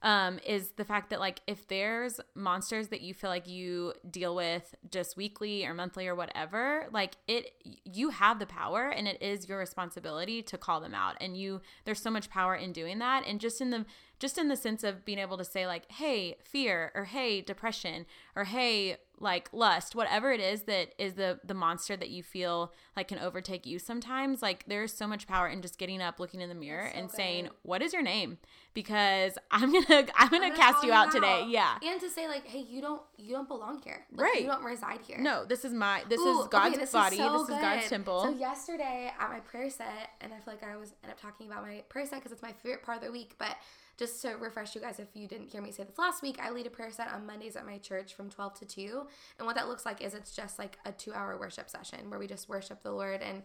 um, 0.02 0.38
is 0.46 0.70
the 0.76 0.84
fact 0.84 1.10
that 1.10 1.18
like 1.18 1.40
if 1.46 1.66
there's 1.66 2.20
monsters 2.34 2.88
that 2.88 3.00
you 3.00 3.14
feel 3.14 3.30
like 3.30 3.48
you 3.48 3.92
deal 4.08 4.34
with 4.34 4.74
just 4.90 5.16
weekly 5.16 5.66
or 5.66 5.74
monthly 5.74 6.06
or 6.06 6.14
whatever, 6.14 6.86
like 6.92 7.16
it 7.26 7.52
you 7.84 8.10
have 8.10 8.38
the 8.38 8.46
power 8.46 8.88
and 8.88 9.08
it 9.08 9.20
is 9.20 9.48
your 9.48 9.58
responsibility 9.58 10.40
to 10.42 10.56
call 10.56 10.80
them 10.80 10.94
out. 10.94 11.16
And 11.20 11.36
you 11.36 11.60
there's 11.84 12.00
so 12.00 12.10
much 12.10 12.30
power 12.30 12.54
in 12.54 12.72
doing 12.72 13.00
that. 13.00 13.26
And 13.26 13.40
just 13.40 13.60
in 13.60 13.70
the 13.70 13.86
just 14.18 14.38
in 14.38 14.48
the 14.48 14.56
sense 14.56 14.82
of 14.84 15.04
being 15.04 15.18
able 15.18 15.36
to 15.38 15.44
say 15.44 15.66
like 15.66 15.90
hey 15.92 16.36
fear 16.42 16.92
or 16.94 17.04
hey 17.04 17.40
depression 17.40 18.06
or 18.36 18.44
hey 18.44 18.96
like 19.20 19.48
lust 19.52 19.96
whatever 19.96 20.30
it 20.30 20.40
is 20.40 20.62
that 20.62 20.94
is 20.96 21.14
the 21.14 21.40
the 21.44 21.54
monster 21.54 21.96
that 21.96 22.08
you 22.10 22.22
feel 22.22 22.72
like 22.96 23.08
can 23.08 23.18
overtake 23.18 23.66
you 23.66 23.76
sometimes 23.78 24.42
like 24.42 24.64
there's 24.68 24.92
so 24.92 25.08
much 25.08 25.26
power 25.26 25.48
in 25.48 25.60
just 25.60 25.76
getting 25.76 26.00
up 26.00 26.20
looking 26.20 26.40
in 26.40 26.48
the 26.48 26.54
mirror 26.54 26.88
so 26.92 26.98
and 26.98 27.08
good. 27.08 27.16
saying 27.16 27.48
what 27.62 27.82
is 27.82 27.92
your 27.92 28.02
name 28.02 28.38
because 28.74 29.36
i'm 29.50 29.72
gonna 29.72 29.86
i'm 29.88 29.98
gonna, 29.98 30.12
I'm 30.16 30.28
gonna 30.30 30.56
cast 30.56 30.84
you 30.84 30.92
out 30.92 31.10
today 31.10 31.44
yeah 31.48 31.78
And 31.84 32.00
to 32.00 32.08
say 32.08 32.28
like, 32.28 32.46
hey, 32.46 32.60
you 32.60 32.80
don't 32.80 33.02
you 33.16 33.32
don't 33.34 33.48
belong 33.48 33.80
here. 33.82 34.06
Like, 34.12 34.26
Right. 34.28 34.42
You 34.42 34.46
don't 34.46 34.62
reside 34.62 35.00
here. 35.06 35.18
no 35.18 35.44
this 35.44 35.64
is 35.64 35.72
my 35.74 36.04
this 36.08 36.20
Ooh, 36.20 36.28
is 36.40 36.46
okay, 36.46 36.48
god's 36.50 36.78
this 36.78 36.92
body 36.92 37.16
so 37.16 37.32
this 37.32 37.42
is 37.42 37.60
god's 37.60 37.88
temple 37.88 38.22
So 38.22 38.30
yesterday 38.30 39.12
at 39.18 39.28
my 39.30 39.40
prayer 39.40 39.68
set, 39.70 40.10
and 40.20 40.32
I 40.32 40.36
feel 40.38 40.54
like 40.54 40.62
I 40.62 40.76
was 40.76 40.94
end 41.02 41.10
up 41.10 41.20
talking 41.20 41.48
about 41.48 41.62
my 41.62 41.82
prayer 41.88 42.06
set 42.06 42.16
because 42.20 42.30
it's 42.30 42.42
my 42.42 42.52
favorite 42.52 42.84
part 42.84 42.98
of 42.98 43.04
the 43.04 43.10
week. 43.12 43.34
But 43.38 43.56
just 43.98 44.22
to 44.22 44.30
refresh 44.30 44.74
you 44.74 44.80
guys, 44.80 44.98
if 45.00 45.08
you 45.14 45.26
didn't 45.26 45.48
hear 45.48 45.60
me 45.60 45.72
say 45.72 45.82
this 45.82 45.98
last 45.98 46.22
week, 46.22 46.38
I 46.40 46.50
lead 46.50 46.66
a 46.66 46.70
prayer 46.70 46.90
set 46.90 47.12
on 47.12 47.26
Mondays 47.26 47.56
at 47.56 47.66
my 47.66 47.78
church 47.78 48.14
from 48.14 48.30
twelve 48.30 48.54
to 48.60 48.64
two, 48.64 49.06
and 49.38 49.46
what 49.46 49.56
that 49.56 49.68
looks 49.68 49.84
like 49.84 50.00
is 50.02 50.14
it's 50.14 50.34
just 50.34 50.58
like 50.58 50.78
a 50.86 50.92
two-hour 50.92 51.36
worship 51.38 51.68
session 51.68 52.08
where 52.08 52.18
we 52.18 52.26
just 52.26 52.48
worship 52.48 52.82
the 52.82 52.92
Lord, 52.92 53.20
and 53.20 53.42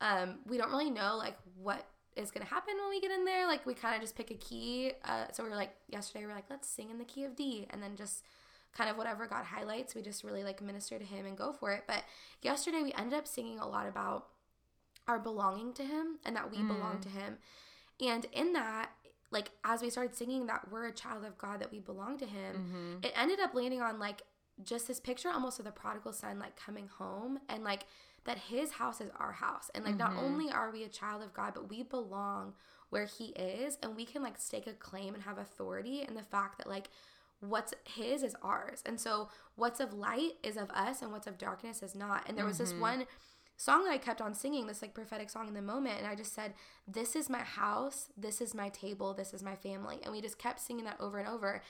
um, 0.00 0.38
we 0.46 0.58
don't 0.58 0.70
really 0.70 0.90
know 0.90 1.16
like 1.16 1.36
what 1.56 1.86
is 2.16 2.30
gonna 2.30 2.44
happen 2.46 2.74
when 2.78 2.90
we 2.90 3.00
get 3.00 3.10
in 3.10 3.24
there. 3.24 3.46
Like 3.46 3.64
we 3.66 3.74
kind 3.74 3.94
of 3.94 4.00
just 4.02 4.14
pick 4.16 4.30
a 4.30 4.34
key. 4.34 4.92
Uh, 5.04 5.24
so 5.32 5.42
we 5.42 5.50
are 5.50 5.56
like 5.56 5.74
yesterday, 5.88 6.26
we 6.26 6.32
are 6.32 6.34
like 6.34 6.50
let's 6.50 6.68
sing 6.68 6.90
in 6.90 6.98
the 6.98 7.04
key 7.04 7.24
of 7.24 7.34
D, 7.34 7.66
and 7.70 7.82
then 7.82 7.96
just 7.96 8.24
kind 8.76 8.90
of 8.90 8.96
whatever 8.96 9.26
God 9.26 9.44
highlights, 9.44 9.94
we 9.94 10.02
just 10.02 10.24
really 10.24 10.42
like 10.42 10.60
minister 10.60 10.98
to 10.98 11.04
Him 11.04 11.26
and 11.26 11.36
go 11.36 11.52
for 11.52 11.72
it. 11.72 11.84
But 11.86 12.02
yesterday 12.42 12.82
we 12.82 12.92
ended 12.92 13.18
up 13.18 13.26
singing 13.26 13.58
a 13.58 13.68
lot 13.68 13.86
about 13.88 14.26
our 15.06 15.18
belonging 15.18 15.72
to 15.74 15.84
Him 15.84 16.18
and 16.24 16.34
that 16.34 16.50
we 16.50 16.58
belong 16.58 16.98
to 17.00 17.08
Him. 17.08 17.38
And 18.00 18.26
in 18.32 18.52
that, 18.54 18.90
like 19.30 19.50
as 19.64 19.82
we 19.82 19.90
started 19.90 20.14
singing 20.14 20.46
that 20.46 20.70
we're 20.70 20.86
a 20.86 20.92
child 20.92 21.24
of 21.24 21.36
God, 21.38 21.60
that 21.60 21.72
we 21.72 21.80
belong 21.80 22.18
to 22.18 22.26
Him, 22.26 22.54
mm-hmm. 22.54 23.04
it 23.04 23.12
ended 23.16 23.40
up 23.40 23.54
landing 23.54 23.82
on 23.82 23.98
like 23.98 24.22
just 24.62 24.86
this 24.86 25.00
picture 25.00 25.30
almost 25.30 25.58
of 25.58 25.64
the 25.64 25.72
prodigal 25.72 26.12
son 26.12 26.38
like 26.38 26.54
coming 26.56 26.88
home 26.98 27.40
and 27.48 27.64
like 27.64 27.86
that 28.24 28.38
his 28.38 28.72
house 28.72 29.00
is 29.00 29.10
our 29.18 29.32
house. 29.32 29.70
And 29.74 29.84
like 29.84 29.96
not 29.96 30.10
mm-hmm. 30.10 30.24
only 30.24 30.50
are 30.50 30.70
we 30.70 30.84
a 30.84 30.88
child 30.88 31.22
of 31.22 31.34
God, 31.34 31.52
but 31.54 31.68
we 31.68 31.82
belong 31.82 32.54
where 32.90 33.06
he 33.06 33.26
is 33.30 33.78
and 33.82 33.96
we 33.96 34.04
can 34.04 34.22
like 34.22 34.38
stake 34.38 34.66
a 34.66 34.72
claim 34.72 35.14
and 35.14 35.22
have 35.24 35.38
authority 35.38 36.04
in 36.06 36.14
the 36.14 36.22
fact 36.22 36.58
that 36.58 36.68
like 36.68 36.88
what's 37.40 37.74
his 37.84 38.22
is 38.22 38.34
ours. 38.42 38.82
And 38.86 38.98
so 38.98 39.28
what's 39.56 39.80
of 39.80 39.92
light 39.92 40.32
is 40.42 40.56
of 40.56 40.70
us 40.70 41.02
and 41.02 41.12
what's 41.12 41.26
of 41.26 41.38
darkness 41.38 41.82
is 41.82 41.94
not. 41.94 42.24
And 42.26 42.38
there 42.38 42.46
was 42.46 42.58
this 42.58 42.72
mm-hmm. 42.72 42.80
one 42.80 43.06
song 43.56 43.84
that 43.84 43.92
I 43.92 43.98
kept 43.98 44.20
on 44.20 44.34
singing, 44.34 44.66
this 44.66 44.82
like 44.82 44.94
prophetic 44.94 45.30
song 45.30 45.48
in 45.48 45.54
the 45.54 45.62
moment, 45.62 45.98
and 45.98 46.06
I 46.06 46.14
just 46.14 46.34
said, 46.34 46.54
This 46.88 47.14
is 47.14 47.30
my 47.30 47.40
house, 47.40 48.08
this 48.16 48.40
is 48.40 48.54
my 48.54 48.68
table, 48.68 49.14
this 49.14 49.32
is 49.32 49.42
my 49.42 49.56
family. 49.56 49.98
And 50.02 50.12
we 50.12 50.20
just 50.20 50.38
kept 50.38 50.60
singing 50.60 50.84
that 50.84 51.00
over 51.00 51.18
and 51.18 51.28
over. 51.28 51.62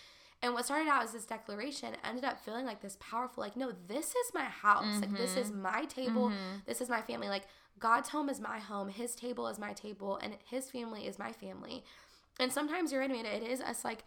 And 0.43 0.53
what 0.53 0.67
started 0.67 0.91
out 0.91 1.03
as 1.03 1.13
this 1.13 1.25
declaration 1.25 1.97
ended 2.05 2.25
up 2.25 2.39
feeling 2.39 2.67
like 2.67 2.83
this 2.83 2.99
powerful, 3.01 3.43
like, 3.43 3.57
no, 3.57 3.73
this 3.89 4.09
is 4.11 4.35
my 4.35 4.45
house. 4.45 5.01
Like, 5.01 5.17
this 5.17 5.37
is 5.37 5.51
mm-hmm. 5.51 5.63
my 5.63 5.85
table. 5.87 6.29
Mm-hmm. 6.29 6.59
This 6.67 6.83
is 6.83 6.91
my 6.91 7.01
family. 7.01 7.29
Like, 7.29 7.45
God's 7.79 8.11
home 8.11 8.29
is 8.29 8.41
my 8.41 8.59
home. 8.59 8.89
His 8.91 9.15
table 9.15 9.49
is 9.49 9.59
my 9.59 9.73
table. 9.73 10.19
And 10.23 10.37
his 10.51 10.71
family 10.71 11.07
is 11.07 11.19
my 11.19 11.33
family. 11.33 11.83
And 12.39 12.53
sometimes 12.53 12.93
you're 12.93 13.01
right, 13.01 13.11
Amanda, 13.11 13.35
it 13.35 13.43
is 13.43 13.63
us, 13.63 13.87
like, 13.87 14.05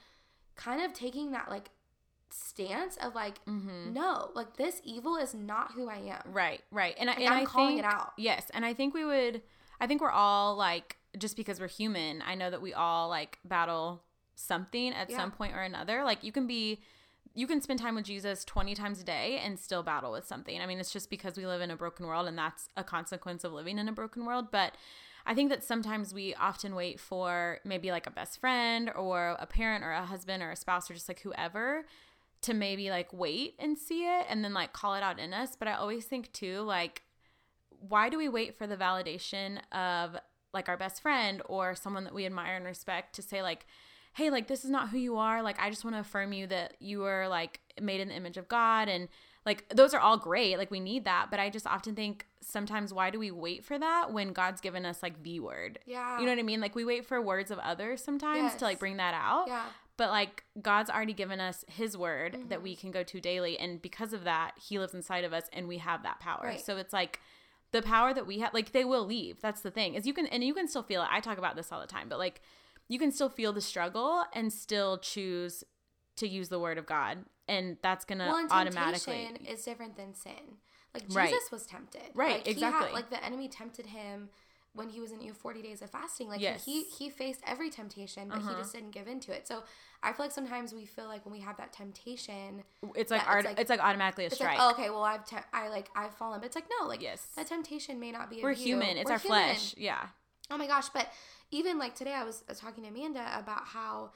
kind 0.55 0.83
of 0.83 0.93
taking 0.93 1.31
that, 1.31 1.49
like, 1.49 1.71
stance 2.29 2.97
of, 2.97 3.15
like, 3.15 3.43
mm-hmm. 3.45 3.93
no, 3.93 4.31
like, 4.35 4.57
this 4.57 4.81
evil 4.83 5.15
is 5.17 5.33
not 5.33 5.71
who 5.73 5.89
I 5.89 5.97
am. 5.97 6.31
Right, 6.31 6.61
right. 6.71 6.95
And 6.99 7.09
I 7.09 7.13
Like, 7.13 7.21
and 7.21 7.33
I'm 7.33 7.41
I 7.41 7.45
calling 7.45 7.77
it 7.77 7.85
out. 7.85 8.13
Yes, 8.17 8.49
and 8.53 8.65
I 8.65 8.73
think 8.73 8.93
we 8.93 9.05
would 9.05 9.41
I 9.79 9.87
think 9.87 10.01
we're 10.01 10.11
all 10.11 10.55
like 10.55 10.97
just 11.17 11.35
because 11.37 11.59
we're 11.59 11.67
human, 11.67 12.21
I 12.25 12.35
know 12.35 12.49
that 12.49 12.61
we 12.61 12.73
all 12.73 13.09
like 13.09 13.39
battle 13.45 14.03
something 14.35 14.93
at 14.93 15.09
Yeah. 15.09 15.17
some 15.17 15.31
point 15.31 15.55
or 15.55 15.61
another. 15.61 16.03
Like 16.03 16.23
you 16.23 16.31
can 16.31 16.47
be 16.47 16.81
you 17.33 17.45
can 17.45 17.61
spend 17.61 17.79
time 17.79 17.93
with 17.93 18.05
Jesus 18.05 18.43
20 18.45 18.73
times 18.73 18.99
a 18.99 19.03
day 19.03 19.37
and 19.37 19.59
still 19.59 19.83
battle 19.83 20.11
with 20.11 20.25
something. 20.25 20.59
I 20.59 20.65
mean, 20.65 20.79
it's 20.79 20.91
just 20.91 21.11
because 21.11 21.37
we 21.37 21.45
live 21.45 21.61
in 21.61 21.69
a 21.69 21.75
broken 21.75 22.07
world 22.07 22.27
and 22.27 22.35
that's 22.35 22.67
a 22.75 22.83
consequence 22.83 23.43
of 23.43 23.53
living 23.53 23.77
in 23.77 23.87
a 23.87 23.91
broken 23.91 24.25
world, 24.25 24.47
but 24.51 24.73
I 25.23 25.35
think 25.35 25.49
that 25.51 25.63
sometimes 25.63 26.15
we 26.15 26.33
often 26.35 26.73
wait 26.73 26.99
for 26.99 27.59
maybe 27.63 27.91
like 27.91 28.07
a 28.07 28.11
best 28.11 28.39
friend 28.39 28.89
or 28.95 29.35
a 29.39 29.45
parent 29.45 29.83
or 29.83 29.91
a 29.91 30.03
husband 30.05 30.41
or 30.41 30.49
a 30.49 30.55
spouse 30.55 30.89
or 30.89 30.95
just 30.95 31.09
like 31.09 31.19
whoever 31.19 31.85
to 32.41 32.53
maybe 32.53 32.89
like 32.89 33.11
wait 33.11 33.55
and 33.59 33.77
see 33.77 34.05
it 34.05 34.25
and 34.29 34.43
then 34.43 34.53
like 34.53 34.73
call 34.73 34.95
it 34.95 35.03
out 35.03 35.19
in 35.19 35.33
us. 35.33 35.55
But 35.57 35.67
I 35.67 35.73
always 35.73 36.05
think 36.05 36.31
too, 36.33 36.61
like, 36.61 37.03
why 37.69 38.09
do 38.09 38.17
we 38.17 38.29
wait 38.29 38.57
for 38.57 38.67
the 38.67 38.77
validation 38.77 39.59
of 39.71 40.17
like 40.53 40.69
our 40.69 40.77
best 40.77 41.01
friend 41.01 41.41
or 41.45 41.75
someone 41.75 42.03
that 42.05 42.13
we 42.13 42.25
admire 42.25 42.55
and 42.55 42.65
respect 42.65 43.15
to 43.15 43.21
say, 43.21 43.41
like, 43.41 43.65
hey, 44.13 44.31
like, 44.31 44.47
this 44.47 44.63
is 44.65 44.71
not 44.71 44.89
who 44.89 44.97
you 44.97 45.17
are. 45.17 45.43
Like, 45.43 45.59
I 45.61 45.69
just 45.69 45.83
want 45.83 45.95
to 45.95 45.99
affirm 45.99 46.33
you 46.33 46.47
that 46.47 46.73
you 46.79 47.03
are 47.03 47.27
like 47.27 47.59
made 47.79 48.01
in 48.01 48.07
the 48.07 48.15
image 48.15 48.37
of 48.37 48.47
God. 48.47 48.89
And 48.89 49.09
like, 49.45 49.69
those 49.69 49.93
are 49.93 49.99
all 49.99 50.17
great. 50.17 50.57
Like, 50.57 50.71
we 50.71 50.79
need 50.79 51.05
that. 51.05 51.27
But 51.29 51.39
I 51.39 51.49
just 51.49 51.67
often 51.67 51.93
think 51.93 52.25
sometimes, 52.41 52.91
why 52.91 53.11
do 53.11 53.19
we 53.19 53.29
wait 53.29 53.63
for 53.63 53.77
that 53.77 54.11
when 54.11 54.33
God's 54.33 54.59
given 54.59 54.85
us 54.85 55.03
like 55.03 55.21
the 55.21 55.39
word? 55.39 55.79
Yeah. 55.85 56.19
You 56.19 56.25
know 56.25 56.31
what 56.31 56.39
I 56.39 56.43
mean? 56.43 56.61
Like, 56.61 56.75
we 56.75 56.83
wait 56.83 57.05
for 57.05 57.21
words 57.21 57.51
of 57.51 57.59
others 57.59 58.03
sometimes 58.03 58.55
to 58.55 58.65
like 58.65 58.79
bring 58.79 58.97
that 58.97 59.13
out 59.13 59.47
Yeah. 59.47 59.65
But 59.97 60.09
like 60.09 60.43
God's 60.61 60.89
already 60.89 61.13
given 61.13 61.39
us 61.39 61.65
his 61.67 61.97
word 61.97 62.33
Mm-hmm. 62.33 62.49
that 62.49 62.61
we 62.63 62.75
can 62.75 62.91
go 62.91 63.03
to 63.03 63.19
daily 63.19 63.57
and 63.59 63.81
because 63.81 64.13
of 64.13 64.23
that 64.23 64.51
he 64.57 64.77
lives 64.79 64.93
inside 64.93 65.23
of 65.23 65.33
us 65.33 65.45
and 65.53 65.67
we 65.67 65.77
have 65.79 66.03
that 66.03 66.19
power. 66.19 66.41
Right. 66.43 66.61
So 66.65 66.77
it's 66.77 66.93
like 66.93 67.19
the 67.71 67.81
power 67.81 68.13
that 68.13 68.25
we 68.25 68.39
have 68.39 68.53
like 68.53 68.71
they 68.71 68.85
will 68.85 69.05
leave. 69.05 69.41
That's 69.41 69.61
the 69.61 69.71
thing. 69.71 69.95
Is 69.95 70.05
you 70.07 70.13
can 70.13 70.27
and 70.27 70.43
you 70.43 70.53
can 70.53 70.67
still 70.67 70.83
feel 70.83 71.01
it. 71.01 71.09
I 71.11 71.19
talk 71.19 71.37
about 71.37 71.55
this 71.55 71.71
all 71.71 71.81
the 71.81 71.87
time, 71.87 72.07
but 72.09 72.17
like 72.19 72.41
you 72.87 72.97
can 72.99 73.11
still 73.11 73.29
feel 73.29 73.51
the 73.51 73.61
struggle 73.61 74.23
and 74.33 74.53
still 74.53 74.97
choose 74.97 75.63
to 76.17 76.27
use 76.27 76.49
the 76.49 76.59
word 76.59 76.77
of 76.77 76.85
God 76.85 77.25
and 77.47 77.77
that's 77.81 78.05
going 78.05 78.19
to 78.19 78.25
Well, 78.25 78.47
automatically 78.49 79.29
is 79.47 79.63
different 79.63 79.95
than 79.97 80.13
sin. 80.13 80.57
Like 80.93 81.03
Jesus 81.03 81.15
Right. 81.15 81.33
was 81.51 81.65
tempted. 81.65 82.01
Right, 82.13 82.35
Like, 82.37 82.45
he 82.45 82.51
exactly. 82.51 82.87
Had, 82.87 82.93
like 82.93 83.09
the 83.09 83.23
enemy 83.23 83.47
tempted 83.47 83.87
him 83.87 84.29
when 84.73 84.89
he 84.89 84.99
was 84.99 85.11
in 85.11 85.21
your 85.21 85.33
40 85.33 85.61
days 85.61 85.81
of 85.81 85.89
fasting. 85.89 86.27
Like 86.29 86.41
Yes. 86.41 86.65
he 86.65 86.83
he 86.83 87.09
faced 87.09 87.41
every 87.45 87.69
temptation, 87.69 88.29
but 88.29 88.39
he 88.39 88.43
just 88.43 88.59
uh-huh. 88.59 88.71
didn't 88.73 88.91
give 88.91 89.07
into 89.07 89.31
it. 89.31 89.47
So 89.47 89.63
I 90.03 90.13
feel 90.13 90.25
like 90.25 90.31
sometimes 90.31 90.73
we 90.73 90.85
feel 90.85 91.07
like 91.07 91.25
when 91.25 91.33
we 91.33 91.39
have 91.41 91.57
that 91.57 91.73
temptation, 91.73 92.63
it's 92.95 93.09
like, 93.09 93.27
art, 93.27 93.45
it's 93.45 93.59
it's, 93.59 93.69
like- 93.69 93.79
like, 93.79 93.87
automatically 93.87 94.25
a 94.25 94.29
strike. 94.29 94.57
like, 94.57 94.61
oh, 94.61 94.71
okay, 94.71 94.89
well 94.89 95.03
I've 95.03 95.25
te- 95.25 95.37
I 95.53 95.69
like 95.69 95.89
I've 95.95 96.13
fallen, 96.13 96.39
but 96.39 96.45
it's 96.45 96.55
like 96.55 96.67
no, 96.79 96.87
like 96.87 97.01
Yes. 97.01 97.27
that 97.35 97.47
temptation 97.47 97.99
may 97.99 98.11
not 98.11 98.29
be. 98.29 98.41
We're 98.41 98.51
you. 98.51 98.63
human. 98.65 98.97
It's 98.97 99.07
We're 99.07 99.13
our 99.13 99.19
human. 99.19 99.45
flesh. 99.55 99.75
Yeah. 99.77 100.07
Oh 100.49 100.57
my 100.57 100.67
gosh, 100.67 100.89
but 100.89 101.11
even 101.51 101.77
like 101.79 101.95
today 101.95 102.13
I 102.13 102.23
was, 102.23 102.43
I 102.47 102.51
was 102.51 102.59
talking 102.59 102.83
to 102.83 102.89
Amanda 102.89 103.25
about 103.37 103.65
how 103.65 104.11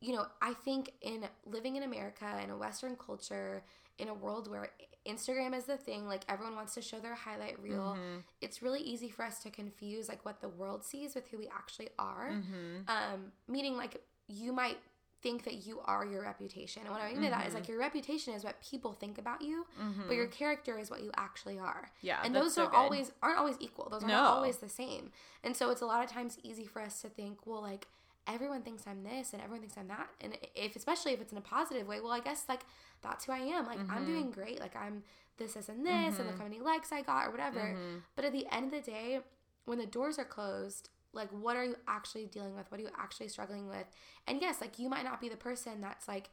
you 0.00 0.12
know, 0.12 0.26
I 0.40 0.54
think 0.54 0.92
in 1.00 1.24
living 1.44 1.76
in 1.76 1.82
America 1.82 2.40
in 2.42 2.50
a 2.50 2.56
western 2.56 2.94
culture 2.96 3.64
in 3.98 4.08
a 4.08 4.14
world 4.14 4.50
where 4.50 4.70
Instagram 5.06 5.54
is 5.56 5.64
the 5.64 5.76
thing, 5.76 6.06
like 6.06 6.24
everyone 6.28 6.54
wants 6.54 6.74
to 6.74 6.82
show 6.82 6.98
their 6.98 7.14
highlight 7.14 7.60
reel, 7.62 7.96
Mm-hmm. 7.98 8.18
it's 8.40 8.62
really 8.62 8.80
easy 8.80 9.08
for 9.08 9.24
us 9.24 9.38
to 9.44 9.50
confuse 9.50 10.08
like 10.08 10.24
what 10.24 10.40
the 10.40 10.48
world 10.48 10.84
sees 10.84 11.14
with 11.14 11.28
who 11.28 11.38
we 11.38 11.48
actually 11.48 11.88
are. 11.98 12.30
Mm-hmm. 12.30 12.88
Um 12.88 13.32
meaning 13.48 13.76
like 13.76 14.02
you 14.28 14.52
might 14.52 14.78
think 15.20 15.42
that 15.44 15.66
you 15.66 15.80
are 15.84 16.06
your 16.06 16.22
reputation. 16.22 16.82
And 16.82 16.92
what 16.92 17.00
I 17.00 17.10
mean 17.12 17.22
by 17.22 17.30
that 17.30 17.40
is 17.40 17.46
Mm-hmm. 17.48 17.54
like 17.56 17.68
your 17.68 17.78
reputation 17.80 18.34
is 18.34 18.44
what 18.44 18.60
people 18.62 18.92
think 18.92 19.18
about 19.18 19.42
you, 19.42 19.66
but 20.06 20.14
your 20.14 20.28
character 20.28 20.78
is 20.78 20.90
what 20.90 21.02
you 21.02 21.10
actually 21.16 21.58
are. 21.58 21.90
Yeah, 22.02 22.20
And 22.24 22.32
those 22.34 22.54
so 22.54 22.66
good. 22.66 22.76
always 22.76 23.10
aren't 23.20 23.38
always 23.38 23.56
equal. 23.58 23.88
Those 23.90 24.02
aren't 24.04 24.14
No. 24.14 24.22
always 24.22 24.58
the 24.58 24.68
same. 24.68 25.10
And 25.42 25.56
so 25.56 25.70
it's 25.70 25.80
a 25.80 25.86
lot 25.86 26.04
of 26.04 26.10
times 26.10 26.38
easy 26.44 26.66
for 26.66 26.80
us 26.80 27.00
to 27.02 27.08
think, 27.08 27.46
well, 27.46 27.60
like 27.62 27.88
everyone 28.28 28.62
thinks 28.62 28.84
I'm 28.86 29.02
this 29.02 29.32
and 29.32 29.42
everyone 29.42 29.60
thinks 29.60 29.76
I'm 29.76 29.88
that. 29.88 30.08
And 30.20 30.36
if 30.54 30.76
especially 30.76 31.12
if 31.12 31.20
it's 31.20 31.32
in 31.32 31.38
a 31.38 31.42
positive 31.42 31.86
way, 31.88 32.00
well, 32.00 32.12
I 32.12 32.20
guess 32.20 32.44
like 32.48 32.60
that's 33.02 33.24
who 33.24 33.32
I 33.32 33.38
am. 33.38 33.66
Like 33.66 33.78
Mm-hmm. 33.78 33.90
I'm 33.90 34.06
doing 34.06 34.30
great. 34.30 34.60
Like 34.60 34.76
I'm 34.76 35.02
this, 35.38 35.54
this, 35.54 35.68
and 35.68 35.84
this, 35.86 36.18
and 36.18 36.26
look 36.26 36.36
how 36.38 36.44
many 36.44 36.60
likes 36.60 36.92
I 36.92 37.02
got 37.02 37.26
or 37.26 37.30
whatever. 37.30 37.60
Mm-hmm. 37.60 37.98
But 38.16 38.24
at 38.26 38.32
the 38.32 38.46
end 38.52 38.66
of 38.66 38.84
the 38.84 38.90
day, 38.90 39.20
when 39.64 39.78
the 39.78 39.86
doors 39.86 40.18
are 40.18 40.24
closed, 40.24 40.90
like 41.12 41.30
what 41.30 41.56
are 41.56 41.64
you 41.64 41.76
actually 41.88 42.26
dealing 42.26 42.54
with? 42.54 42.70
What 42.70 42.78
are 42.80 42.82
you 42.84 42.90
actually 42.98 43.28
struggling 43.28 43.66
with? 43.68 43.86
And 44.26 44.40
yes, 44.42 44.60
like 44.60 44.78
you 44.78 44.88
might 44.88 45.04
not 45.04 45.20
be 45.20 45.28
the 45.28 45.36
person 45.36 45.80
that's 45.80 46.06
like 46.06 46.28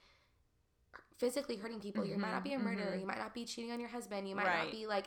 physically 1.18 1.56
hurting 1.56 1.80
people. 1.80 2.06
You 2.06 2.18
might 2.18 2.32
not 2.32 2.44
be 2.44 2.54
a 2.54 2.60
murderer. 2.60 2.96
You 2.96 3.06
might 3.06 3.18
not 3.20 3.34
be 3.34 3.46
cheating 3.46 3.72
on 3.72 3.80
your 3.80 3.90
husband. 3.90 4.28
You 4.28 4.36
might 4.36 4.46
Mm-hmm. 4.46 4.58
Right. 4.58 4.64
not 4.66 4.72
be 4.72 4.86
like, 4.88 5.06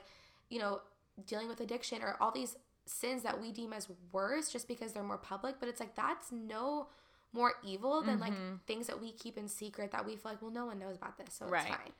you 0.48 0.59
know, 0.59 0.81
dealing 1.27 1.48
with 1.48 1.61
addiction 1.61 2.01
or 2.03 2.16
all 2.20 2.31
these 2.31 2.57
sins 2.88 3.22
that 3.22 3.40
we 3.40 3.53
deem 3.53 3.72
as 3.72 3.88
worse 4.12 4.51
just 4.51 4.66
because 4.68 4.92
they're 4.92 5.03
more 5.03 5.18
public. 5.18 5.57
But 5.61 5.68
it's 5.68 5.81
like 5.81 5.94
that's 5.94 6.33
no 6.33 6.88
more 7.33 7.55
evil 7.64 8.03
than 8.03 8.18
like 8.20 8.33
Mm-hmm. 8.33 8.55
things 8.66 8.87
that 8.87 9.01
we 9.01 9.12
keep 9.12 9.37
in 9.37 9.48
secret 9.48 9.92
that 9.92 10.05
we 10.07 10.12
feel 10.16 10.33
like, 10.33 10.42
well, 10.42 10.51
no 10.51 10.66
one 10.66 10.79
knows 10.79 10.96
about 10.96 11.18
this, 11.18 11.35
so 11.35 11.46
Right. 11.46 11.66
it's 11.66 11.68
fine. 11.77 11.92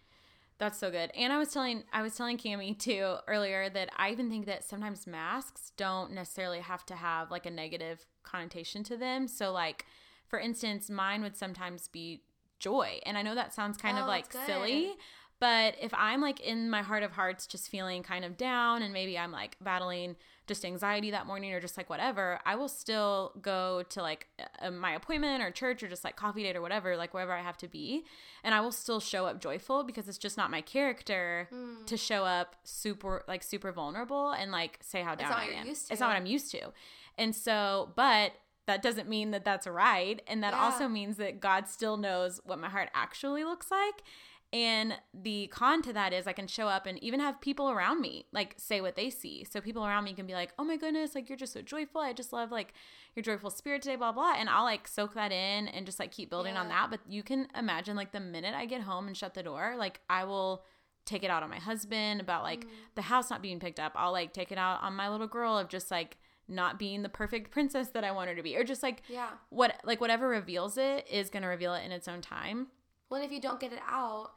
That's 0.59 0.79
so 0.79 0.91
good. 0.91 1.13
And 1.17 1.33
I 1.33 1.39
was 1.39 1.53
telling 1.53 1.85
I 1.93 2.03
was 2.03 2.17
telling 2.17 2.37
Cami 2.37 2.77
too 2.77 3.17
earlier 3.29 3.69
that 3.71 3.91
I 3.97 4.11
even 4.11 4.29
think 4.29 4.47
that 4.47 4.65
sometimes 4.65 5.07
masks 5.07 5.73
don't 5.77 6.13
necessarily 6.13 6.61
have 6.61 6.85
to 6.87 6.97
have 6.97 7.31
like 7.31 7.47
a 7.47 7.51
negative 7.51 8.07
connotation 8.25 8.83
to 8.85 8.97
them. 8.97 9.29
So 9.29 9.53
like 9.53 9.87
for 10.27 10.39
instance, 10.39 10.91
mine 10.91 11.23
would 11.23 11.37
sometimes 11.37 11.87
be 11.89 12.23
joy. 12.59 12.99
And 13.07 13.17
I 13.17 13.23
know 13.23 13.35
that 13.37 13.55
sounds 13.55 13.77
kind 13.79 13.99
Oh, 13.99 14.03
of 14.03 14.09
like 14.09 14.33
silly. 14.33 14.95
But 15.41 15.77
if 15.81 15.95
I'm 15.95 16.21
like 16.21 16.41
in 16.41 16.69
my 16.69 16.83
heart 16.83 17.05
of 17.05 17.13
hearts, 17.13 17.47
just 17.47 17.69
feeling 17.71 18.03
kind 18.03 18.25
of 18.25 18.37
down, 18.37 18.83
and 18.83 18.93
maybe 18.93 19.17
I'm 19.17 19.31
like 19.31 19.57
battling 19.61 20.17
just 20.49 20.65
anxiety 20.65 21.11
that 21.13 21.27
morning 21.27 21.53
or 21.53 21.61
just 21.61 21.77
like 21.77 21.89
whatever, 21.89 22.41
I 22.45 22.57
will 22.57 22.69
still 22.69 23.33
go 23.41 23.85
to 23.91 24.03
like 24.03 24.27
uh, 24.61 24.71
my 24.71 24.93
appointment 24.95 25.43
or 25.43 25.51
church 25.53 25.83
or 25.83 25.89
just 25.89 26.03
like 26.03 26.17
coffee 26.17 26.43
date 26.43 26.57
or 26.57 26.61
whatever, 26.63 26.97
like 26.97 27.15
wherever 27.15 27.33
I 27.33 27.43
have 27.43 27.57
to 27.59 27.69
be. 27.69 28.05
And 28.43 28.55
I 28.55 28.61
will 28.61 28.73
still 28.73 28.99
show 28.99 29.27
up 29.27 29.41
joyful 29.41 29.85
because 29.85 30.09
it's 30.09 30.19
just 30.19 30.37
not 30.37 30.51
my 30.51 30.61
character 30.63 31.49
Mm. 31.53 31.87
to 31.87 31.97
show 31.97 32.25
up 32.25 32.57
super, 32.65 33.23
like 33.29 33.43
super 33.43 33.71
vulnerable 33.71 34.31
and 34.33 34.51
like 34.51 34.79
say 34.83 35.03
how 35.03 35.15
down 35.15 35.33
I 35.33 35.45
am. 35.61 35.67
It's 35.91 36.01
not 36.01 36.09
what 36.09 36.17
I'm 36.17 36.27
used 36.27 36.51
to. 36.53 36.73
And 37.17 37.35
so, 37.37 37.93
but 37.95 38.33
that 38.67 38.83
doesn't 38.83 39.09
mean 39.09 39.31
that 39.31 39.45
that's 39.45 39.67
right. 39.67 40.21
And 40.27 40.43
that 40.43 40.53
Yeah. 40.53 40.63
also 40.65 40.89
means 40.89 41.17
that 41.17 41.41
God 41.41 41.69
still 41.69 41.97
knows 41.97 42.41
what 42.45 42.59
my 42.59 42.69
heart 42.69 42.91
actually 42.95 43.43
looks 43.45 43.71
like. 43.71 44.03
And 44.51 44.95
the 45.13 45.49
con 45.49 45.83
to 45.83 45.93
that 45.93 46.15
is 46.15 46.27
I 46.27 46.33
can 46.33 46.47
show 46.47 46.69
up 46.69 46.87
and 46.87 46.99
even 47.03 47.21
have 47.21 47.39
people 47.41 47.69
around 47.71 48.01
me 48.01 48.25
like 48.33 48.55
say 48.57 48.81
what 48.81 48.97
they 48.97 49.11
see. 49.11 49.45
So 49.45 49.61
people 49.61 49.85
around 49.85 50.05
me 50.05 50.15
can 50.15 50.27
be 50.27 50.33
like, 50.33 50.53
"Oh 50.59 50.65
my 50.65 50.79
goodness, 50.79 51.15
like 51.15 51.29
you're 51.29 51.37
just 51.37 51.53
so 51.53 51.61
joyful. 51.61 52.01
I 52.01 52.15
just 52.15 52.33
love 52.33 52.51
like 52.51 52.73
your 53.15 53.23
joyful 53.23 53.51
spirit 53.51 53.83
today, 53.83 53.97
blah 53.97 54.13
blah." 54.13 54.35
And 54.39 54.49
I'll 54.49 54.65
like 54.65 54.89
soak 54.89 55.13
that 55.15 55.33
in 55.33 55.69
and 55.69 55.85
just 55.85 55.99
like 55.99 56.13
keep 56.13 56.31
building 56.31 56.57
on 56.57 56.69
that. 56.69 56.89
But 56.91 57.01
you 57.07 57.23
can 57.23 57.49
imagine 57.55 57.95
like 57.95 58.13
the 58.13 58.21
minute 58.21 58.55
I 58.55 58.65
get 58.65 58.81
home 58.81 59.07
and 59.07 59.15
shut 59.17 59.35
the 59.35 59.43
door, 59.43 59.75
like 59.77 60.01
I 60.09 60.25
will 60.25 60.65
take 61.05 61.23
it 61.23 61.31
out 61.31 61.43
on 61.43 61.51
my 61.51 61.59
husband 61.59 62.21
about 62.21 62.43
like 62.43 62.65
Mm. 62.67 62.71
the 62.95 63.03
house 63.03 63.29
not 63.31 63.43
being 63.43 63.61
picked 63.61 63.81
up. 63.81 63.93
I'll 63.97 64.13
like 64.13 64.33
take 64.33 64.51
it 64.51 64.59
out 64.59 64.83
on 64.83 64.95
my 64.95 65.09
little 65.11 65.27
girl 65.29 65.59
of 65.59 65.69
just 65.69 65.91
like 65.91 66.17
not 66.49 66.79
being 66.79 67.03
the 67.03 67.09
perfect 67.11 67.51
princess 67.51 67.89
that 67.91 68.05
I 68.05 68.13
want 68.13 68.31
her 68.31 68.35
to 68.35 68.43
be 68.43 68.57
or 68.57 68.65
just 68.65 68.83
like 68.83 69.03
Yeah. 69.09 69.29
what 69.51 69.79
like 69.85 70.01
whatever 70.01 70.27
reveals 70.29 70.79
it 70.79 71.07
is 71.11 71.29
going 71.29 71.43
to 71.43 71.49
reveal 71.49 71.75
it 71.75 71.85
in 71.85 71.93
its 71.93 72.09
own 72.09 72.23
time. 72.23 72.69
Well, 73.11 73.21
and 73.21 73.27
if 73.27 73.33
you 73.35 73.41
don't 73.41 73.59
get 73.61 73.73
it 73.73 73.81
out, 73.89 74.33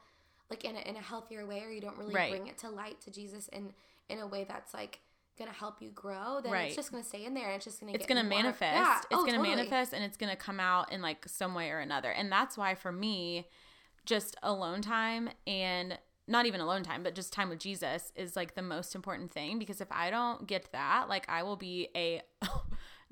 like 0.50 0.64
in 0.64 0.76
a, 0.76 0.80
in 0.80 0.96
a 0.96 1.00
healthier 1.00 1.46
way, 1.46 1.62
or 1.62 1.70
you 1.70 1.80
don't 1.80 1.96
really 1.98 2.14
Right. 2.14 2.30
bring 2.30 2.46
it 2.46 2.58
to 2.58 2.68
light 2.70 3.00
to 3.02 3.10
Jesus 3.10 3.48
in 3.48 3.72
in 4.08 4.18
a 4.18 4.26
way 4.26 4.44
that's 4.44 4.74
like 4.74 5.00
gonna 5.38 5.50
help 5.52 5.80
you 5.80 5.88
grow, 5.90 6.40
then 6.42 6.52
Right. 6.52 6.66
it's 6.66 6.76
just 6.76 6.90
gonna 6.90 7.02
stay 7.04 7.24
in 7.24 7.32
there, 7.34 7.46
and 7.46 7.56
it's 7.56 7.64
just 7.64 7.80
gonna 7.80 7.92
it's 7.92 8.06
to 8.06 8.14
more- 8.14 8.24
manifest 8.24 8.74
Yeah. 8.74 8.98
it's 8.98 9.06
Oh, 9.12 9.16
going 9.18 9.32
to 9.32 9.36
totally. 9.38 9.56
manifest 9.56 9.94
and 9.94 10.04
it's 10.04 10.16
going 10.18 10.28
to 10.30 10.36
come 10.36 10.60
out 10.60 10.92
in 10.92 11.00
like 11.00 11.26
some 11.26 11.54
way 11.54 11.70
or 11.70 11.78
another 11.78 12.10
and 12.10 12.30
that's 12.30 12.56
why 12.58 12.74
for 12.74 12.92
me 12.92 13.48
just 14.04 14.36
alone 14.42 14.82
time 14.82 15.30
and 15.46 15.98
not 16.28 16.44
even 16.46 16.60
alone 16.60 16.82
time 16.82 17.02
but 17.02 17.14
just 17.14 17.32
time 17.32 17.48
with 17.48 17.58
jesus 17.58 18.12
is 18.14 18.36
like 18.36 18.54
the 18.54 18.62
most 18.62 18.94
important 18.94 19.30
thing 19.32 19.58
because 19.58 19.80
if 19.80 19.88
i 19.90 20.10
don't 20.10 20.46
get 20.46 20.70
that 20.72 21.08
like 21.08 21.24
i 21.28 21.42
will 21.42 21.56
be 21.56 21.88
a 21.96 22.20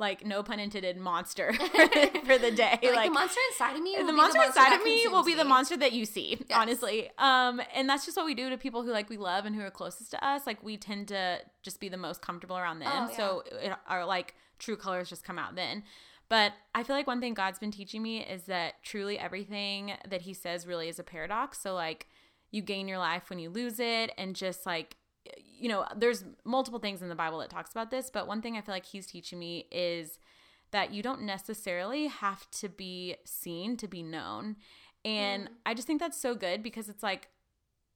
like 0.00 0.24
no 0.26 0.42
pun 0.42 0.58
intended 0.58 0.96
monster 0.96 1.52
for 2.24 2.38
the 2.38 2.50
day. 2.50 2.78
Like, 2.82 2.94
like 2.96 3.08
the 3.08 3.14
monster 3.14 3.40
inside 3.50 3.76
of 3.76 3.82
me, 3.82 3.94
will 3.96 4.06
the 4.06 4.12
be 4.12 4.16
monster 4.16 4.42
inside 4.42 4.74
of 4.74 4.82
me 4.82 5.06
will 5.08 5.24
be 5.24 5.34
the 5.34 5.44
monster 5.44 5.76
that 5.76 5.92
you 5.92 6.04
see 6.04 6.38
Yes. 6.48 6.58
honestly. 6.58 7.10
Um 7.18 7.60
and 7.74 7.88
that's 7.88 8.04
just 8.04 8.16
what 8.16 8.26
we 8.26 8.34
do 8.34 8.50
to 8.50 8.56
people 8.56 8.82
who 8.82 8.90
like 8.90 9.08
we 9.08 9.16
love 9.16 9.44
and 9.44 9.54
who 9.54 9.62
are 9.62 9.70
closest 9.70 10.10
to 10.12 10.26
us. 10.26 10.46
Like 10.46 10.62
we 10.64 10.76
tend 10.76 11.08
to 11.08 11.38
just 11.62 11.78
be 11.78 11.88
the 11.88 11.96
most 11.96 12.22
comfortable 12.22 12.56
around 12.58 12.80
them. 12.80 12.88
Oh, 12.90 13.08
yeah. 13.10 13.16
so 13.16 13.44
it, 13.62 13.72
our 13.86 14.04
like 14.06 14.34
true 14.58 14.76
colors 14.76 15.08
just 15.08 15.22
come 15.22 15.38
out 15.38 15.54
then. 15.54 15.84
But 16.28 16.52
i 16.74 16.82
feel 16.82 16.96
like 16.96 17.06
one 17.06 17.20
thing 17.20 17.34
god's 17.34 17.58
been 17.58 17.72
teaching 17.72 18.02
me 18.02 18.24
is 18.24 18.44
that 18.44 18.74
truly 18.82 19.18
everything 19.18 19.92
that 20.08 20.22
he 20.22 20.32
says 20.32 20.66
really 20.66 20.88
is 20.88 20.98
a 20.98 21.04
paradox. 21.04 21.60
So 21.60 21.74
like 21.74 22.06
you 22.50 22.62
gain 22.62 22.88
your 22.88 22.98
life 22.98 23.30
when 23.30 23.38
you 23.38 23.50
lose 23.50 23.78
it 23.78 24.10
and 24.18 24.34
just 24.34 24.66
like 24.66 24.96
you 25.58 25.68
know 25.68 25.86
there's 25.96 26.24
multiple 26.44 26.78
things 26.80 27.02
in 27.02 27.08
the 27.08 27.14
bible 27.14 27.38
that 27.38 27.50
talks 27.50 27.70
about 27.70 27.90
this 27.90 28.10
but 28.10 28.26
one 28.26 28.40
thing 28.40 28.56
i 28.56 28.60
feel 28.60 28.74
like 28.74 28.86
he's 28.86 29.06
teaching 29.06 29.38
me 29.38 29.66
is 29.70 30.18
that 30.70 30.92
you 30.92 31.02
don't 31.02 31.22
necessarily 31.22 32.06
have 32.06 32.50
to 32.52 32.68
be 32.68 33.16
seen 33.24 33.76
to 33.76 33.88
be 33.88 34.02
known. 34.02 34.56
And 35.04 35.48
Mm. 35.48 35.52
I 35.66 35.74
just 35.74 35.86
think 35.86 36.00
that's 36.00 36.20
so 36.20 36.34
good 36.34 36.62
because 36.62 36.88
it's 36.88 37.02
like 37.02 37.28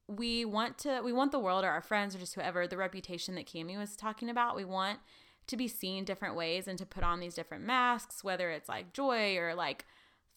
we 0.07 0.45
want 0.45 0.77
to 0.79 1.01
we 1.01 1.13
want 1.13 1.31
the 1.31 1.39
world 1.39 1.63
or 1.63 1.69
our 1.69 1.81
friends 1.81 2.15
or 2.15 2.19
just 2.19 2.35
whoever 2.35 2.67
the 2.67 2.77
reputation 2.77 3.35
that 3.35 3.47
Cami 3.47 3.77
was 3.77 3.95
talking 3.95 4.29
about. 4.29 4.55
We 4.55 4.65
want 4.65 4.99
to 5.47 5.57
be 5.57 5.67
seen 5.67 6.03
different 6.03 6.35
ways 6.35 6.67
and 6.67 6.77
to 6.77 6.85
put 6.85 7.03
on 7.03 7.19
these 7.19 7.35
different 7.35 7.63
masks, 7.63 8.23
whether 8.23 8.49
it's 8.49 8.67
like 8.69 8.93
joy 8.93 9.37
or 9.37 9.53
like 9.55 9.85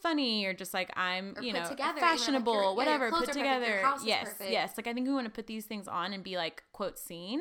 funny 0.01 0.45
or 0.47 0.55
just 0.55 0.73
like 0.75 0.91
I'm, 0.97 1.35
Or 1.37 1.43
you 1.43 1.53
know, 1.53 1.69
together, 1.69 1.91
even, 1.99 2.03
like, 2.03 2.19
fashionable, 2.19 2.53
your- 2.53 2.63
yeah, 2.63 2.69
your 2.69 2.77
whatever, 2.77 3.09
clothes 3.11 3.21
put 3.27 3.37
are 3.37 3.41
perfect, 3.45 3.67
your 3.67 3.77
together. 3.83 4.07
yes, 4.07 4.35
yes. 4.49 4.73
Like 4.77 4.87
I 4.87 4.93
think 4.95 5.07
we 5.07 5.13
want 5.15 5.27
to 5.27 5.31
put 5.33 5.47
these 5.47 5.67
things 5.67 5.89
on 5.89 6.13
and 6.13 6.23
be 6.25 6.37
like 6.37 6.63
quote 6.73 6.99
seen, 6.99 7.41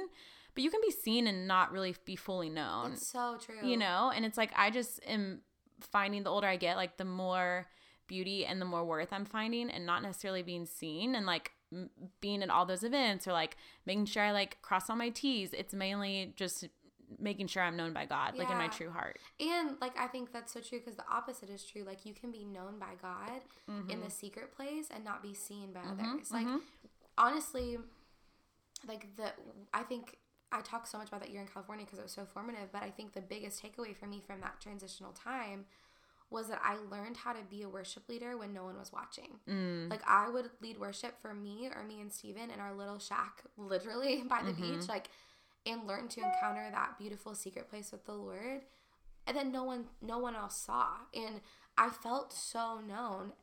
but 0.56 0.63
you 0.63 0.72
can 0.72 0.82
be 0.82 0.91
seen 0.91 1.28
and 1.28 1.48
not 1.48 1.72
really 1.72 1.96
be 2.06 2.15
fully 2.15 2.50
known 2.50 2.93
It's 2.93 3.08
so 3.08 3.38
true. 3.39 3.56
you 3.67 3.78
know 3.78 4.12
and 4.15 4.26
it's 4.26 4.38
like 4.38 4.52
i 4.56 4.72
just 4.72 5.00
am 5.06 5.41
finding 5.91 6.24
the 6.24 6.32
older 6.32 6.48
i 6.48 6.56
get 6.56 6.78
like 6.78 6.98
the 6.98 7.06
more 7.06 7.67
beauty 8.08 8.43
and 8.43 8.60
the 8.60 8.65
more 8.65 8.84
worth 8.84 9.10
i'm 9.13 9.24
finding 9.26 9.70
and 9.70 9.86
not 9.86 10.02
necessarily 10.02 10.41
being 10.41 10.65
seen 10.65 11.13
and 11.13 11.28
like 11.28 11.52
m- 11.72 11.91
being 12.22 12.41
at 12.41 12.50
all 12.50 12.65
those 12.65 12.84
events 12.84 13.28
or 13.28 13.34
like 13.34 13.56
making 13.86 14.06
sure 14.06 14.24
i 14.24 14.32
like 14.32 14.58
cross 14.63 14.89
all 14.89 14.96
my 14.96 15.10
t's 15.10 15.54
it's 15.54 15.76
mainly 15.76 16.34
just 16.36 16.65
making 17.20 17.48
sure 17.48 17.63
i'm 17.63 17.78
known 17.78 17.93
by 17.93 18.06
god 18.06 18.38
like 18.38 18.50
in 18.50 18.58
my 18.58 18.67
true 18.67 18.89
heart 18.89 19.17
And 19.39 19.78
like 19.80 19.98
I 19.98 20.08
think 20.08 20.34
that's 20.34 20.52
so 20.54 20.60
true 20.60 20.80
because 20.80 20.96
the 20.98 21.06
opposite 21.12 21.50
is 21.50 21.63
true. 21.63 21.84
Like 21.84 22.06
you 22.06 22.13
can 22.13 22.32
be 22.32 22.43
known 22.43 22.80
by 22.80 22.93
God 23.02 23.41
Mm-hmm. 23.70 23.89
in 23.91 24.02
the 24.02 24.10
secret 24.10 24.54
place 24.56 24.88
and 24.93 25.04
not 25.06 25.22
be 25.22 25.34
seen 25.34 25.72
by 25.74 25.82
others. 25.82 26.32
Like 26.32 26.48
honestly, 27.17 27.78
like 28.88 29.15
the 29.15 29.32
I 29.74 29.84
think 29.84 30.17
I 30.52 30.62
talked 30.62 30.88
so 30.88 30.98
much 30.98 31.08
about 31.10 31.22
that 31.22 31.30
year 31.30 31.41
in 31.41 31.48
California 31.48 31.86
because 31.86 32.00
it 32.00 32.04
was 32.04 32.12
so 32.12 32.26
formative. 32.26 32.72
But 32.72 32.84
I 32.84 32.89
think 32.89 33.13
the 33.13 33.22
biggest 33.22 33.62
takeaway 33.62 33.96
for 33.96 34.06
me 34.08 34.22
from 34.26 34.39
that 34.41 34.60
transitional 34.62 35.12
time 35.12 35.65
was 36.30 36.48
that 36.50 36.60
I 36.63 36.76
learned 36.91 37.17
how 37.17 37.32
to 37.34 37.39
be 37.50 37.62
a 37.63 37.70
worship 37.70 38.08
leader 38.10 38.38
when 38.38 38.54
no 38.54 38.63
one 38.65 38.78
was 38.78 38.91
watching. 38.91 39.39
Mm. 39.50 39.89
Like 39.89 40.02
I 40.08 40.30
would 40.30 40.50
lead 40.62 40.78
worship 40.78 41.13
for 41.22 41.34
me 41.34 41.70
or 41.74 41.84
me 41.84 42.02
and 42.02 42.12
Steven 42.12 42.50
in 42.52 42.60
our 42.60 42.74
little 42.74 43.00
shack, 43.00 43.43
literally 43.58 44.24
by 44.30 44.41
the 44.43 44.52
Mm-hmm. 44.52 44.80
beach, 44.80 44.89
like, 44.89 45.10
and 45.65 45.86
learn 45.88 46.08
to 46.10 46.22
encounter 46.22 46.67
that 46.72 46.98
beautiful 46.98 47.36
secret 47.36 47.70
place 47.70 47.91
with 47.91 48.06
the 48.06 48.13
Lord. 48.13 48.62
And 49.26 49.36
then 49.36 49.52
no 49.52 49.63
one, 49.65 49.86
no 50.02 50.20
one 50.20 50.36
else 50.36 50.56
saw, 50.56 50.86
and 51.13 51.41
I 51.78 51.89
felt 51.89 52.32
so 52.32 52.80
known, 52.80 53.34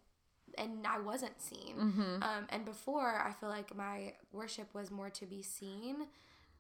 and 0.57 0.87
I 0.87 0.99
wasn't 0.99 1.43
seen. 1.43 1.77
Mm-hmm. 1.77 2.23
Um, 2.23 2.47
and 2.49 2.65
before, 2.65 3.21
I 3.21 3.33
feel 3.33 3.51
like 3.51 3.77
my 3.77 4.15
worship 4.33 4.73
was 4.75 4.91
more 4.91 5.11
to 5.11 5.27
be 5.27 5.43
seen, 5.43 6.07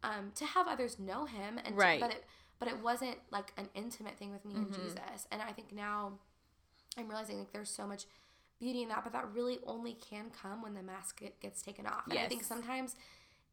um, 0.02 0.32
to 0.34 0.44
have 0.44 0.68
others 0.68 0.98
know 0.98 1.24
Him, 1.24 1.58
and 1.64 1.74
to- 2.00 2.06
but 2.06 2.10
it, 2.10 2.24
but 2.58 2.68
it 2.68 2.78
wasn't 2.82 3.16
like 3.30 3.52
an 3.56 3.68
intimate 3.74 4.18
thing 4.18 4.30
with 4.30 4.44
me 4.44 4.54
Mm-hmm. 4.54 4.74
and 4.74 4.74
Jesus. 4.74 5.26
And 5.32 5.40
I 5.40 5.52
think 5.52 5.72
now 5.72 6.12
I'm 6.98 7.08
realizing 7.08 7.38
like 7.38 7.52
there's 7.52 7.70
so 7.70 7.86
much 7.86 8.04
beauty 8.60 8.82
in 8.82 8.88
that, 8.90 9.04
but 9.04 9.12
that 9.14 9.26
really 9.32 9.58
only 9.66 9.94
can 9.94 10.26
come 10.30 10.60
when 10.62 10.74
the 10.74 10.82
mask 10.82 11.22
gets 11.40 11.62
taken 11.62 11.86
off. 11.86 12.02
And 12.10 12.18
I 12.18 12.28
think 12.28 12.44
sometimes 12.44 12.94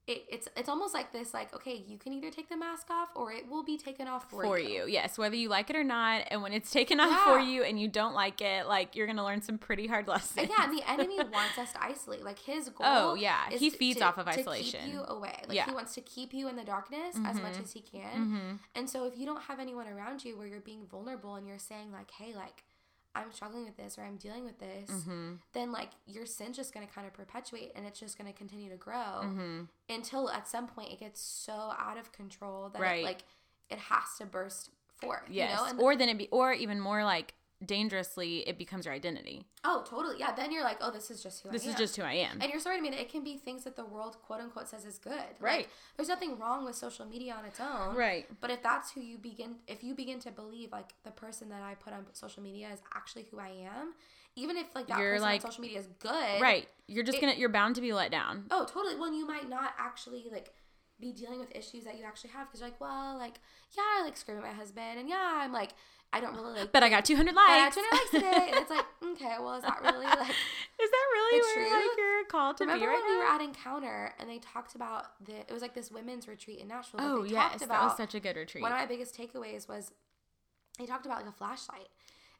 it, 0.07 0.23
it's 0.29 0.47
it's 0.57 0.67
almost 0.67 0.93
like 0.95 1.13
this, 1.13 1.33
like 1.33 1.53
okay, 1.53 1.83
you 1.87 1.97
can 1.97 2.11
either 2.11 2.31
take 2.31 2.49
the 2.49 2.57
mask 2.57 2.87
off 2.89 3.09
or 3.15 3.31
it 3.31 3.47
will 3.47 3.63
be 3.63 3.77
taken 3.77 4.07
off 4.07 4.29
for, 4.29 4.43
for 4.43 4.59
you. 4.59 4.69
you 4.69 4.87
yes 4.87 5.17
whether 5.17 5.35
you 5.35 5.47
like 5.47 5.69
it 5.69 5.75
or 5.75 5.83
not 5.83 6.23
and 6.31 6.41
when 6.41 6.53
it's 6.53 6.71
taken 6.71 6.99
off 6.99 7.21
for 7.23 7.39
you 7.39 7.63
and 7.63 7.79
you 7.79 7.87
don't 7.87 8.13
like 8.15 8.41
it 8.41 8.65
like 8.67 8.95
you're 8.95 9.05
gonna 9.05 9.23
learn 9.23 9.41
some 9.43 9.57
pretty 9.59 9.85
hard 9.85 10.07
lessons 10.07 10.37
And 10.37 10.49
yeah, 10.49 10.63
and 10.65 10.77
the 10.77 10.83
enemy 10.89 11.17
wants 11.31 11.57
us 11.59 11.71
to 11.73 11.83
isolate. 11.83 12.23
Like 12.23 12.39
his 12.39 12.69
goal. 12.69 12.87
Oh, 12.89 13.13
yeah. 13.13 13.49
is 13.51 13.59
He 13.59 13.69
feeds 13.69 13.99
to- 13.99 14.05
off 14.05 14.17
of 14.17 14.25
to 14.25 14.31
isolation. 14.39 14.79
keep 14.85 14.93
you 14.93 15.03
away. 15.07 15.35
Like 15.47 15.55
Yeah. 15.55 15.65
he 15.65 15.71
wants 15.71 15.93
to 15.95 16.01
keep 16.01 16.33
you 16.33 16.47
in 16.47 16.55
the 16.55 16.63
darkness 16.63 17.15
as 17.25 17.39
much 17.39 17.59
as 17.59 17.71
he 17.71 17.81
can. 17.81 18.01
mm-hmm. 18.11 18.55
And 18.75 18.89
so 18.89 19.05
if 19.05 19.17
you 19.17 19.25
don't 19.27 19.43
have 19.43 19.59
anyone 19.59 19.87
around 19.87 20.25
you 20.25 20.37
where 20.37 20.47
you're 20.47 20.59
being 20.61 20.85
vulnerable 20.89 21.35
and 21.35 21.47
you're 21.47 21.59
saying 21.59 21.91
like, 21.91 22.09
"Hey, 22.11 22.33
like 22.35 22.63
I'm 23.15 23.31
struggling 23.31 23.65
with 23.65 23.77
this 23.77 23.97
or 23.97 24.03
I'm 24.03 24.17
dealing 24.17 24.45
with 24.45 24.59
this," 24.59 24.89
Mm-hmm. 24.89 25.33
then 25.53 25.71
like 25.71 25.89
your 26.05 26.25
sin's 26.25 26.55
just 26.57 26.73
going 26.73 26.87
to 26.87 26.93
kind 26.93 27.05
of 27.07 27.13
perpetuate 27.13 27.71
and 27.75 27.85
it's 27.85 27.99
just 27.99 28.17
going 28.17 28.31
to 28.31 28.37
continue 28.37 28.69
to 28.69 28.77
grow 28.77 29.21
Mm-hmm. 29.23 29.63
until 29.89 30.29
at 30.29 30.47
some 30.47 30.67
point 30.67 30.91
it 30.91 30.99
gets 30.99 31.19
so 31.21 31.53
out 31.77 31.97
of 31.97 32.11
control 32.11 32.69
that 32.69 32.81
Right. 32.81 33.01
it, 33.01 33.05
like 33.05 33.23
it 33.69 33.79
has 33.79 34.03
to 34.19 34.25
burst 34.25 34.69
forth. 34.99 35.21
yes 35.29 35.49
You 35.51 35.55
know? 35.65 35.69
And 35.71 35.79
or 35.79 35.95
then 35.95 36.09
it 36.09 36.17
be 36.17 36.27
or 36.31 36.53
even 36.53 36.79
more 36.79 37.03
like 37.03 37.33
dangerously 37.65 38.39
it 38.47 38.57
becomes 38.57 38.85
your 38.85 38.93
identity 38.93 39.45
oh, 39.63 39.83
totally. 39.87 40.15
Yeah. 40.17 40.33
Then 40.33 40.51
you're 40.51 40.63
like, 40.63 40.77
oh, 40.81 40.89
this 40.89 41.11
is 41.11 41.21
just 41.21 41.43
who 41.43 41.51
this 41.51 41.61
I 41.61 41.65
am. 41.65 41.71
This 41.71 41.73
is 41.73 41.79
just 41.79 41.95
who 41.95 42.01
i 42.03 42.13
am 42.13 42.41
And 42.41 42.51
you're 42.51 42.59
sorry, 42.59 42.77
I 42.77 42.81
mean, 42.81 42.93
it 42.93 43.09
can 43.11 43.23
be 43.23 43.37
things 43.37 43.63
that 43.65 43.75
the 43.75 43.85
world 43.85 44.17
quote 44.25 44.39
unquote 44.41 44.67
says 44.67 44.85
is 44.85 44.97
good. 44.97 45.13
Like, 45.13 45.39
Right. 45.39 45.69
there's 45.95 46.09
nothing 46.09 46.39
wrong 46.39 46.65
with 46.65 46.75
social 46.75 47.05
media 47.05 47.35
on 47.37 47.45
its 47.45 47.59
own. 47.59 47.95
right 47.95 48.25
But 48.41 48.49
if 48.49 48.63
that's 48.63 48.91
who 48.91 49.01
you 49.01 49.17
begin, 49.19 49.57
if 49.67 49.83
you 49.83 49.93
begin 49.93 50.19
to 50.21 50.31
believe 50.31 50.71
like 50.71 50.93
the 51.03 51.11
person 51.11 51.49
that 51.49 51.61
I 51.61 51.75
put 51.75 51.93
on 51.93 52.05
social 52.13 52.41
media 52.41 52.69
is 52.73 52.79
actually 52.95 53.27
who 53.29 53.39
I 53.39 53.49
am, 53.49 53.93
even 54.35 54.57
if 54.57 54.73
like 54.73 54.87
that 54.87 54.97
You're, 54.99 55.11
person 55.13 55.21
like- 55.29 55.45
on 55.45 55.51
social 55.51 55.61
media 55.61 55.79
is 55.79 55.87
good, 55.99 56.41
right 56.41 56.67
you're 56.87 57.03
just 57.03 57.19
It- 57.19 57.21
gonna 57.21 57.33
you're 57.33 57.49
bound 57.49 57.75
to 57.75 57.81
be 57.81 57.93
let 57.93 58.09
down 58.11 58.47
Oh, 58.49 58.65
totally. 58.65 58.95
Well, 58.95 59.13
you 59.13 59.27
might 59.27 59.47
not 59.47 59.73
actually 59.77 60.27
like 60.31 60.51
be 60.99 61.11
dealing 61.13 61.39
with 61.39 61.55
issues 61.55 61.83
that 61.83 61.97
you 61.97 62.03
actually 62.05 62.29
have 62.31 62.47
because 62.47 62.59
you're 62.61 62.69
like, 62.69 62.79
well, 62.79 63.17
like, 63.17 63.39
yeah, 63.75 63.81
I 63.99 64.03
like 64.03 64.15
scream 64.17 64.37
at 64.37 64.43
my 64.43 64.51
husband, 64.53 64.99
and 64.99 65.09
yeah, 65.09 65.39
I'm 65.41 65.51
like, 65.51 65.71
I 66.13 66.19
don't 66.19 66.35
really 66.35 66.59
like. 66.59 66.71
but 66.73 66.83
i 66.83 66.89
got 66.89 67.05
200 67.05 67.33
but 67.33 67.41
I 67.41 67.63
likes 67.63 67.75
have 67.75 67.85
200 67.85 67.95
likes 67.95 68.11
today, 68.11 68.47
and 68.51 68.61
it's 68.61 68.69
like, 68.69 68.85
okay, 69.13 69.35
well, 69.39 69.53
is 69.55 69.63
that 69.63 69.79
really 69.81 70.05
like? 70.05 70.29
is 70.83 70.89
that 70.91 71.05
really 71.13 71.39
the 71.39 71.45
where 71.55 71.73
like 71.73 71.83
truth? 71.83 71.97
you're 71.97 72.25
called 72.25 72.57
to 72.57 72.63
Remember 72.65 72.85
be 72.85 72.89
right 72.89 73.01
when 73.01 73.11
we 73.11 73.17
were 73.17 73.29
at 73.31 73.41
Encounter 73.41 74.13
and 74.19 74.29
they 74.29 74.39
talked 74.39 74.75
about 74.75 75.05
the? 75.25 75.39
It 75.39 75.51
was 75.51 75.61
like 75.61 75.73
this 75.73 75.89
women's 75.89 76.27
retreat 76.27 76.59
in 76.59 76.67
Nashville. 76.67 76.99
oh 77.01 77.23
they 77.23 77.29
yes 77.29 77.59
that 77.59 77.69
was 77.69 77.95
such 77.95 78.13
a 78.15 78.19
good 78.19 78.35
retreat 78.35 78.61
one 78.61 78.71
of 78.71 78.77
my 78.77 78.85
biggest 78.85 79.17
takeaways 79.17 79.69
was 79.69 79.91
they 80.77 80.85
talked 80.85 81.05
about 81.05 81.17
like 81.19 81.29
a 81.29 81.31
flashlight 81.31 81.87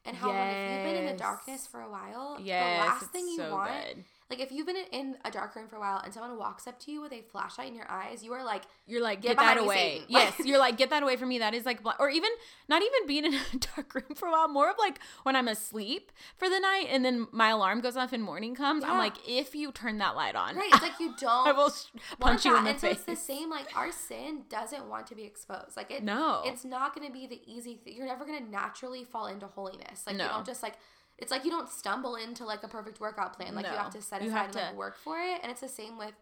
and 0.04 0.16
how 0.16 0.28
like, 0.28 0.56
if 0.56 0.70
you've 0.72 0.92
been 0.92 1.04
in 1.06 1.12
the 1.12 1.18
darkness 1.18 1.66
for 1.66 1.80
a 1.80 1.90
while, 1.90 2.36
yes 2.42 2.82
the 2.82 2.86
last 2.88 3.06
thing 3.12 3.28
you 3.28 3.36
so 3.36 3.52
want 3.52 3.70
good 3.70 4.04
Like 4.32 4.40
if 4.40 4.50
you've 4.50 4.66
been 4.66 4.76
in 4.92 5.16
a 5.26 5.30
dark 5.30 5.54
room 5.54 5.68
for 5.68 5.76
a 5.76 5.80
while 5.80 6.00
and 6.02 6.14
someone 6.14 6.38
walks 6.38 6.66
up 6.66 6.78
to 6.80 6.90
you 6.90 7.02
with 7.02 7.12
a 7.12 7.20
flashlight 7.30 7.68
in 7.68 7.74
your 7.74 7.84
eyes, 7.90 8.24
you 8.24 8.32
are 8.32 8.42
like, 8.42 8.62
you're 8.86 9.02
like 9.02 9.20
Get 9.20 9.36
get, 9.36 9.36
that 9.36 9.58
away. 9.58 10.00
Yes, 10.08 10.32
you're 10.44 10.58
like 10.58 10.78
get 10.78 10.88
that 10.88 11.02
away 11.02 11.16
from 11.16 11.28
me. 11.28 11.38
That 11.38 11.52
is 11.52 11.66
like 11.66 11.80
or 12.00 12.08
even 12.08 12.30
not 12.66 12.80
even 12.82 13.06
being 13.06 13.26
in 13.26 13.34
a 13.52 13.58
dark 13.76 13.94
room 13.94 14.14
for 14.16 14.28
a 14.28 14.30
while. 14.32 14.48
More 14.48 14.70
of 14.70 14.76
like 14.78 15.00
when 15.24 15.36
I'm 15.36 15.48
asleep 15.48 16.12
for 16.38 16.48
the 16.48 16.58
night 16.58 16.86
and 16.88 17.04
then 17.04 17.26
my 17.30 17.50
alarm 17.50 17.82
goes 17.82 17.94
off 17.94 18.14
and 18.14 18.24
morning 18.24 18.54
comes. 18.54 18.84
I'm 18.84 18.96
like 18.96 19.16
if 19.28 19.54
you 19.54 19.70
turn 19.70 19.98
that 19.98 20.16
light 20.16 20.34
on, 20.34 20.56
right? 20.56 20.70
It's 20.72 20.80
like 20.82 20.98
you 20.98 21.14
don't. 21.20 21.46
I 21.46 21.52
will 21.52 21.70
punch 22.18 22.46
you 22.46 22.56
in 22.56 22.64
the 22.64 22.70
and 22.70 22.80
face. 22.80 22.90
so 23.04 23.12
it's 23.12 23.20
the 23.20 23.34
same. 23.34 23.50
Like 23.50 23.76
our 23.76 23.92
sin 23.92 24.44
doesn't 24.48 24.88
want 24.88 25.06
to 25.08 25.14
be 25.14 25.24
exposed. 25.24 25.76
Like 25.76 25.90
it. 25.90 26.02
No. 26.02 26.40
It's 26.46 26.64
not 26.64 26.94
going 26.94 27.06
to 27.06 27.12
be 27.12 27.26
the 27.26 27.42
easy. 27.46 27.74
Th- 27.84 27.94
you're 27.94 28.06
never 28.06 28.24
going 28.24 28.42
to 28.42 28.50
naturally 28.50 29.04
fall 29.04 29.26
into 29.26 29.46
holiness. 29.46 30.04
Like 30.06 30.16
No. 30.16 30.24
you 30.24 30.30
don't 30.30 30.46
just 30.46 30.62
like. 30.62 30.74
It's 31.22 31.30
like 31.30 31.44
you 31.44 31.50
don't 31.50 31.70
stumble 31.70 32.16
into 32.16 32.44
like 32.44 32.62
a 32.62 32.68
perfect 32.68 33.00
workout 33.00 33.36
plan. 33.36 33.54
Like 33.54 33.64
you 33.66 33.72
have 33.72 33.92
to 33.94 34.02
set 34.02 34.20
aside 34.22 34.46
and 34.46 34.54
like 34.54 34.70
to- 34.70 34.76
work 34.76 34.96
for 34.98 35.18
it. 35.18 35.40
And 35.42 35.50
it's 35.50 35.60
the 35.62 35.68
same 35.68 35.96
with 35.96 36.12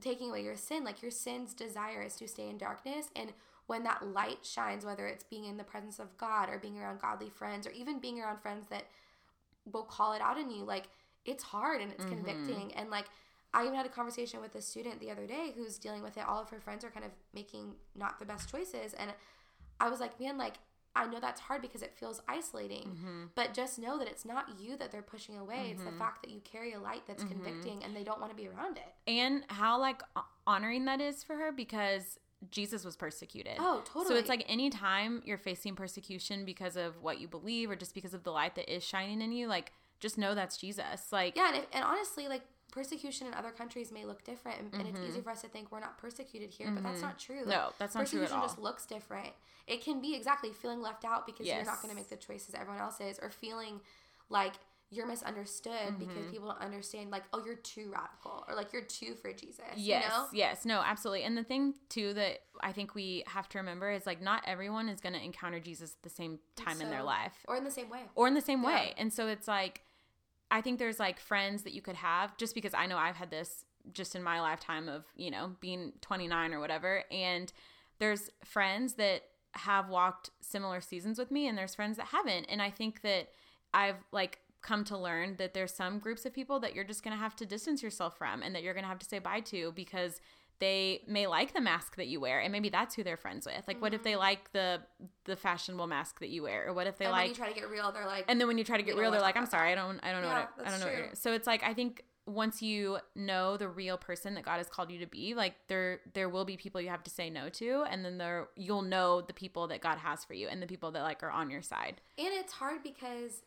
taking 0.00 0.30
away 0.30 0.42
your 0.42 0.56
sin. 0.56 0.84
Like 0.84 1.02
your 1.02 1.10
sin's 1.10 1.54
desire 1.54 2.02
is 2.02 2.14
to 2.16 2.28
stay 2.28 2.48
in 2.48 2.58
darkness 2.58 3.08
and. 3.16 3.32
When 3.66 3.82
that 3.84 4.06
light 4.06 4.40
shines, 4.44 4.84
whether 4.84 5.06
it's 5.06 5.24
being 5.24 5.46
in 5.46 5.56
the 5.56 5.64
presence 5.64 5.98
of 5.98 6.14
God 6.18 6.50
or 6.50 6.58
being 6.58 6.78
around 6.78 7.00
godly 7.00 7.30
friends 7.30 7.66
or 7.66 7.70
even 7.70 7.98
being 7.98 8.20
around 8.20 8.42
friends 8.42 8.66
that 8.68 8.84
will 9.72 9.84
call 9.84 10.12
it 10.12 10.20
out 10.20 10.36
in 10.38 10.50
you, 10.50 10.64
like 10.64 10.84
it's 11.24 11.42
hard 11.42 11.80
and 11.80 11.90
it's 11.90 12.04
Mhm. 12.04 12.10
convicting. 12.10 12.74
And 12.74 12.90
like 12.90 13.06
I 13.54 13.62
even 13.62 13.74
had 13.74 13.86
a 13.86 13.88
conversation 13.88 14.42
with 14.42 14.54
a 14.54 14.60
student 14.60 15.00
the 15.00 15.10
other 15.10 15.26
day 15.26 15.52
who's 15.56 15.78
dealing 15.78 16.02
with 16.02 16.18
it. 16.18 16.26
All 16.26 16.42
of 16.42 16.50
her 16.50 16.60
friends 16.60 16.84
are 16.84 16.90
kind 16.90 17.06
of 17.06 17.12
making 17.32 17.76
not 17.94 18.18
the 18.18 18.26
best 18.26 18.50
choices. 18.50 18.92
And 18.92 19.14
I 19.80 19.88
was 19.88 19.98
like, 19.98 20.20
man, 20.20 20.36
like, 20.36 20.56
I 20.96 21.06
know 21.06 21.18
that's 21.20 21.40
hard 21.40 21.60
because 21.62 21.82
it 21.82 21.92
feels 21.98 22.20
isolating. 22.28 22.96
Mhm. 22.96 23.30
But 23.34 23.52
just 23.52 23.78
know 23.78 23.98
that 23.98 24.06
it's 24.08 24.24
not 24.24 24.60
you 24.60 24.76
that 24.76 24.92
they're 24.92 25.02
pushing 25.02 25.36
away. 25.36 25.70
It's 25.72 25.82
the 25.82 25.90
Mhm. 25.90 25.98
fact 25.98 26.22
that 26.22 26.30
you 26.30 26.40
carry 26.40 26.72
a 26.72 26.78
light 26.80 27.04
that's 27.06 27.24
Mhm. 27.24 27.28
convicting 27.30 27.82
and 27.82 27.96
they 27.96 28.04
don't 28.04 28.20
want 28.20 28.30
to 28.30 28.36
be 28.36 28.46
around 28.48 28.76
it. 28.78 28.94
and 29.06 29.44
how 29.50 29.78
like 29.78 30.00
honoring 30.46 30.84
that 30.86 31.00
is 31.00 31.22
for 31.22 31.36
her 31.36 31.52
because 31.52 32.18
Jesus 32.50 32.84
was 32.84 32.96
persecuted. 32.96 33.56
Oh, 33.58 33.82
totally. 33.84 34.06
So 34.06 34.14
it's 34.16 34.28
like 34.28 34.44
anytime 34.48 35.22
you're 35.24 35.36
facing 35.38 35.74
persecution 35.76 36.44
because 36.44 36.76
of 36.76 37.02
what 37.02 37.18
you 37.20 37.26
believe 37.28 37.70
or 37.70 37.76
just 37.76 37.94
because 37.94 38.14
of 38.14 38.22
the 38.24 38.30
light 38.32 38.54
that 38.54 38.72
is 38.74 38.82
shining 38.84 39.20
in 39.22 39.32
you, 39.32 39.46
like 39.46 39.72
just 40.00 40.16
know 40.18 40.34
that's 40.34 40.56
Jesus. 40.56 41.12
Like 41.12 41.36
yeah, 41.36 41.48
and, 41.48 41.56
if, 41.58 41.66
and 41.72 41.84
honestly, 41.84 42.28
like, 42.28 42.42
persecution 42.74 43.28
in 43.28 43.34
other 43.34 43.50
countries 43.50 43.92
may 43.92 44.04
look 44.04 44.24
different, 44.24 44.58
and, 44.60 44.74
and 44.74 44.88
it's 44.88 45.00
easy 45.08 45.20
for 45.20 45.30
us 45.30 45.42
to 45.42 45.48
think 45.48 45.70
we're 45.70 45.78
not 45.80 45.96
persecuted 45.96 46.50
here, 46.50 46.70
but 46.74 46.82
that's 46.82 46.98
Mhm. 46.98 47.02
not 47.02 47.18
true. 47.18 47.46
No, 47.46 47.72
that's 47.78 47.94
not 47.94 48.00
true 48.06 48.18
persecution 48.18 48.36
at 48.36 48.40
all. 48.40 48.48
just 48.48 48.58
looks 48.58 48.84
different. 48.84 49.32
It 49.66 49.82
can 49.82 50.00
be 50.00 50.14
exactly 50.14 50.52
feeling 50.52 50.82
left 50.82 51.04
out 51.04 51.24
because 51.24 51.46
you're 51.46 51.64
not 51.64 51.80
going 51.80 51.90
to 51.90 51.96
make 51.96 52.08
the 52.08 52.16
choices 52.16 52.54
everyone 52.54 52.80
else 52.82 53.00
is, 53.00 53.18
or 53.20 53.30
feeling 53.30 53.80
like 54.28 54.54
you're 54.90 55.06
misunderstood 55.06 55.98
because 55.98 56.26
Mhm. 56.26 56.30
people 56.30 56.48
don't 56.48 56.60
understand, 56.60 57.10
like, 57.10 57.24
oh, 57.32 57.44
you're 57.44 57.56
too 57.56 57.90
radical, 57.90 58.44
or 58.48 58.54
like 58.54 58.72
you're 58.72 58.82
too 58.82 59.14
for 59.14 59.32
Jesus. 59.32 59.64
Yes, 59.76 60.02
You 60.04 60.08
know? 60.08 60.28
yes, 60.32 60.64
no, 60.64 60.80
absolutely. 60.82 61.24
And 61.24 61.36
the 61.38 61.42
thing 61.44 61.74
too 61.88 62.12
that 62.14 62.40
I 62.60 62.72
think 62.72 62.94
we 62.94 63.24
have 63.28 63.48
to 63.50 63.58
remember 63.58 63.90
is 63.90 64.06
like 64.06 64.20
not 64.20 64.42
everyone 64.46 64.88
is 64.88 65.00
going 65.00 65.14
to 65.14 65.22
encounter 65.22 65.58
Jesus 65.60 65.92
at 65.94 66.02
the 66.02 66.10
same 66.10 66.38
time 66.56 66.80
in 66.80 66.90
their 66.90 67.02
life 67.02 67.44
Or 67.48 67.56
in 67.56 67.64
the 67.64 67.70
same 67.70 67.88
way. 67.90 68.02
or 68.14 68.28
in 68.28 68.34
the 68.34 68.40
same 68.40 68.62
Yeah. 68.62 68.68
way. 68.68 68.94
And 68.96 69.12
so 69.12 69.26
it's 69.26 69.48
like 69.48 69.83
I 70.50 70.60
think 70.60 70.78
there's 70.78 70.98
like 70.98 71.18
friends 71.18 71.62
that 71.62 71.72
you 71.72 71.82
could 71.82 71.96
have 71.96 72.36
just 72.36 72.54
because 72.54 72.74
I 72.74 72.86
know 72.86 72.96
I've 72.96 73.16
had 73.16 73.30
this 73.30 73.64
just 73.92 74.14
in 74.14 74.22
my 74.22 74.40
lifetime 74.40 74.88
of, 74.88 75.04
you 75.16 75.30
know, 75.30 75.52
being 75.60 75.92
29 76.00 76.54
or 76.54 76.60
whatever. 76.60 77.04
And 77.10 77.52
there's 77.98 78.30
friends 78.44 78.94
that 78.94 79.22
have 79.52 79.88
walked 79.88 80.30
similar 80.40 80.80
seasons 80.80 81.18
with 81.18 81.30
me 81.30 81.46
and 81.46 81.56
there's 81.56 81.74
friends 81.74 81.96
that 81.96 82.06
haven't. 82.06 82.46
And 82.48 82.60
I 82.62 82.70
think 82.70 83.02
that 83.02 83.28
I've 83.72 84.04
like 84.12 84.40
come 84.62 84.84
to 84.84 84.96
learn 84.96 85.36
that 85.36 85.54
there's 85.54 85.74
some 85.74 85.98
groups 85.98 86.24
of 86.24 86.32
people 86.32 86.58
that 86.60 86.74
you're 86.74 86.84
just 86.84 87.04
going 87.04 87.14
to 87.14 87.22
have 87.22 87.36
to 87.36 87.46
distance 87.46 87.82
yourself 87.82 88.16
from 88.16 88.42
and 88.42 88.54
that 88.54 88.62
you're 88.62 88.72
going 88.74 88.84
to 88.84 88.88
have 88.88 88.98
to 88.98 89.06
say 89.06 89.18
bye 89.18 89.40
to 89.40 89.72
because 89.72 90.20
they 90.60 91.02
may 91.06 91.26
like 91.26 91.52
the 91.54 91.60
mask 91.60 91.96
that 91.96 92.06
you 92.06 92.20
wear 92.20 92.40
and 92.40 92.52
maybe 92.52 92.68
that's 92.68 92.94
who 92.94 93.02
they're 93.02 93.16
friends 93.16 93.46
with. 93.46 93.62
Like 93.66 93.80
what 93.82 93.94
if 93.94 94.02
they 94.02 94.16
like 94.16 94.52
the 94.52 94.80
the 95.24 95.36
fashionable 95.36 95.86
mask 95.86 96.20
that 96.20 96.28
you 96.28 96.42
wear 96.42 96.66
or 96.68 96.72
what 96.72 96.86
if 96.86 96.98
they 96.98 97.04
Mm-hmm. 97.06 97.14
and 97.14 97.20
when 97.20 97.28
like 97.28 97.38
you 97.38 97.44
try 97.44 97.52
to 97.52 97.60
get 97.60 97.68
real, 97.70 97.92
they're 97.92 98.06
like, 98.06 98.24
and 98.28 98.40
then 98.40 98.48
when 98.48 98.58
you 98.58 98.64
try 98.64 98.76
to 98.76 98.82
get 98.82 98.96
real, 98.96 99.10
they're 99.10 99.20
like, 99.20 99.36
"I'm 99.36 99.46
sorry, 99.46 99.72
I 99.72 99.74
don't, 99.74 100.00
I 100.02 100.12
don't 100.12 100.22
know 100.22 100.28
Yeah, 100.28 100.46
what, 100.56 100.66
I, 100.66 100.68
I 100.68 100.70
don't 100.70 100.80
know." 100.80 100.86
What 100.86 100.94
true. 100.94 101.08
So 101.14 101.32
it's 101.32 101.46
like 101.46 101.62
I 101.62 101.74
think 101.74 102.02
once 102.26 102.62
you 102.62 102.96
know 103.14 103.58
the 103.58 103.68
real 103.68 103.98
person 103.98 104.34
that 104.34 104.44
God 104.44 104.56
has 104.56 104.68
called 104.68 104.90
you 104.90 104.98
to 105.00 105.06
be, 105.06 105.34
like 105.34 105.54
there, 105.68 106.00
there 106.14 106.30
will 106.30 106.46
be 106.46 106.56
people 106.56 106.80
you 106.80 106.88
have 106.88 107.02
to 107.02 107.10
say 107.10 107.28
no 107.28 107.50
to, 107.50 107.84
and 107.90 108.02
then 108.04 108.16
there 108.16 108.48
you'll 108.56 108.80
know 108.82 109.20
the 109.20 109.34
people 109.34 109.66
that 109.68 109.82
God 109.82 109.98
has 109.98 110.24
for 110.24 110.32
you 110.32 110.48
and 110.48 110.62
the 110.62 110.66
people 110.66 110.90
that 110.92 111.02
like 111.02 111.22
are 111.22 111.30
on 111.30 111.50
your 111.50 111.60
side. 111.60 112.00
And 112.16 112.28
it's 112.32 112.54
hard 112.54 112.82
because 112.82 113.42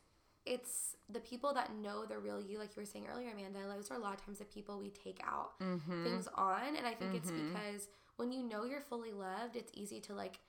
it's 0.47 0.95
the 1.09 1.19
people 1.19 1.53
that 1.53 1.73
know 1.75 2.05
the 2.05 2.17
real 2.17 2.41
you, 2.41 2.57
like 2.59 2.75
you 2.75 2.81
were 2.81 2.85
saying 2.85 3.05
earlier, 3.11 3.29
Amanda. 3.31 3.59
Those 3.75 3.91
are 3.91 3.95
a 3.95 3.99
lot 3.99 4.13
of 4.13 4.25
times 4.25 4.39
the 4.39 4.45
people 4.45 4.79
we 4.79 4.89
take 4.89 5.19
out 5.23 5.59
Mm-hmm. 5.61 6.03
things 6.03 6.27
on, 6.35 6.75
and 6.77 6.85
I 6.87 6.93
think 6.93 7.13
it's 7.13 7.31
Mhm. 7.31 7.53
because 7.53 7.87
when 8.17 8.31
you 8.31 8.43
know 8.43 8.63
you're 8.65 8.81
fully 8.81 9.11
loved, 9.11 9.55
it's 9.55 9.71
easy 9.75 9.99
to 10.01 10.13
like 10.13 10.39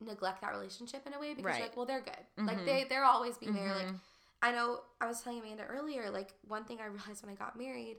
neglect 0.00 0.40
that 0.40 0.50
relationship 0.52 1.06
in 1.06 1.14
a 1.14 1.18
way 1.20 1.34
because 1.34 1.44
Right. 1.44 1.58
you're 1.58 1.66
like, 1.68 1.76
well, 1.76 1.86
they're 1.86 2.00
good. 2.00 2.26
Like 2.46 2.58
Mhm. 2.58 2.64
they 2.66 2.84
they're 2.84 3.04
always 3.04 3.38
be 3.38 3.50
there. 3.50 3.74
Like 3.74 3.86
Mhm. 3.88 4.00
I 4.42 4.50
know 4.52 4.82
I 5.00 5.06
was 5.06 5.20
telling 5.22 5.40
Amanda 5.40 5.64
earlier, 5.64 6.10
like 6.10 6.34
one 6.48 6.64
thing 6.64 6.80
I 6.80 6.86
realized 6.96 7.22
when 7.24 7.32
I 7.32 7.36
got 7.36 7.56
married 7.56 7.98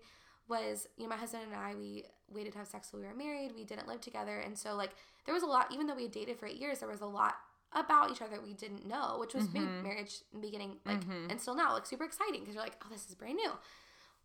was, 0.50 0.88
you 0.98 1.04
know, 1.04 1.10
my 1.10 1.16
husband 1.18 1.44
and 1.44 1.56
I, 1.56 1.74
we 1.76 2.04
waited 2.30 2.52
to 2.54 2.58
have 2.60 2.68
sex 2.68 2.89
till 2.89 3.00
we 3.00 3.06
were 3.06 3.14
married. 3.16 3.54
We 3.56 3.64
didn't 3.64 3.88
live 3.88 4.02
together. 4.02 4.39
And 4.39 4.58
so, 4.58 4.76
like, 4.76 4.91
there 5.26 5.34
was 5.34 5.44
a 5.44 5.46
lot, 5.48 5.72
even 5.74 5.88
though 5.88 5.96
we 5.96 6.04
had 6.04 6.12
dated 6.12 6.38
for 6.38 6.48
eight 6.48 6.58
years, 6.60 6.80
there 6.80 6.89
was 6.89 7.00
a 7.00 7.06
lot 7.06 7.36
about 7.76 8.11
each 8.11 8.21
other 8.21 8.39
we 8.41 8.53
didn't 8.53 8.86
know, 8.86 9.17
which 9.19 9.34
was 9.34 9.47
Mhm. 9.47 9.82
marriage 9.84 10.21
beginning, 10.39 10.80
like, 10.86 11.03
Mhm. 11.05 11.32
and 11.32 11.41
still 11.41 11.55
now, 11.55 11.74
like, 11.74 11.86
super 11.86 12.03
exciting 12.03 12.41
because 12.41 12.55
you're 12.55 12.63
like, 12.63 12.82
oh, 12.84 12.89
this 12.89 13.07
is 13.09 13.15
brand 13.15 13.36
new. 13.36 13.51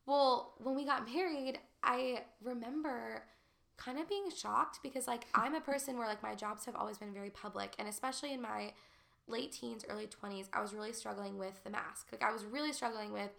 Well, 0.07 0.55
when 0.59 0.75
we 0.75 0.85
got 0.85 1.07
married, 1.11 1.61
I 1.83 2.25
remember 2.43 3.25
kind 3.77 3.99
of 3.99 4.09
being 4.09 4.31
shocked 4.31 4.81
because, 4.83 5.07
like, 5.07 5.27
I'm 5.35 5.55
a 5.55 5.61
person 5.61 5.99
where, 5.99 6.07
like, 6.07 6.23
my 6.23 6.35
jobs 6.35 6.65
have 6.65 6.75
always 6.75 6.99
been 6.99 7.13
very 7.13 7.31
public. 7.31 7.75
And 7.79 7.89
especially 7.89 8.33
in 8.33 8.41
my 8.41 8.73
late 9.27 9.53
teens, 9.53 9.85
early 9.89 10.07
20s, 10.07 10.49
I 10.53 10.61
was 10.61 10.73
really 10.75 10.93
struggling 10.93 11.39
with 11.39 11.63
the 11.65 11.71
mask. 11.71 12.09
Like, 12.11 12.23
I 12.23 12.33
was 12.33 12.45
really 12.45 12.73
struggling 12.73 13.13
with 13.13 13.31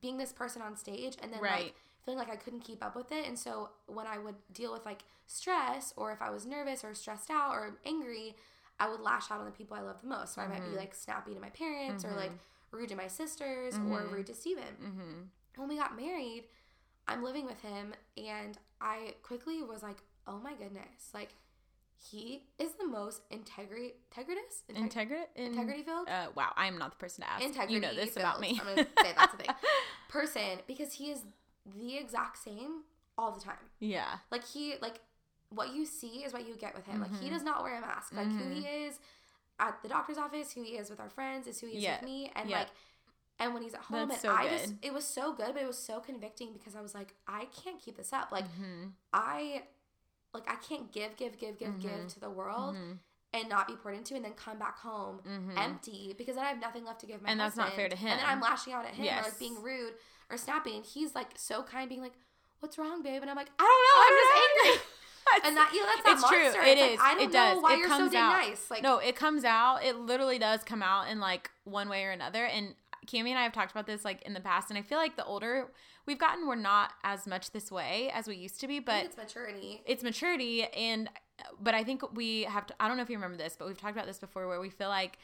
being 0.00 0.18
this 0.18 0.32
person 0.32 0.62
on 0.62 0.76
stage 0.76 1.16
and 1.22 1.32
then, 1.32 1.40
like, 1.42 1.74
feeling 2.04 2.18
like 2.18 2.30
I 2.30 2.36
couldn't 2.36 2.60
keep 2.60 2.82
up 2.84 2.96
with 2.96 3.12
it. 3.12 3.26
And 3.26 3.38
so 3.38 3.70
when 3.86 4.06
I 4.06 4.18
would 4.18 4.36
deal 4.52 4.72
with, 4.72 4.84
like, 4.84 5.02
stress 5.26 5.92
or 5.96 6.10
if 6.12 6.20
I 6.20 6.30
was 6.30 6.44
nervous 6.46 6.82
or 6.82 6.94
stressed 6.94 7.30
out 7.30 7.52
or 7.52 7.78
angry, 7.86 8.36
I 8.80 8.88
would 8.88 9.00
lash 9.00 9.30
out 9.30 9.38
on 9.40 9.44
the 9.44 9.50
people 9.52 9.76
I 9.76 9.80
love 9.82 10.00
the 10.00 10.08
most. 10.08 10.34
So 10.34 10.40
I 10.42 10.46
might 10.48 10.64
be, 10.64 10.70
Mhm. 10.70 10.76
like, 10.76 10.94
snappy 10.94 11.34
to 11.34 11.40
my 11.40 11.50
parents 11.50 12.04
or, 12.04 12.08
Mhm. 12.10 12.16
like, 12.16 12.32
rude 12.72 12.88
to 12.88 12.96
my 12.96 13.06
sisters 13.08 13.74
or 13.76 14.00
Mhm. 14.02 14.12
rude 14.12 14.26
to 14.28 14.34
Steven 14.34 14.76
Mm-hmm. 14.76 15.22
when 15.56 15.68
we 15.68 15.76
got 15.76 15.94
married, 15.96 16.48
I'm 17.06 17.22
living 17.22 17.44
with 17.44 17.60
him, 17.60 17.94
and 18.16 18.58
I 18.80 19.16
quickly 19.22 19.62
was 19.62 19.82
like, 19.82 19.98
oh 20.26 20.38
my 20.38 20.54
goodness, 20.54 21.12
like 21.12 21.34
he 21.98 22.46
is 22.58 22.72
the 22.74 22.86
most 22.86 23.22
integrity, 23.30 23.94
integritous, 24.10 24.62
Integ- 24.68 24.76
Integrity. 24.76 25.30
integrity 25.36 25.82
filled, 25.82 26.08
Uh, 26.08 26.30
wow, 26.34 26.52
I 26.56 26.66
am 26.66 26.78
not 26.78 26.92
the 26.92 26.96
person 26.96 27.24
to 27.24 27.30
ask. 27.30 27.42
integrity. 27.42 27.74
you 27.74 27.80
know 27.80 27.94
this 27.94 28.16
about 28.16 28.40
me. 28.40 28.50
I'm 28.60 28.64
gonna 28.76 28.88
say 29.02 29.12
that's 29.12 29.32
the 29.32 29.38
thing. 29.42 29.54
Person, 30.08 30.60
because 30.66 30.94
he 30.94 31.10
is 31.10 31.24
the 31.66 31.96
exact 31.98 32.38
same 32.38 32.84
all 33.18 33.32
the 33.32 33.40
time. 33.40 33.68
yeah. 33.80 34.18
Like 34.30 34.44
he, 34.46 34.76
like 34.78 35.00
what 35.50 35.74
you 35.74 35.84
see 35.84 36.24
is 36.24 36.32
what 36.32 36.46
you 36.46 36.54
get 36.56 36.74
with 36.74 36.86
him. 36.86 37.00
Like 37.00 37.14
he 37.20 37.26
Mhm. 37.28 37.30
does 37.32 37.42
not 37.42 37.62
wear 37.62 37.76
a 37.76 37.80
mask. 37.80 38.12
Like 38.12 38.28
who 38.28 38.44
Mhm. 38.44 38.52
he 38.54 38.66
is 38.66 38.98
at 39.58 39.82
the 39.82 39.88
doctor's 39.88 40.16
office, 40.16 40.52
who 40.52 40.62
he 40.62 40.76
is 40.78 40.88
with 40.90 41.00
our 41.00 41.10
friends, 41.10 41.46
is 41.46 41.60
who 41.60 41.66
he 41.66 41.76
is 41.76 41.82
Yeah. 41.82 41.96
with 41.96 42.04
me, 42.04 42.32
and 42.34 42.48
Yeah. 42.48 42.60
like. 42.60 42.68
And 43.38 43.54
when 43.54 43.62
he's 43.62 43.72
at 43.72 43.80
home, 43.80 44.08
That's 44.08 44.22
and 44.22 44.32
so 44.32 44.36
I 44.36 44.48
just, 44.50 44.74
it 44.82 44.92
was 44.92 45.06
so 45.06 45.32
good, 45.32 45.54
but 45.54 45.62
it 45.62 45.66
was 45.66 45.78
so 45.78 45.98
convicting 45.98 46.52
because 46.52 46.76
I 46.76 46.82
was 46.82 46.94
like, 46.94 47.14
I 47.26 47.46
can't 47.46 47.80
keep 47.80 47.96
this 47.96 48.12
up. 48.12 48.30
Like, 48.30 48.44
Mhm. 48.44 48.92
I 49.14 49.66
like 50.34 50.46
I 50.48 50.56
can't 50.56 50.92
give, 50.92 51.16
give, 51.16 51.38
give, 51.38 51.56
give, 51.58 51.80
give 51.80 52.06
to 52.08 52.20
the 52.20 52.28
world 52.28 52.76
and 53.32 53.48
not 53.48 53.66
be 53.66 53.76
poured 53.76 53.94
into, 53.94 54.14
and 54.14 54.22
then 54.24 54.34
come 54.34 54.58
back 54.58 54.78
home 54.80 55.22
Mhm. 55.24 55.56
empty 55.58 56.12
because 56.18 56.36
then 56.36 56.44
I 56.44 56.48
have 56.48 56.58
nothing 56.60 56.84
left 56.84 57.00
to 57.00 57.06
give 57.06 57.22
my 57.22 57.30
And 57.30 57.40
that's 57.40 57.56
not 57.56 57.72
fair 57.72 57.88
to 57.88 57.96
him. 57.96 58.10
And 58.10 58.20
then 58.20 58.26
I'm 58.28 58.40
lashing 58.40 58.74
out 58.74 58.84
at 58.84 58.94
him 58.94 59.06
or 59.18 59.22
like 59.22 59.38
being 59.38 59.60
rude 59.62 59.94
or 60.28 60.36
snapping, 60.36 60.74
and 60.76 60.84
he's 60.84 61.14
like 61.14 61.30
so 61.38 61.62
kind, 61.62 61.88
being 61.88 62.02
like, 62.02 62.18
"What's 62.60 62.76
wrong, 62.76 63.02
babe?" 63.02 63.22
And 63.22 63.30
I'm 63.30 63.36
like, 63.36 63.50
"I 63.58 63.62
don't 63.62 63.86
know, 63.88 64.02
I'm 64.04 64.74
just 64.76 64.76
angry." 64.76 64.86
And 65.44 65.56
that 65.56 65.70
that's 65.72 66.04
that 66.04 66.12
It's 66.12 66.28
true. 66.28 66.42
monster. 66.42 66.62
It 66.62 66.78
it's 66.78 66.92
is. 66.94 66.98
Like, 66.98 67.08
I 67.08 67.14
don't 67.14 67.22
It 67.24 67.32
does. 67.32 67.56
know 67.56 67.60
why 67.62 67.74
It 67.74 67.78
you're 67.78 67.88
so 67.88 67.96
comes 67.96 68.12
dang 68.12 68.22
out. 68.22 68.32
nice. 68.48 68.70
Like, 68.70 68.82
no, 68.82 68.98
it 68.98 69.16
comes 69.16 69.44
out. 69.44 69.84
It 69.84 69.96
literally 69.96 70.38
does 70.38 70.62
come 70.64 70.82
out 70.82 71.08
in 71.08 71.20
like 71.20 71.50
one 71.64 71.88
way 71.88 72.04
or 72.04 72.10
another. 72.10 72.44
And 72.44 72.74
Cami 73.06 73.30
and 73.30 73.38
I 73.38 73.42
have 73.42 73.52
talked 73.52 73.70
about 73.72 73.86
this 73.86 74.04
like 74.04 74.22
in 74.22 74.34
the 74.34 74.40
past, 74.40 74.70
and 74.70 74.78
I 74.78 74.82
feel 74.82 74.98
like 74.98 75.16
the 75.16 75.24
older 75.24 75.68
we've 76.06 76.18
gotten, 76.18 76.46
we're 76.46 76.54
not 76.56 76.92
as 77.04 77.26
much 77.26 77.52
this 77.52 77.70
way 77.70 78.10
as 78.14 78.26
we 78.26 78.36
used 78.36 78.60
to 78.60 78.68
be. 78.68 78.78
But 78.80 79.04
it's 79.04 79.16
maturity. 79.16 79.82
it's 79.86 80.02
maturity 80.02 80.64
and 80.64 81.08
but 81.58 81.74
i 81.74 81.82
think 81.82 82.02
we 82.14 82.42
have 82.42 82.66
to 82.66 82.74
i 82.78 82.86
don't 82.86 82.98
know 82.98 83.02
if 83.02 83.08
you 83.08 83.16
remember 83.16 83.38
this 83.38 83.56
but 83.58 83.66
we've 83.66 83.78
talked 83.80 83.94
about 83.96 84.06
this 84.06 84.18
before 84.18 84.46
where 84.46 84.60
we 84.60 84.68
feel 84.68 84.90
like 84.90 85.18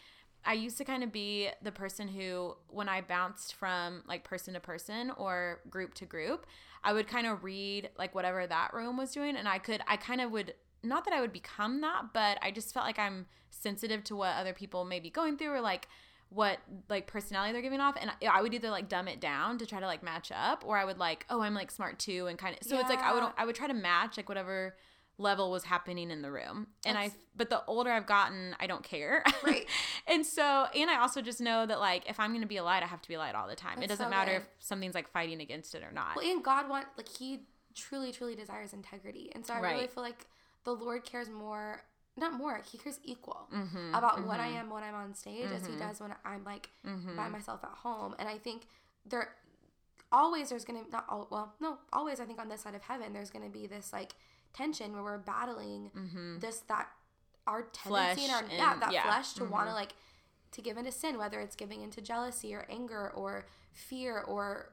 i 0.47 0.55
used 0.55 0.79
to 0.79 0.85
kind 0.85 1.05
of 1.05 1.13
be 1.13 1.49
the 1.63 1.71
person 1.71 2.09
who 2.09 2.57
when 2.69 2.89
i 2.89 3.03
bounced 3.03 3.55
from 3.55 4.03
like 4.09 4.25
person 4.25 4.55
to 4.55 4.61
person 4.61 5.11
or 5.19 5.61
group 5.69 5.93
to 5.93 6.07
group 6.07 6.47
i 6.87 6.93
would 6.93 7.07
kind 7.07 7.27
of 7.27 7.45
read 7.45 7.91
like 7.99 8.15
whatever 8.15 8.47
that 8.47 8.73
room 8.73 8.97
was 8.97 9.13
doing 9.13 9.37
and 9.37 9.47
i 9.47 9.59
could 9.59 9.83
i 9.87 9.97
kind 9.97 10.21
of 10.21 10.31
would 10.31 10.55
not 10.83 11.05
that 11.05 11.13
i 11.13 11.21
would 11.21 11.33
become 11.33 11.81
that 11.83 12.05
but 12.15 12.39
i 12.41 12.51
just 12.51 12.73
felt 12.73 12.87
like 12.87 12.99
i'm 12.99 13.27
sensitive 13.51 14.03
to 14.05 14.17
what 14.17 14.35
other 14.37 14.53
people 14.55 14.85
may 14.85 15.01
be 15.01 15.11
going 15.11 15.37
through 15.37 15.51
or 15.53 15.61
like 15.61 15.89
what 16.29 16.59
like 16.89 17.07
personality 17.07 17.53
they're 17.53 17.63
giving 17.63 17.81
off 17.81 17.97
and 18.01 18.11
I, 18.29 18.43
would 18.43 18.53
either 18.53 18.71
like 18.71 18.89
dumb 18.89 19.07
it 19.07 19.21
down 19.21 19.59
to 19.59 19.67
try 19.67 19.79
to 19.79 19.87
like 19.87 20.03
match 20.03 20.33
up 20.35 20.65
or 20.67 20.77
I 20.77 20.85
would 20.85 20.99
like 20.99 21.25
oh 21.31 21.41
I'm 21.41 21.55
like 21.55 21.71
smart 21.71 21.99
too 21.99 22.27
and 22.27 22.37
kind 22.37 22.57
of 22.61 22.67
so 22.67 22.79
it's 22.79 22.89
like 22.89 22.99
I 22.99 23.15
would 23.15 23.23
I 23.39 23.47
would 23.47 23.55
try 23.55 23.69
to 23.69 23.75
match 23.75 24.17
like 24.17 24.29
whatever 24.29 24.75
level 25.19 25.51
was 25.51 25.65
happening 25.65 26.11
in 26.11 26.21
the 26.21 26.31
room 26.31 26.67
and 26.85 26.99
I 26.99 27.11
but 27.35 27.49
the 27.49 27.65
older 27.67 27.91
I've 27.91 28.07
gotten 28.07 28.55
I 28.61 28.67
don't 28.67 28.83
care 28.85 29.25
Right. 29.43 29.67
and 30.07 30.27
so 30.27 30.67
and 30.75 30.91
I 30.91 30.99
also 31.01 31.23
just 31.23 31.41
know 31.41 31.65
that 31.65 31.81
like 31.81 32.09
if 32.09 32.21
I'm 32.21 32.35
gonna 32.35 32.45
be 32.47 32.59
a 32.59 32.63
light 32.63 32.83
I 32.83 32.87
have 32.87 33.01
to 33.01 33.09
be 33.09 33.15
a 33.15 33.19
light 33.19 33.35
all 33.35 33.49
the 33.49 33.57
time 33.57 33.83
it 33.83 33.87
doesn't 33.89 34.05
so 34.07 34.11
matter 34.11 34.33
good. 34.33 34.37
if 34.43 34.49
something's 34.59 34.95
like 34.95 35.09
fighting 35.11 35.41
against 35.41 35.75
it 35.75 35.83
or 35.83 35.91
not 35.91 36.17
Well, 36.17 36.31
and 36.31 36.45
God 36.45 36.69
want 36.69 36.87
like 36.99 37.09
He 37.09 37.41
truly, 37.75 38.13
truly 38.13 38.35
desires 38.35 38.73
integrity, 38.73 39.31
and 39.35 39.45
so 39.47 39.55
I 39.55 39.61
really 39.61 39.87
feel 39.87 40.03
like 40.03 40.27
the 40.65 40.73
Lord 40.73 41.05
cares 41.05 41.29
more, 41.31 41.83
not 42.17 42.33
more, 42.33 42.61
He 42.71 42.77
cares 42.79 42.99
equal 43.05 43.49
mm-hmm, 43.55 43.95
about 43.95 44.27
what 44.27 44.41
I 44.41 44.49
am 44.49 44.69
when 44.71 44.83
I'm 44.83 44.95
on 44.95 45.15
stage 45.15 45.51
as 45.51 45.67
He 45.67 45.73
Mhm. 45.75 45.79
does 45.79 46.01
when 46.01 46.15
I'm 46.25 46.45
like 46.45 46.69
mm-hmm. 46.87 47.17
by 47.17 47.29
myself 47.29 47.61
at 47.65 47.71
home. 47.71 48.15
And 48.19 48.29
I 48.29 48.37
think 48.39 48.67
there 49.07 49.31
always 50.13 50.51
there's 50.51 50.65
gonna 50.65 50.83
not 50.93 51.05
all 51.09 51.27
well 51.31 51.55
no 51.61 51.79
always 51.93 52.21
I 52.21 52.25
think 52.27 52.39
on 52.39 52.49
this 52.49 52.61
side 52.61 52.75
of 52.77 52.83
heaven 52.83 53.13
there's 53.13 53.31
gonna 53.31 53.49
be 53.49 53.67
this 53.67 53.93
like 53.93 54.15
tension 54.57 54.93
where 54.93 55.03
we're 55.03 55.19
battling 55.19 55.91
mm-hmm. 55.97 56.39
this 56.39 56.61
that 56.69 56.89
our 57.47 57.63
tendency 57.63 58.25
and 58.25 58.31
Flesh 58.31 58.43
our 58.43 58.57
yeah 58.57 58.77
that 58.81 58.93
yeah. 58.93 59.03
flesh 59.05 59.33
to 59.35 59.45
want 59.45 59.69
to 59.69 59.75
like 59.75 59.93
to 60.53 60.63
give 60.63 60.77
into 60.77 60.93
sin 60.93 61.19
whether 61.19 61.41
it's 61.41 61.57
giving 61.57 61.83
into 61.83 62.01
jealousy 62.01 62.55
or 62.55 62.67
anger 62.71 63.11
or 63.15 63.45
fear 63.73 64.21
or 64.23 64.71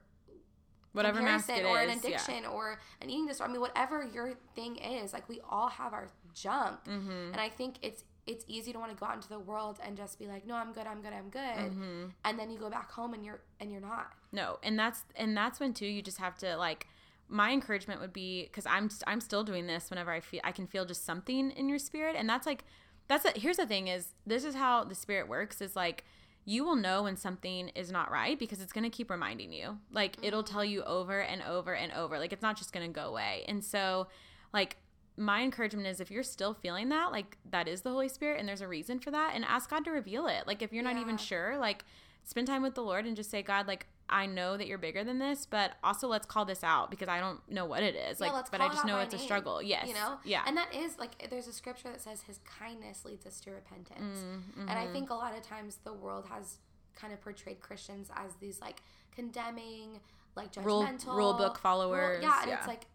whatever 0.92 1.20
mask 1.20 1.50
it 1.50 1.64
or 1.64 1.78
an 1.78 1.90
is, 1.90 2.02
yeah. 2.02 2.10
addiction 2.10 2.46
or 2.46 2.78
an 3.02 3.10
eating 3.10 3.26
disorder. 3.26 3.50
I 3.50 3.52
mean, 3.52 3.60
whatever 3.60 4.08
your 4.14 4.34
thing 4.54 4.76
is, 4.76 5.12
like 5.12 5.28
we 5.28 5.40
all 5.50 5.68
have 5.68 5.92
our 5.92 6.08
junk, 6.32 6.84
Mm-hmm. 6.84 7.32
and 7.32 7.40
I 7.40 7.48
think 7.48 7.76
it's 7.82 8.04
it's 8.26 8.44
easy 8.48 8.72
to 8.72 8.78
want 8.78 8.90
to 8.90 8.96
go 8.96 9.04
out 9.04 9.16
into 9.16 9.28
the 9.28 9.38
world 9.38 9.78
and 9.84 9.98
just 9.98 10.18
be 10.18 10.26
like, 10.26 10.46
no, 10.46 10.54
I'm 10.54 10.72
good, 10.72 10.86
I'm 10.86 11.02
good, 11.02 11.12
I'm 11.12 11.28
good, 11.28 11.40
Mm-hmm. 11.72 12.04
and 12.24 12.38
then 12.38 12.50
you 12.50 12.58
go 12.58 12.70
back 12.70 12.90
home 12.90 13.12
and 13.12 13.24
you're 13.24 13.40
and 13.60 13.70
you're 13.70 13.80
not. 13.80 14.12
No, 14.32 14.58
and 14.62 14.78
that's 14.78 15.04
and 15.16 15.36
that's 15.36 15.60
when 15.60 15.74
too 15.74 15.86
you 15.86 16.00
just 16.00 16.18
have 16.18 16.36
to 16.38 16.56
like 16.56 16.86
my 17.28 17.52
encouragement 17.52 18.00
would 18.00 18.12
be 18.12 18.44
because 18.44 18.66
I'm 18.66 18.90
I'm 19.06 19.20
still 19.20 19.44
doing 19.44 19.66
this 19.66 19.90
whenever 19.90 20.10
I 20.10 20.20
feel 20.20 20.40
I 20.44 20.52
can 20.52 20.66
feel 20.66 20.84
just 20.84 21.04
something 21.04 21.50
in 21.50 21.68
your 21.68 21.78
spirit, 21.78 22.16
and 22.16 22.28
that's 22.28 22.46
like 22.46 22.64
that's 23.08 23.24
a, 23.24 23.38
here's 23.38 23.56
the 23.56 23.66
thing 23.66 23.88
is 23.88 24.14
this 24.26 24.44
is 24.44 24.54
how 24.54 24.84
the 24.84 24.94
spirit 24.94 25.28
works 25.28 25.60
is 25.60 25.76
like 25.76 26.04
you 26.46 26.64
will 26.64 26.76
know 26.76 27.04
when 27.04 27.16
something 27.16 27.70
is 27.70 27.90
not 27.90 28.10
right 28.10 28.38
because 28.38 28.60
it's 28.60 28.72
going 28.72 28.84
to 28.84 28.90
keep 28.90 29.10
reminding 29.10 29.52
you. 29.52 29.78
Like 29.90 30.16
it'll 30.22 30.42
mm-hmm. 30.42 30.52
tell 30.52 30.64
you 30.64 30.82
over 30.82 31.20
and 31.20 31.42
over 31.42 31.74
and 31.74 31.90
over. 31.92 32.18
Like 32.18 32.32
it's 32.32 32.42
not 32.42 32.56
just 32.56 32.72
going 32.72 32.86
to 32.86 32.92
go 32.92 33.08
away. 33.08 33.44
And 33.48 33.64
so 33.64 34.08
like 34.52 34.76
my 35.16 35.42
encouragement 35.42 35.86
is 35.86 36.00
if 36.00 36.10
you're 36.10 36.22
still 36.22 36.52
feeling 36.52 36.88
that 36.88 37.12
like 37.12 37.38
that 37.50 37.68
is 37.68 37.82
the 37.82 37.90
holy 37.90 38.08
spirit 38.08 38.40
and 38.40 38.48
there's 38.48 38.60
a 38.60 38.68
reason 38.68 38.98
for 38.98 39.10
that 39.12 39.32
and 39.34 39.44
ask 39.44 39.70
god 39.70 39.84
to 39.86 39.90
reveal 39.90 40.26
it. 40.26 40.46
Like 40.46 40.60
if 40.60 40.72
you're 40.72 40.84
not 40.84 40.98
even 40.98 41.16
sure 41.16 41.56
like 41.56 41.84
spend 42.24 42.46
time 42.46 42.62
with 42.62 42.74
the 42.74 42.82
lord 42.82 43.06
and 43.06 43.16
just 43.16 43.30
say 43.30 43.42
god 43.42 43.66
like 43.66 43.86
i 44.10 44.26
know 44.26 44.56
that 44.56 44.66
you're 44.66 44.78
bigger 44.78 45.02
than 45.02 45.18
this 45.18 45.46
but 45.46 45.72
also 45.82 46.06
let's 46.08 46.26
call 46.26 46.44
this 46.44 46.62
out 46.62 46.90
because 46.90 47.08
i 47.08 47.18
don't 47.18 47.40
know 47.50 47.64
what 47.64 47.82
it 47.82 47.94
is. 47.94 48.20
Yeah, 48.20 48.30
like 48.32 48.50
but 48.50 48.60
i 48.60 48.68
just 48.68 48.84
know 48.84 48.98
it's 49.00 49.14
a 49.14 49.16
name, 49.16 49.24
struggle. 49.24 49.62
yes. 49.62 49.88
you 49.88 49.94
know, 49.94 50.18
yeah. 50.24 50.42
And 50.46 50.56
that 50.56 50.74
is 50.74 50.98
like 50.98 51.28
there's 51.30 51.46
a 51.48 51.52
scripture 51.52 51.88
that 51.90 52.00
says 52.02 52.22
His 52.22 52.38
kindness 52.58 53.04
leads 53.04 53.24
us 53.26 53.40
to 53.40 53.50
repentance, 53.50 54.18
Mm, 54.24 54.68
and 54.68 54.70
I 54.78 54.86
mhm. 54.86 54.92
think 54.92 55.10
a 55.10 55.14
lot 55.14 55.34
of 55.36 55.42
times 55.42 55.78
the 55.84 55.92
world 55.94 56.26
has 56.30 56.58
kind 56.94 57.12
of 57.12 57.20
portrayed 57.22 57.60
Christians 57.60 58.10
as 58.14 58.34
these 58.36 58.60
like 58.60 58.82
condemning, 59.14 60.00
like 60.36 60.50
rule 60.62 60.84
judgmental 60.84 61.16
rule 61.16 61.32
book 61.32 61.54
rule- 61.54 61.54
followers. 61.62 62.22
Yeah, 62.22 62.42
and 62.42 62.50
it's 62.52 62.66
like 62.66 62.86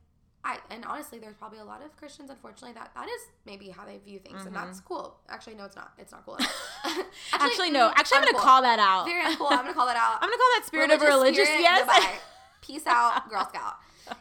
I 0.43 0.57
and 0.69 0.85
honestly, 0.85 1.19
there's 1.19 1.35
probably 1.35 1.59
a 1.59 1.65
lot 1.65 1.83
of 1.83 1.95
Christians, 1.97 2.29
unfortunately, 2.29 2.73
that 2.73 2.91
that 2.95 3.07
is 3.09 3.21
maybe 3.45 3.69
how 3.69 3.85
they 3.85 3.97
view 3.97 4.19
things, 4.19 4.45
and 4.45 4.51
Mhm. 4.51 4.65
that's 4.65 4.79
cool. 4.79 5.19
Actually, 5.27 5.55
no, 5.55 5.65
it's 5.65 5.75
not. 5.75 5.91
It's 5.97 6.11
not 6.13 6.25
cool. 6.25 6.37
At 6.39 6.47
all. 6.85 7.03
actually, 7.33 7.71
no 7.71 7.89
mm, 7.89 7.93
actually 7.97 8.17
i'm 8.19 8.23
gonna 8.25 8.37
uncool. 8.37 8.41
call 8.41 8.61
that 8.61 8.79
out 8.79 9.05
Very 9.05 9.21
uncool. 9.23 9.51
I'm 9.51 9.57
gonna 9.57 9.73
call 9.73 9.85
that 9.87 9.97
out. 9.97 10.15
i'm 10.21 10.29
gonna 10.29 10.37
call 10.37 10.51
that 10.57 10.63
spirit 10.65 10.91
of 10.91 11.01
a 11.01 11.05
religious 11.05 11.45
spirit, 11.47 11.61
yes 11.61 11.79
goodbye. 11.79 12.19
Peace 12.61 12.87
out, 12.87 13.29
Girl 13.29 13.45
Scout. 13.49 13.75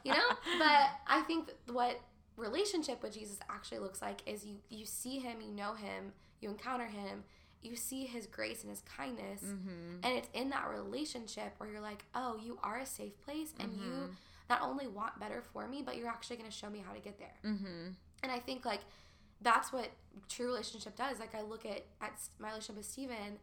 You 0.05 0.13
know, 0.13 0.29
but 0.59 0.91
I 1.07 1.23
think 1.27 1.51
what 1.71 2.01
relationship 2.37 3.03
with 3.03 3.15
Jesus 3.15 3.39
actually 3.51 3.79
looks 3.81 4.01
like 4.03 4.21
is 4.27 4.45
you 4.45 4.57
you 4.69 4.87
see 4.87 5.19
him, 5.19 5.41
you 5.41 5.53
know 5.53 5.75
him, 5.75 6.13
you 6.41 6.49
encounter 6.51 6.87
him, 6.87 7.25
you 7.63 7.75
see 7.77 8.05
his 8.07 8.27
grace 8.27 8.63
and 8.63 8.71
his 8.71 8.83
kindness, 8.83 9.43
mm-hmm. 9.43 10.01
and 10.03 10.17
it's 10.19 10.29
in 10.35 10.51
that 10.51 10.69
relationship 10.69 11.55
where 11.59 11.69
you're 11.71 11.81
like, 11.81 12.05
oh, 12.15 12.37
you 12.43 12.59
are 12.63 12.79
a 12.79 12.87
safe 12.87 13.21
place, 13.25 13.53
and 13.61 13.73
you 13.73 13.91
Mhm. 13.91 14.15
Not 14.49 14.63
only 14.63 14.87
want 14.87 15.19
better 15.21 15.43
for 15.53 15.67
me, 15.69 15.83
but 15.85 15.97
you're 15.97 16.09
actually 16.09 16.37
going 16.37 16.51
to 16.51 16.57
show 16.57 16.71
me 16.71 16.83
how 16.87 16.93
to 16.93 17.01
get 17.01 17.19
there. 17.19 17.35
Mm-hmm. 17.45 17.91
And 18.23 18.33
I 18.33 18.39
think 18.39 18.65
like 18.65 18.81
that's 19.41 19.73
what 19.73 19.89
true 20.29 20.47
relationship 20.47 20.97
does. 20.97 21.21
Like 21.21 21.35
I 21.35 21.43
look 21.43 21.65
at 21.67 21.85
at 22.01 22.13
my 22.39 22.49
relationship 22.49 22.77
with 22.77 22.87
Steven 22.87 23.39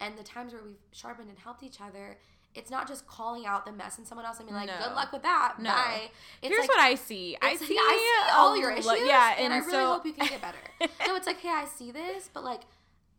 and 0.00 0.16
the 0.16 0.22
times 0.22 0.52
where 0.52 0.62
we've 0.62 0.76
sharpened 0.92 1.28
and 1.28 1.38
helped 1.38 1.62
each 1.62 1.80
other. 1.80 2.18
It's 2.52 2.70
not 2.70 2.88
just 2.88 3.06
calling 3.06 3.46
out 3.46 3.64
the 3.64 3.70
mess 3.70 3.98
in 3.98 4.04
someone 4.04 4.26
else 4.26 4.38
and 4.38 4.48
being 4.48 4.56
like, 4.56 4.66
No. 4.66 4.76
"Good 4.88 4.94
luck 4.96 5.12
with 5.12 5.22
that." 5.22 5.54
No. 5.60 5.70
Bye. 5.70 6.10
It's 6.42 6.48
here's 6.48 6.60
like, 6.62 6.68
what 6.68 6.80
i 6.80 6.96
see 6.96 7.36
i 7.40 7.50
like, 7.50 7.58
see, 7.60 7.74
yeah, 7.74 7.80
I 7.80 8.24
see 8.26 8.32
all 8.36 8.56
your 8.56 8.70
lo- 8.80 8.94
issues. 8.94 9.06
yeah 9.06 9.34
and, 9.36 9.44
and, 9.44 9.54
I 9.54 9.58
really 9.58 9.70
so 9.70 9.86
hope 9.92 10.04
you 10.06 10.12
can 10.12 10.26
get 10.26 10.40
better. 10.42 10.58
no, 11.06 11.14
it's 11.14 11.28
like, 11.28 11.38
hey, 11.38 11.48
I 11.50 11.66
see 11.66 11.92
this, 11.92 12.28
but 12.32 12.42
like, 12.42 12.62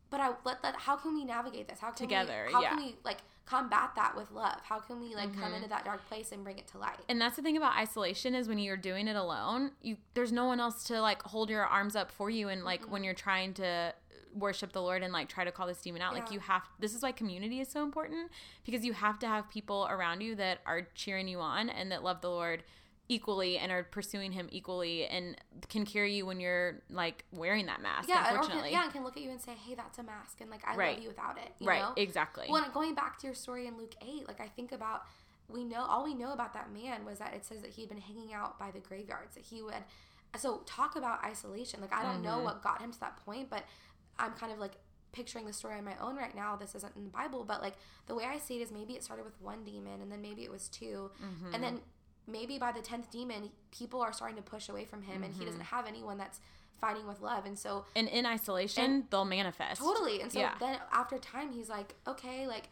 but 0.10 0.20
I 0.20 0.32
let 0.44 0.62
that. 0.64 0.76
How 0.76 0.98
can 0.98 1.16
we 1.16 1.24
navigate 1.24 1.70
this? 1.70 1.80
How 1.80 1.92
can 1.92 2.08
Together, 2.08 2.44
We, 2.48 2.54
how 2.54 2.62
yeah. 2.62 2.70
can 2.76 2.84
we 2.84 2.96
like 3.06 3.20
combat 3.46 3.92
that 3.96 4.16
with 4.16 4.32
love? 4.32 4.60
How 4.64 4.80
can 4.80 5.00
we 5.02 5.14
like 5.16 5.34
come 5.40 5.52
Mhm. 5.52 5.58
into 5.58 5.70
that 5.70 5.84
dark 5.86 6.08
place 6.08 6.32
and 6.32 6.44
bring 6.44 6.58
it 6.58 6.68
to 6.68 6.78
light? 6.78 7.00
and 7.10 7.20
that's 7.20 7.36
the 7.36 7.42
thing 7.42 7.58
about 7.58 7.76
isolation 7.76 8.34
is 8.36 8.48
when 8.48 8.58
you're 8.60 8.78
doing 8.78 9.08
it 9.08 9.16
alone 9.16 9.72
you 9.82 9.98
there's 10.14 10.32
no 10.32 10.46
one 10.46 10.60
else 10.60 10.84
to 10.86 11.02
like 11.02 11.22
hold 11.24 11.50
your 11.50 11.66
arms 11.66 11.96
up 11.96 12.12
for 12.12 12.30
you 12.30 12.48
and 12.50 12.64
like 12.64 12.84
when 12.90 13.04
you're 13.04 13.14
trying 13.14 13.54
to 13.54 13.94
worship 14.34 14.72
the 14.72 14.82
lord 14.82 15.04
and 15.04 15.12
like 15.12 15.28
try 15.28 15.44
to 15.44 15.52
call 15.52 15.68
this 15.68 15.82
demon 15.82 16.02
out 16.02 16.14
like 16.14 16.32
you 16.32 16.40
have 16.40 16.62
this 16.80 16.94
is 16.96 17.02
why 17.02 17.12
community 17.12 17.60
is 17.60 17.68
so 17.68 17.84
important 17.84 18.32
because 18.64 18.86
you 18.86 18.94
have 18.94 19.20
to 19.20 19.28
have 19.28 19.50
people 19.50 19.86
around 19.90 20.22
you 20.22 20.36
that 20.36 20.60
are 20.66 20.84
cheering 20.96 21.28
you 21.28 21.40
on 21.42 21.70
and 21.70 21.92
that 21.92 22.02
love 22.04 22.22
the 22.22 22.30
lord 22.30 22.64
equally 23.12 23.58
and 23.58 23.72
are 23.72 23.84
pursuing 23.84 24.32
him 24.32 24.48
equally 24.52 25.06
and 25.06 25.36
can 25.70 25.86
carry 25.86 26.14
you 26.16 26.26
when 26.26 26.40
you're 26.40 26.82
like 26.90 27.26
wearing 27.34 27.66
that 27.66 27.82
mask 27.82 28.08
yeah, 28.08 28.22
or 28.22 28.24
can, 28.24 28.36
unfortunately 28.36 28.72
yeah, 28.72 28.84
and 28.86 28.94
can 28.94 29.04
look 29.04 29.18
at 29.18 29.24
you 29.24 29.30
and 29.30 29.42
say, 29.42 29.52
"Hey, 29.52 29.76
that's 29.76 29.98
a 30.00 30.04
mask," 30.04 30.40
and 30.40 30.50
like 30.50 30.62
I 30.66 30.76
Right. 30.76 30.94
love 30.96 31.04
you 31.04 31.10
without 31.10 31.38
it. 31.38 31.52
You 31.60 31.68
right 31.68 31.82
know? 31.82 31.94
exactly 31.98 32.48
Well, 32.50 32.64
and 32.64 32.74
going 32.74 32.96
back 32.96 33.20
to 33.20 33.28
your 33.28 33.36
story 33.36 33.68
in 33.68 33.78
Luke 33.78 33.96
8, 34.02 34.28
like 34.28 34.40
I 34.40 34.48
think 34.48 34.72
about 34.72 35.04
we 35.50 35.66
know 35.66 35.84
all 35.84 36.06
we 36.06 36.14
know 36.14 36.32
about 36.32 36.54
that 36.54 36.72
man 36.72 37.04
was 37.04 37.20
that 37.20 37.34
it 37.34 37.44
says 37.46 37.62
that 37.62 37.72
he 37.72 37.82
had 37.82 37.90
been 37.90 38.00
hanging 38.00 38.34
out 38.34 38.58
by 38.58 38.72
the 38.72 38.80
graveyards 38.80 39.36
that 39.36 39.44
he 39.44 39.62
would 39.62 39.84
so 40.38 40.60
talk 40.66 40.96
about 40.96 41.22
isolation 41.26 41.82
like 41.82 41.92
i 41.92 42.02
don't 42.04 42.22
know 42.24 42.38
Mhm. 42.40 42.44
what 42.46 42.62
got 42.64 42.80
him 42.80 42.94
to 42.94 43.00
that 43.02 43.18
point 43.26 43.50
but 43.50 43.66
i'm 44.18 44.32
kind 44.32 44.54
of 44.54 44.60
like 44.60 44.78
picturing 45.12 45.46
the 45.46 45.52
story 45.52 45.76
on 45.78 45.84
my 45.84 45.98
own 45.98 46.16
right 46.16 46.34
now 46.34 46.56
this 46.56 46.74
isn't 46.74 46.96
in 46.96 47.04
the 47.04 47.10
bible 47.10 47.44
but 47.44 47.62
like 47.62 47.74
the 48.08 48.16
way 48.16 48.24
i 48.24 48.38
see 48.38 48.56
it 48.56 48.62
is 48.62 48.72
maybe 48.72 48.94
it 48.94 49.04
started 49.04 49.26
with 49.26 49.38
one 49.42 49.66
demon 49.66 50.00
and 50.02 50.10
then 50.10 50.22
maybe 50.22 50.42
it 50.46 50.50
was 50.50 50.70
2 50.70 51.12
Mhm. 51.22 51.54
and 51.54 51.62
then 51.62 51.82
maybe 52.28 52.58
by 52.58 52.72
the 52.72 52.80
10th 52.82 53.10
demon 53.12 53.50
people 53.72 54.02
are 54.02 54.14
starting 54.14 54.38
to 54.38 54.44
push 54.44 54.70
away 54.70 54.86
from 54.86 55.02
him 55.04 55.24
and 55.24 55.34
he 55.34 55.40
Mm-hmm. 55.40 55.46
doesn't 55.48 55.62
have 55.66 55.88
anyone 55.88 56.18
that's 56.18 56.40
fighting 56.80 57.08
with 57.08 57.22
love 57.22 57.46
and 57.46 57.58
so 57.60 57.86
and 57.96 58.08
in 58.08 58.26
isolation 58.26 59.06
they'll 59.12 59.24
manifest 59.26 59.82
Totally. 59.82 60.22
And 60.22 60.32
so 60.32 60.40
Yeah. 60.40 60.56
then 60.60 60.80
after 60.92 61.18
time, 61.20 61.52
he's 61.52 61.70
like, 61.70 61.96
okay, 62.08 62.48
like 62.48 62.70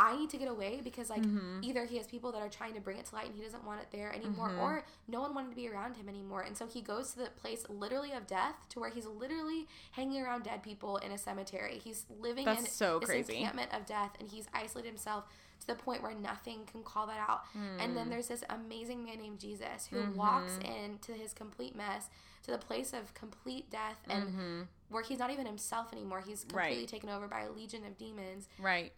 I 0.00 0.16
need 0.16 0.30
to 0.30 0.36
get 0.38 0.46
away 0.48 0.80
because 0.82 1.10
like 1.10 1.22
Mhm. 1.22 1.62
either 1.64 1.84
he 1.84 1.96
has 1.96 2.06
people 2.06 2.30
that 2.30 2.40
are 2.40 2.48
trying 2.48 2.74
to 2.74 2.80
bring 2.80 2.98
it 2.98 3.06
to 3.06 3.14
light 3.16 3.26
and 3.26 3.34
he 3.34 3.42
doesn't 3.42 3.64
want 3.64 3.80
it 3.80 3.88
there 3.90 4.12
anymore, 4.12 4.48
Mhm. 4.50 4.58
or 4.60 4.84
no 5.08 5.20
one 5.20 5.34
wanted 5.34 5.50
to 5.50 5.56
be 5.56 5.68
around 5.68 5.96
him 5.96 6.08
anymore. 6.08 6.42
And 6.42 6.56
so 6.56 6.68
he 6.68 6.80
goes 6.80 7.12
to 7.14 7.18
the 7.18 7.30
place 7.30 7.64
literally 7.68 8.12
of 8.12 8.26
death 8.28 8.54
to 8.70 8.78
where 8.80 8.90
he's 8.90 9.06
literally 9.06 9.66
hanging 9.92 10.22
around 10.22 10.44
dead 10.44 10.62
people 10.62 10.98
in 10.98 11.10
a 11.10 11.18
cemetery. 11.18 11.78
He's 11.82 12.06
living 12.20 12.44
That's 12.44 12.60
in 12.60 12.66
so 12.68 13.00
this 13.00 13.08
crazy. 13.08 13.36
encampment 13.38 13.74
of 13.74 13.86
death 13.86 14.12
and 14.20 14.28
he's 14.28 14.46
isolated 14.54 14.88
himself 14.88 15.24
the 15.68 15.74
point 15.76 16.02
where 16.02 16.14
nothing 16.14 16.66
can 16.70 16.82
call 16.82 17.06
that 17.06 17.24
out. 17.28 17.42
And 17.78 17.96
then 17.96 18.08
there's 18.10 18.26
this 18.26 18.42
amazing 18.50 19.04
man 19.04 19.18
named 19.18 19.38
Jesus 19.38 19.86
who 19.86 20.02
walks 20.16 20.54
Mhm. 20.54 20.84
into 20.84 21.12
his 21.12 21.32
complete 21.32 21.76
mess 21.76 22.08
to 22.42 22.50
the 22.50 22.58
place 22.58 22.92
of 22.92 23.14
complete 23.14 23.70
death 23.70 24.00
and 24.08 24.30
hmm 24.30 24.62
where 24.90 25.02
he's 25.02 25.18
not 25.18 25.30
even 25.30 25.44
himself 25.44 25.92
anymore. 25.92 26.20
He's 26.22 26.44
completely 26.44 26.78
Right. 26.78 26.88
taken 26.88 27.10
over 27.10 27.28
by 27.28 27.42
a 27.42 27.50
legion 27.52 27.84
of 27.84 27.98
demons. 27.98 28.48
right 28.58 28.92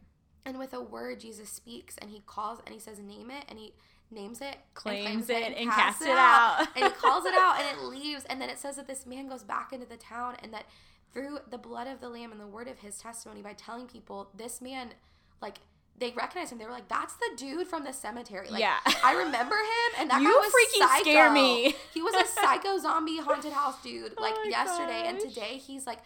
And 0.46 0.58
with 0.58 0.72
a 0.72 0.80
word, 0.80 1.20
Jesus 1.20 1.50
speaks 1.50 1.98
and 1.98 2.08
he 2.10 2.20
calls 2.20 2.60
and 2.64 2.72
he 2.72 2.80
says, 2.80 2.98
Name 3.00 3.30
it. 3.30 3.44
And 3.48 3.58
he 3.58 3.74
names 4.10 4.40
it, 4.40 4.56
Claims 4.74 5.26
claims 5.26 5.30
it 5.30 5.56
and 5.58 5.70
casts 5.70 6.00
it 6.02 6.08
out. 6.16 6.66
and 6.76 6.84
he 6.86 6.90
calls 6.92 7.24
it 7.26 7.34
out 7.34 7.58
and 7.60 7.76
it 7.76 7.82
leaves. 7.94 8.24
And 8.26 8.40
then 8.40 8.48
it 8.48 8.58
says 8.60 8.76
that 8.76 8.86
this 8.86 9.04
man 9.04 9.28
goes 9.28 9.42
back 9.42 9.72
into 9.72 9.84
the 9.86 9.96
town 9.96 10.36
and 10.42 10.54
that 10.54 10.66
through 11.12 11.40
the 11.50 11.58
blood 11.58 11.88
of 11.88 12.00
the 12.00 12.08
Lamb 12.08 12.30
and 12.30 12.40
the 12.40 12.46
word 12.46 12.68
of 12.68 12.78
his 12.78 12.98
testimony, 12.98 13.42
by 13.42 13.52
telling 13.52 13.88
people, 13.88 14.30
this 14.32 14.60
man, 14.62 14.94
like, 15.42 15.58
they 16.00 16.10
recognized 16.12 16.50
him. 16.52 16.58
They 16.58 16.64
were 16.64 16.70
like, 16.72 16.88
"That's 16.88 17.14
the 17.14 17.30
dude 17.36 17.68
from 17.68 17.84
the 17.84 17.92
cemetery." 17.92 18.48
Like, 18.50 18.60
Yeah. 18.60 18.78
I 19.04 19.14
remember 19.14 19.54
him, 19.54 20.00
and 20.00 20.10
that 20.10 20.20
You 20.20 20.28
guy 20.28 20.40
was 20.40 20.52
freaking 20.52 20.88
psycho. 20.88 21.02
scare 21.02 21.30
me. 21.30 21.74
He 21.94 22.02
was 22.02 22.14
a 22.14 22.26
psycho 22.26 22.78
zombie 22.78 23.18
haunted 23.20 23.52
house 23.52 23.76
dude. 23.82 24.14
Oh 24.18 24.22
like 24.22 24.34
Oh 24.36 24.48
yesterday 24.48 25.02
and 25.06 25.20
today, 25.20 25.58
he's 25.58 25.86
like 25.86 25.98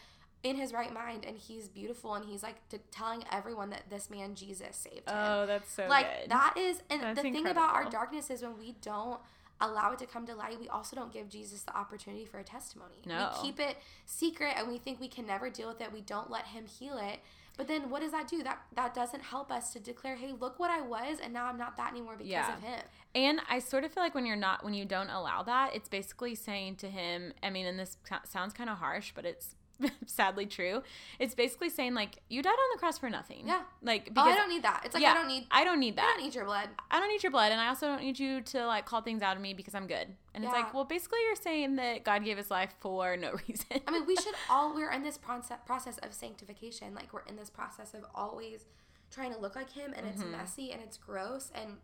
in 0.43 0.57
his 0.57 0.73
right 0.75 0.93
mind, 0.93 1.25
and 1.27 1.39
he's 1.39 1.69
beautiful, 1.69 2.15
and 2.15 2.25
he's 2.27 2.43
like 2.43 2.57
t- 2.69 2.77
telling 2.91 3.25
everyone 3.33 3.71
that 3.71 3.89
this 3.89 4.11
man 4.11 4.35
Jesus 4.35 4.77
saved 4.77 5.09
him. 5.09 5.15
oh 5.17 5.47
that's 5.47 5.73
so 5.73 5.87
like 5.89 6.07
good 6.21 6.31
that 6.31 6.55
is, 6.59 6.83
and 6.91 7.01
That's 7.01 7.23
the 7.23 7.31
thing 7.31 7.47
about 7.47 7.75
our 7.75 7.89
darkness 7.89 8.29
is 8.31 8.43
when 8.43 8.59
we 8.59 8.75
don't 8.83 9.21
allow 9.61 9.93
it 9.93 9.99
to 10.01 10.07
come 10.07 10.27
to 10.27 10.35
light, 10.35 10.59
we 10.61 10.69
also 10.69 10.97
don't 10.97 11.13
give 11.13 11.29
Jesus 11.29 11.63
the 11.63 11.75
opportunity 11.77 12.25
for 12.27 12.39
a 12.41 12.45
testimony. 12.45 12.97
No. 13.07 13.31
We 13.41 13.49
keep 13.49 13.61
it 13.61 13.77
secret 14.05 14.53
and 14.59 14.67
we 14.69 14.79
think 14.79 15.01
we 15.01 15.09
can 15.09 15.27
never 15.27 15.49
deal 15.49 15.69
with 15.69 15.81
it. 15.81 15.93
We 15.93 16.01
don't 16.01 16.29
let 16.31 16.47
him 16.49 16.67
heal 16.67 16.99
it. 16.99 17.21
But 17.57 17.69
then 17.69 17.89
what 17.89 18.03
does 18.03 18.11
that 18.13 18.27
do? 18.29 18.43
That 18.43 18.59
that 18.75 18.95
doesn't 18.95 19.23
help 19.23 19.53
us 19.53 19.73
to 19.75 19.81
declare, 19.81 20.17
hey, 20.17 20.33
look 20.39 20.59
what 20.59 20.71
I 20.71 20.81
was, 20.81 21.19
and 21.23 21.33
now 21.33 21.47
I'm 21.47 21.57
not 21.57 21.77
that 21.77 21.91
anymore 21.93 22.15
because 22.17 22.31
Yeah. 22.31 22.57
of 22.57 22.63
him. 22.63 22.81
And 23.15 23.41
I 23.49 23.61
sort 23.61 23.85
of 23.85 23.93
feel 23.93 24.03
like 24.03 24.15
when 24.15 24.27
you're 24.27 24.35
not, 24.35 24.65
when 24.65 24.75
you 24.75 24.85
don't 24.85 25.11
allow 25.11 25.43
that, 25.45 25.75
it's 25.75 25.89
basically 25.89 26.35
saying 26.35 26.77
to 26.77 26.89
him, 26.91 27.33
I 27.43 27.51
mean, 27.51 27.67
and 27.67 27.79
this 27.79 27.97
sounds 28.25 28.53
kind 28.55 28.69
of 28.69 28.79
harsh, 28.79 29.13
but 29.15 29.25
it's 29.25 29.55
sadly 30.07 30.47
true. 30.47 30.83
It's 31.19 31.35
basically 31.35 31.69
saying, 31.71 31.95
like, 31.95 32.19
you 32.29 32.43
died 32.43 32.51
on 32.51 32.69
the 32.75 32.79
cross 32.79 32.99
for 32.99 33.11
nothing. 33.11 33.47
Yeah. 33.47 33.63
Like, 33.83 34.11
Oh, 34.17 34.23
I 34.23 34.35
don't 34.37 34.49
need 34.49 34.63
that. 34.63 34.83
It's 34.85 34.95
like 34.95 35.03
yeah, 35.03 35.13
I 35.13 35.15
don't 35.15 35.29
need. 35.29 35.47
I 35.51 35.65
don't 35.65 35.81
need 35.81 35.97
that. 35.97 36.05
I 36.05 36.15
don't 36.17 36.23
need 36.25 36.35
your 36.35 36.45
blood. 36.45 36.69
I 36.91 37.01
don't 37.01 37.09
need 37.09 37.23
your 37.23 37.33
blood, 37.33 37.53
and 37.53 37.61
I 37.61 37.69
also 37.69 37.87
don't 37.87 38.03
need 38.03 38.19
you 38.19 38.41
to 38.41 38.67
like 38.67 38.87
call 38.87 39.01
things 39.03 39.23
out 39.23 39.37
of 39.37 39.43
me 39.43 39.55
because 39.55 39.75
I'm 39.75 39.87
good. 39.87 40.09
And 40.35 40.45
it's 40.45 40.53
like, 40.53 40.75
well, 40.75 40.85
basically, 40.85 41.21
you're 41.27 41.37
saying 41.37 41.77
that 41.77 42.05
God 42.05 42.25
gave 42.25 42.37
His 42.37 42.51
life 42.51 42.75
for 42.81 43.17
no 43.17 43.33
reason. 43.49 43.67
I 43.87 43.91
mean, 43.91 44.07
we 44.07 44.17
should 44.17 44.35
all. 44.51 44.75
We're 44.75 44.91
in 44.91 45.03
this 45.03 45.19
process 45.19 45.59
process 45.67 45.99
of 45.99 46.13
sanctification. 46.15 46.95
Like 46.95 47.13
we're 47.13 47.25
in 47.29 47.37
this 47.37 47.51
process 47.51 47.95
of 47.95 48.05
always 48.15 48.65
trying 49.11 49.33
to 49.33 49.39
look 49.39 49.55
like 49.55 49.71
him, 49.73 49.93
and 49.97 50.07
it's 50.07 50.23
Mhm. 50.23 50.31
messy 50.33 50.73
and 50.73 50.83
it's 50.83 50.97
gross 50.97 51.53
and 51.55 51.77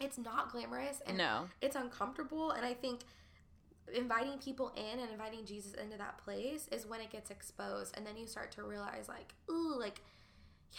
it's 0.00 0.16
not 0.18 0.50
glamorous 0.50 1.00
and 1.06 1.18
no, 1.18 1.48
it's 1.60 1.76
uncomfortable. 1.76 2.50
And 2.52 2.64
I 2.64 2.74
think 2.74 3.02
inviting 3.94 4.38
people 4.38 4.72
in 4.76 4.98
and 5.00 5.10
inviting 5.10 5.44
Jesus 5.44 5.74
into 5.74 5.96
that 5.98 6.18
place 6.24 6.68
is 6.72 6.86
when 6.86 7.00
it 7.00 7.10
gets 7.10 7.30
exposed, 7.30 7.96
and 7.96 8.06
then 8.06 8.16
you 8.16 8.26
start 8.26 8.52
to 8.52 8.62
realize, 8.62 9.08
like, 9.08 9.34
ooh, 9.50 9.76
like, 9.78 10.00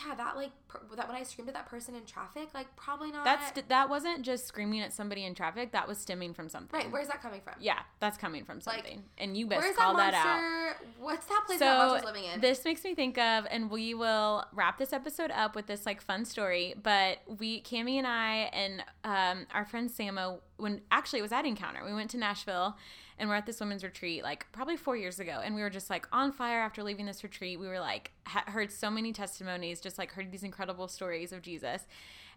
yeah, 0.05 0.15
that 0.15 0.37
like 0.37 0.51
per- 0.69 0.79
that 0.95 1.05
when 1.09 1.17
I 1.17 1.23
screamed 1.23 1.49
at 1.49 1.53
that 1.55 1.65
person 1.67 1.95
in 1.95 2.05
traffic, 2.05 2.47
like, 2.53 2.73
probably 2.77 3.11
not. 3.11 3.25
that's 3.25 3.51
that 3.67 3.89
wasn't 3.89 4.21
just 4.21 4.47
screaming 4.47 4.79
at 4.79 4.93
somebody 4.93 5.25
in 5.25 5.35
traffic. 5.35 5.73
That 5.73 5.85
was 5.87 5.97
stemming 5.97 6.33
from 6.33 6.47
something. 6.47 6.79
right. 6.79 6.89
Where's 6.91 7.07
that 7.07 7.21
coming 7.21 7.41
from? 7.41 7.55
yeah, 7.59 7.79
that's 7.99 8.17
coming 8.17 8.45
from 8.45 8.61
Like, 8.65 8.77
something, 8.77 9.03
and 9.17 9.35
you 9.35 9.47
best 9.47 9.75
call 9.75 9.97
that 9.97 10.11
that, 10.11 10.25
out. 10.25 10.70
What's 11.01 11.25
that 11.25 11.43
place 11.47 11.57
that 11.57 11.79
monster's 11.79 12.05
living 12.05 12.25
in? 12.25 12.41
This 12.41 12.63
makes 12.63 12.83
me 12.83 12.93
think 12.93 13.17
of, 13.17 13.47
and 13.49 13.71
we 13.71 13.95
will 13.95 14.45
wrap 14.53 14.77
this 14.77 14.93
episode 14.93 15.31
up 15.31 15.55
with 15.55 15.65
this 15.65 15.83
like 15.83 15.99
fun 15.99 16.25
story. 16.25 16.75
But 16.81 17.17
we, 17.39 17.63
Cami 17.63 17.95
and 17.95 18.05
I, 18.05 18.51
and 18.53 18.83
um, 19.03 19.47
our 19.51 19.65
friend 19.65 19.89
Samo, 19.89 20.41
when 20.57 20.81
actually 20.91 21.17
it 21.17 21.23
was 21.23 21.31
at 21.31 21.43
Encounter, 21.43 21.83
we 21.83 21.91
went 21.91 22.11
to 22.11 22.17
Nashville, 22.17 22.77
and 23.17 23.27
we're 23.27 23.35
at 23.35 23.47
this 23.47 23.59
women's 23.59 23.83
retreat 23.83 24.21
like 24.21 24.45
probably 24.51 24.77
four 24.77 24.95
years 24.95 25.19
ago, 25.19 25.41
and 25.43 25.55
we 25.55 25.61
were 25.61 25.71
just 25.71 25.89
like 25.89 26.07
on 26.11 26.31
fire 26.31 26.59
after 26.59 26.83
leaving 26.83 27.07
this 27.07 27.23
retreat. 27.23 27.59
We 27.59 27.67
were 27.67 27.79
like 27.79 28.11
ha- 28.27 28.45
heard 28.45 28.71
so 28.71 28.91
many 28.91 29.11
testimonies, 29.11 29.81
just 29.81 29.97
like 29.97 30.11
heard 30.11 30.31
these 30.31 30.43
incredible 30.43 30.87
stories 30.87 31.31
of 31.31 31.41
Jesus. 31.41 31.87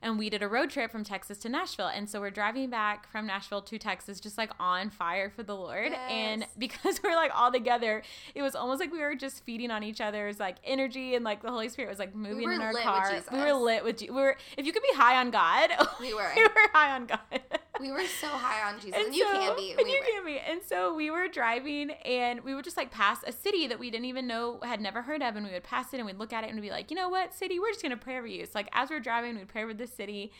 And 0.05 0.18
we 0.18 0.30
did 0.30 0.42
a 0.42 0.48
road 0.48 0.70
trip 0.70 0.92
from 0.92 1.02
Texas 1.02 1.38
to 1.38 1.48
Nashville. 1.48 1.88
And 1.88 2.09
so 2.09 2.20
we're 2.20 2.30
driving 2.30 2.70
back 2.70 3.11
from 3.11 3.26
Nashville 3.26 3.62
to 3.62 3.78
Texas, 3.78 4.20
just 4.20 4.36
like 4.38 4.50
on 4.61 4.90
fire 4.90 5.30
for 5.30 5.42
the 5.42 5.57
Lord. 5.57 5.92
And 5.92 6.46
because 6.59 7.02
we're 7.02 7.16
like 7.16 7.32
all 7.34 7.50
together, 7.50 8.02
it 8.34 8.42
was 8.42 8.55
almost 8.55 8.80
like 8.80 8.92
we 8.92 9.00
were 9.00 9.14
just 9.16 9.42
feeding 9.44 9.70
on 9.70 9.82
each 9.82 10.00
other's 10.00 10.38
like 10.38 10.57
energy 10.62 11.14
and 11.14 11.24
like 11.24 11.42
the 11.42 11.50
Holy 11.50 11.68
Spirit 11.70 11.88
was 11.88 11.98
like 11.98 12.14
moving 12.14 12.44
were 12.44 12.52
in 12.52 12.61
our 12.61 12.72
car. 12.74 13.12
We 13.32 13.38
were 13.38 13.55
lit 13.55 13.82
with 13.82 13.98
Je- 13.98 14.11
we 14.11 14.16
were 14.16 14.36
if 14.59 14.66
you 14.66 14.72
could 14.72 14.82
be 14.82 14.94
high 14.94 15.16
on 15.16 15.30
God, 15.30 15.70
We 16.00 16.12
were. 16.14 16.30
we 16.36 16.42
were 16.42 16.50
high 16.72 16.94
on 16.94 17.07
God. 17.07 17.20
We 17.81 17.91
were 17.91 18.05
so 18.20 18.29
high 18.29 18.68
on 18.68 18.77
Jesus, 18.81 18.95
And 18.97 19.07
and, 19.07 19.14
you 19.16 19.25
so- 19.25 19.33
can 19.33 19.57
be. 19.57 19.70
And 19.72 19.81
We 19.85 19.91
you 19.93 19.99
were. 20.01 20.07
can 20.07 20.25
be. 20.25 20.39
And 20.39 20.61
so 20.62 20.95
we 20.95 21.11
were 21.11 21.27
driving 21.29 21.91
and 21.91 22.41
we 22.45 22.55
would 22.55 22.64
just 22.64 22.77
like 22.77 22.91
pass 22.91 23.18
a 23.27 23.33
city 23.33 23.66
that 23.66 23.79
we 23.79 23.91
didn't 23.91 24.05
even 24.07 24.27
know, 24.27 24.61
had 24.62 24.81
never 24.81 25.03
heard 25.03 25.22
of. 25.22 25.35
And 25.37 25.45
we 25.45 25.53
would 25.53 25.64
pass 25.64 25.93
it 25.93 25.97
and 25.99 26.07
we'd 26.07 26.18
look 26.18 26.33
at 26.33 26.45
it 26.45 26.51
and 26.51 26.57
we'd 26.61 26.68
be 26.68 26.70
like, 26.70 26.91
you 26.91 26.97
know 26.97 27.09
what, 27.09 27.35
city, 27.35 27.59
we're 27.59 27.70
just 27.70 27.83
going 27.83 27.91
to 27.91 27.97
pray 27.97 28.16
over 28.18 28.27
you. 28.27 28.45
So 28.47 28.53
like 28.55 28.68
as 28.72 28.91
we're 28.91 29.01
driving, 29.01 29.37
we'd 29.37 29.49
pray 29.49 29.64
over 29.64 29.75
the 29.75 29.87
city. 29.89 30.33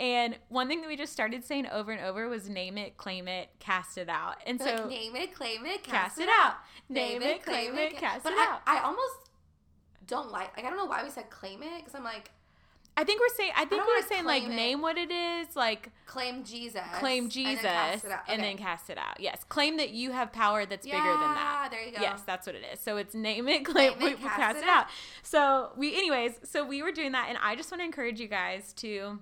And 0.00 0.36
one 0.48 0.68
thing 0.68 0.80
that 0.82 0.88
we 0.88 0.96
just 0.96 1.12
started 1.12 1.44
saying 1.44 1.66
over 1.68 1.92
and 1.92 2.04
over 2.04 2.28
was 2.28 2.48
name 2.48 2.76
it, 2.78 2.96
claim 2.96 3.28
it, 3.28 3.48
cast 3.58 3.96
it 3.98 4.08
out. 4.08 4.36
And 4.46 4.58
so 4.60 4.66
like, 4.66 4.88
name 4.88 5.16
it, 5.16 5.34
claim 5.34 5.64
it, 5.66 5.82
cast 5.82 6.16
cast, 6.16 6.18
it 6.18 6.22
it 6.24 6.28
out. 6.28 6.52
out. 6.52 6.54
Name 6.88 7.22
it, 7.22 7.42
claim 7.42 7.76
it, 7.76 7.96
cast 7.96 8.24
but 8.24 8.32
it 8.32 8.38
I, 8.38 8.52
out. 8.52 8.60
I 8.66 8.80
almost 8.80 9.14
don't 10.06 10.30
like. 10.30 10.56
Like 10.56 10.66
I 10.66 10.68
don't 10.68 10.78
know 10.78 10.86
why 10.86 11.02
we 11.04 11.10
said 11.10 11.30
claim 11.30 11.62
it 11.62 11.78
because 11.78 11.94
I'm 11.94 12.04
like 12.04 12.30
I 12.94 13.04
think 13.04 13.20
we're 13.20 13.34
saying, 13.34 13.52
I 13.56 13.64
think 13.64 13.86
we 13.86 13.94
were 13.94 14.06
saying 14.06 14.24
like 14.24 14.42
it. 14.42 14.50
name 14.50 14.82
what 14.82 14.98
it 14.98 15.10
is, 15.10 15.56
like 15.56 15.90
claim 16.06 16.44
Jesus. 16.44 16.82
claim 16.94 17.24
and 17.24 17.32
Jesus 17.32 17.62
then 17.62 17.72
cast 17.72 18.04
it 18.04 18.10
out. 18.10 18.20
and 18.28 18.42
then 18.42 18.56
cast 18.58 18.90
it 18.90 18.98
out. 18.98 19.18
Yes. 19.18 19.44
Claim 19.48 19.78
that 19.78 19.90
you 19.90 20.12
have 20.12 20.30
power 20.30 20.66
that's 20.66 20.86
yeah, 20.86 20.98
bigger 20.98 21.12
than 21.12 21.34
that. 21.34 21.68
There 21.70 21.84
you 21.84 21.92
go. 21.92 22.02
Yes, 22.02 22.22
that's 22.26 22.46
what 22.46 22.54
it 22.54 22.62
is. 22.72 22.80
So 22.80 22.98
it's 22.98 23.14
name 23.14 23.48
it, 23.48 23.64
claim, 23.64 23.98
Name 23.98 24.08
it, 24.08 24.20
cast 24.20 24.36
cast 24.36 24.58
it 24.58 24.64
it 24.64 24.68
out. 24.68 24.86
So 25.22 25.70
we, 25.76 25.96
anyways, 25.96 26.32
so 26.44 26.66
we 26.66 26.82
were 26.82 26.92
doing 26.92 27.12
that, 27.12 27.26
and 27.30 27.38
I 27.42 27.56
just 27.56 27.70
want 27.70 27.80
to 27.80 27.84
encourage 27.86 28.20
you 28.20 28.28
guys 28.28 28.74
to 28.74 29.18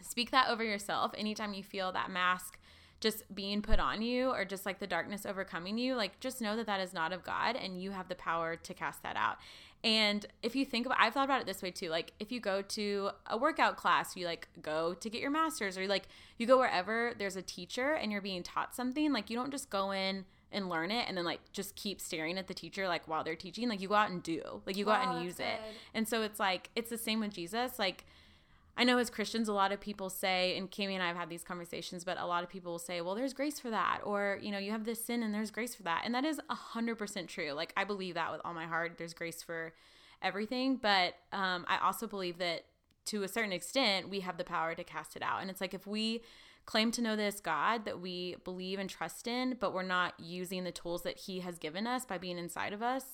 speak 0.00 0.30
that 0.30 0.48
over 0.48 0.62
yourself 0.62 1.12
anytime 1.16 1.54
you 1.54 1.62
feel 1.62 1.90
that 1.92 2.10
mask 2.10 2.58
just 3.00 3.34
being 3.34 3.60
put 3.60 3.78
on 3.78 4.00
you 4.00 4.30
or 4.30 4.44
just 4.44 4.64
like 4.64 4.78
the 4.78 4.86
darkness 4.86 5.26
overcoming 5.26 5.76
you 5.76 5.94
like 5.94 6.18
just 6.20 6.40
know 6.40 6.56
that 6.56 6.66
that 6.66 6.80
is 6.80 6.92
not 6.94 7.12
of 7.12 7.22
god 7.24 7.56
and 7.56 7.82
you 7.82 7.90
have 7.90 8.08
the 8.08 8.14
power 8.14 8.56
to 8.56 8.72
cast 8.72 9.02
that 9.02 9.16
out 9.16 9.36
and 9.84 10.26
if 10.42 10.56
you 10.56 10.64
think 10.64 10.86
about 10.86 10.98
i've 10.98 11.14
thought 11.14 11.24
about 11.24 11.40
it 11.40 11.46
this 11.46 11.62
way 11.62 11.70
too 11.70 11.88
like 11.88 12.12
if 12.18 12.32
you 12.32 12.40
go 12.40 12.60
to 12.62 13.10
a 13.26 13.36
workout 13.36 13.76
class 13.76 14.16
you 14.16 14.26
like 14.26 14.48
go 14.62 14.94
to 14.94 15.08
get 15.08 15.20
your 15.20 15.30
masters 15.30 15.78
or 15.78 15.86
like 15.86 16.08
you 16.38 16.46
go 16.46 16.58
wherever 16.58 17.12
there's 17.18 17.36
a 17.36 17.42
teacher 17.42 17.92
and 17.92 18.10
you're 18.10 18.20
being 18.22 18.42
taught 18.42 18.74
something 18.74 19.12
like 19.12 19.30
you 19.30 19.36
don't 19.36 19.50
just 19.52 19.70
go 19.70 19.92
in 19.92 20.24
and 20.54 20.68
learn 20.68 20.90
it 20.90 21.04
and 21.08 21.16
then 21.18 21.24
like 21.24 21.40
just 21.52 21.74
keep 21.74 22.00
staring 22.00 22.38
at 22.38 22.46
the 22.46 22.54
teacher 22.54 22.88
like 22.88 23.06
while 23.08 23.24
they're 23.24 23.34
teaching. 23.34 23.68
Like 23.68 23.80
you 23.80 23.88
go 23.88 23.96
out 23.96 24.10
and 24.10 24.22
do. 24.22 24.62
Like 24.64 24.76
you 24.76 24.84
go 24.84 24.92
out 24.92 25.16
and 25.16 25.24
use 25.24 25.40
it. 25.40 25.58
and 25.92 26.08
so 26.08 26.22
it's 26.22 26.38
like 26.40 26.70
it's 26.76 26.90
the 26.90 26.98
same 26.98 27.20
with 27.20 27.34
jesus. 27.34 27.78
Like 27.78 28.06
I 28.76 28.84
know 28.84 28.98
as 28.98 29.08
Christians, 29.08 29.48
a 29.48 29.52
lot 29.52 29.70
of 29.70 29.80
people 29.80 30.10
say, 30.10 30.56
and 30.56 30.68
Cami 30.68 30.94
and 30.94 31.02
I 31.02 31.06
have 31.06 31.16
had 31.16 31.28
these 31.28 31.44
conversations, 31.44 32.04
but 32.04 32.18
a 32.18 32.26
lot 32.26 32.42
of 32.42 32.50
people 32.50 32.72
will 32.72 32.78
say, 32.80 33.00
well, 33.00 33.14
there's 33.14 33.32
grace 33.32 33.60
for 33.60 33.70
that. 33.70 34.00
Or, 34.04 34.38
you 34.42 34.50
know, 34.50 34.58
you 34.58 34.72
have 34.72 34.84
this 34.84 35.04
sin 35.04 35.22
and 35.22 35.32
there's 35.32 35.52
grace 35.52 35.74
for 35.74 35.84
that. 35.84 36.02
And 36.04 36.14
that 36.14 36.24
is 36.24 36.40
100% 36.50 37.28
true. 37.28 37.52
Like, 37.52 37.72
I 37.76 37.84
believe 37.84 38.14
that 38.14 38.32
with 38.32 38.40
all 38.44 38.52
my 38.52 38.66
heart. 38.66 38.94
There's 38.98 39.14
grace 39.14 39.42
for 39.42 39.72
everything. 40.22 40.76
But 40.76 41.14
um, 41.32 41.64
I 41.68 41.78
also 41.82 42.08
believe 42.08 42.38
that 42.38 42.64
to 43.06 43.22
a 43.22 43.28
certain 43.28 43.52
extent, 43.52 44.08
we 44.08 44.20
have 44.20 44.38
the 44.38 44.44
power 44.44 44.74
to 44.74 44.82
cast 44.82 45.14
it 45.14 45.22
out. 45.22 45.40
And 45.40 45.50
it's 45.50 45.60
like 45.60 45.74
if 45.74 45.86
we 45.86 46.22
claim 46.66 46.90
to 46.92 47.02
know 47.02 47.14
this 47.16 47.40
God 47.40 47.84
that 47.84 48.00
we 48.00 48.36
believe 48.44 48.78
and 48.78 48.88
trust 48.88 49.26
in, 49.26 49.56
but 49.60 49.74
we're 49.74 49.82
not 49.82 50.14
using 50.18 50.64
the 50.64 50.72
tools 50.72 51.02
that 51.02 51.16
He 51.18 51.40
has 51.40 51.58
given 51.58 51.86
us 51.86 52.04
by 52.06 52.18
being 52.18 52.38
inside 52.38 52.72
of 52.72 52.82
us, 52.82 53.04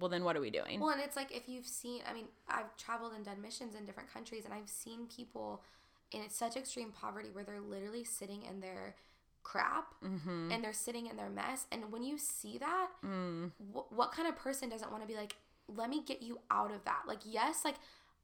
well, 0.00 0.08
then 0.08 0.24
what 0.24 0.36
are 0.36 0.40
we 0.40 0.50
doing? 0.50 0.80
Well, 0.80 0.90
and 0.90 1.00
it's 1.00 1.16
like 1.16 1.34
if 1.34 1.48
you've 1.48 1.66
seen, 1.66 2.02
I 2.08 2.12
mean, 2.12 2.26
I've 2.48 2.76
traveled 2.76 3.12
and 3.14 3.24
done 3.24 3.40
missions 3.40 3.74
in 3.74 3.86
different 3.86 4.12
countries, 4.12 4.44
and 4.44 4.52
I've 4.52 4.68
seen 4.68 5.06
people 5.06 5.62
in 6.12 6.28
such 6.28 6.56
extreme 6.56 6.92
poverty 6.92 7.30
where 7.32 7.44
they're 7.44 7.60
literally 7.60 8.04
sitting 8.04 8.42
in 8.42 8.60
their 8.60 8.94
crap 9.42 9.94
mm-hmm. 10.04 10.50
and 10.50 10.62
they're 10.62 10.72
sitting 10.72 11.06
in 11.06 11.16
their 11.16 11.30
mess. 11.30 11.66
And 11.70 11.92
when 11.92 12.02
you 12.02 12.18
see 12.18 12.58
that, 12.58 12.88
Mm. 13.04 13.52
wh- 13.72 13.92
what 13.92 14.12
kind 14.12 14.26
of 14.28 14.36
person 14.36 14.68
doesn't 14.68 14.90
want 14.90 15.02
to 15.02 15.06
be 15.06 15.14
like, 15.14 15.36
let 15.68 15.88
me 15.88 16.02
get 16.04 16.22
you 16.22 16.38
out 16.50 16.72
of 16.72 16.84
that? 16.84 17.02
Like, 17.06 17.20
yes, 17.24 17.64
like, 17.64 17.76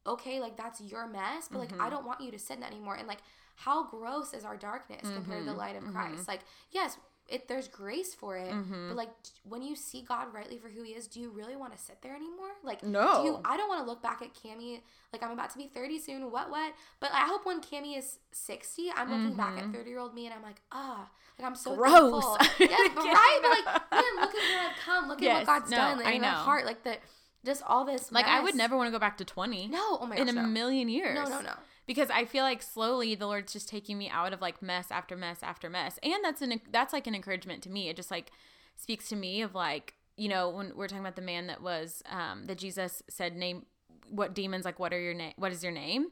okay, 0.07 0.41
like 0.41 0.57
that's 0.57 0.81
your 0.81 1.07
mess, 1.07 1.49
but 1.51 1.59
like, 1.59 1.73
I 1.81 1.89
don't 1.91 2.05
want 2.07 2.21
you 2.21 2.31
to 2.33 2.39
sit 2.39 2.55
in 2.55 2.61
that 2.61 2.73
anymore. 2.73 2.97
And 2.97 3.07
like, 3.07 3.21
how 3.55 3.85
gross 3.85 4.33
is 4.33 4.45
our 4.45 4.57
darkness 4.57 5.03
compared 5.03 5.41
to 5.41 5.45
the 5.45 5.51
mm-hmm, 5.51 5.59
light 5.59 5.77
of 5.77 5.83
mm-hmm. 5.83 5.93
Christ? 5.93 6.29
Like, 6.29 6.41
yes, 6.71 6.97
it 7.29 7.49
there's 7.49 7.69
grace 7.69 8.15
for 8.15 8.37
it, 8.37 8.51
mm-hmm. 8.51 8.89
but 8.89 8.97
like 8.97 9.11
when 9.49 9.63
you 9.63 9.77
see 9.77 10.03
God 10.03 10.35
rightly 10.35 10.59
for 10.59 10.69
who 10.69 10.83
He 10.83 10.93
is, 10.93 11.07
do 11.07 11.21
you 11.21 11.31
really 11.31 11.57
want 11.57 11.77
to 11.77 11.83
sit 11.83 12.03
there 12.03 12.15
anymore? 12.15 12.51
Like, 12.63 12.83
No. 12.83 13.23
Do 13.23 13.29
you, 13.29 13.41
I 13.45 13.57
don't 13.57 13.69
want 13.69 13.85
to 13.85 13.89
look 13.89 14.03
back 14.03 14.23
at 14.23 14.35
Cami 14.35 14.81
like 15.13 15.23
I'm 15.23 15.31
about 15.31 15.51
to 15.51 15.59
be 15.59 15.67
30 15.67 15.99
soon. 15.99 16.31
What 16.31 16.51
what? 16.51 16.73
But 17.01 17.11
I 17.13 17.27
hope 17.27 17.45
when 17.45 17.61
Cami 17.61 17.99
is 17.99 18.19
60, 18.33 18.91
I'm 18.97 19.11
looking 19.11 19.37
back 19.37 19.59
at 19.59 19.71
30 19.73 19.91
year 19.91 19.99
old 19.99 20.15
me 20.15 20.27
and 20.27 20.35
I'm 20.35 20.43
like, 20.43 20.61
ah, 20.73 21.09
like 21.39 21.47
I'm 21.47 21.55
so 21.55 21.77
Gross. 21.77 22.25
yeah, 22.59 22.69
but 22.95 23.05
right, 23.05 23.39
but 23.43 23.51
like, 23.51 23.93
man, 23.93 24.03
look 24.21 24.31
at 24.31 24.35
where 24.35 24.71
I've 24.71 24.77
come. 24.85 25.09
Look 25.09 25.21
Yes, 25.21 25.33
at 25.33 25.39
what 25.39 25.47
God's 25.47 25.71
no, 25.71 25.77
done. 25.77 25.99
Like, 25.99 26.07
I 26.07 26.13
in 26.13 26.23
my 26.23 26.31
know. 26.31 26.37
heart, 26.37 26.65
like 26.65 26.83
the 26.83 26.97
just 27.45 27.63
all 27.67 27.85
this. 27.85 28.11
Like, 28.11 28.27
I 28.27 28.41
would 28.41 28.55
never 28.55 28.77
want 28.77 28.87
to 28.87 28.93
go 28.93 28.99
back 28.99 29.19
to 29.19 29.25
20 29.25 29.69
No, 29.69 29.99
oh 30.01 30.07
my 30.07 30.17
in 30.17 30.29
a 30.29 30.33
no. 30.33 30.43
million 30.43 30.89
years. 30.89 31.15
No, 31.15 31.25
no, 31.25 31.41
no. 31.41 31.53
Because 31.87 32.11
I 32.11 32.25
feel 32.25 32.45
like 32.45 32.63
slowly 32.63 33.15
the 33.15 33.27
Lord's 33.27 33.53
just 33.53 33.69
taking 33.69 33.99
me 33.99 34.09
out 34.09 34.33
of 34.33 34.41
like 34.41 34.63
mess 34.63 34.91
after 34.91 35.17
mess 35.17 35.39
after 35.43 35.69
mess, 35.69 35.99
and 36.03 36.23
that's 36.23 36.43
an 36.43 36.61
that's 36.71 36.93
like 36.93 37.07
an 37.07 37.15
encouragement 37.15 37.63
to 37.65 37.71
me. 37.71 37.89
It 37.89 37.97
just 37.97 38.11
like 38.11 38.31
speaks 38.77 39.09
to 39.09 39.17
me 39.17 39.43
of 39.43 39.55
like 39.55 39.95
you 40.17 40.29
know 40.29 40.51
when 40.51 40.73
we're 40.77 40.89
talking 40.89 41.05
about 41.05 41.17
the 41.17 41.23
man 41.23 41.47
that 41.47 41.63
was 41.63 42.03
um, 42.11 42.47
that 42.47 42.59
Jesus 42.59 43.03
said 43.09 43.37
name 43.37 43.67
what 44.09 44.35
demons 44.35 44.65
like 44.65 44.79
what 44.79 44.93
are 44.93 45.01
your 45.01 45.15
name 45.15 45.33
what 45.37 45.53
is 45.53 45.63
your 45.63 45.73
name 45.73 46.09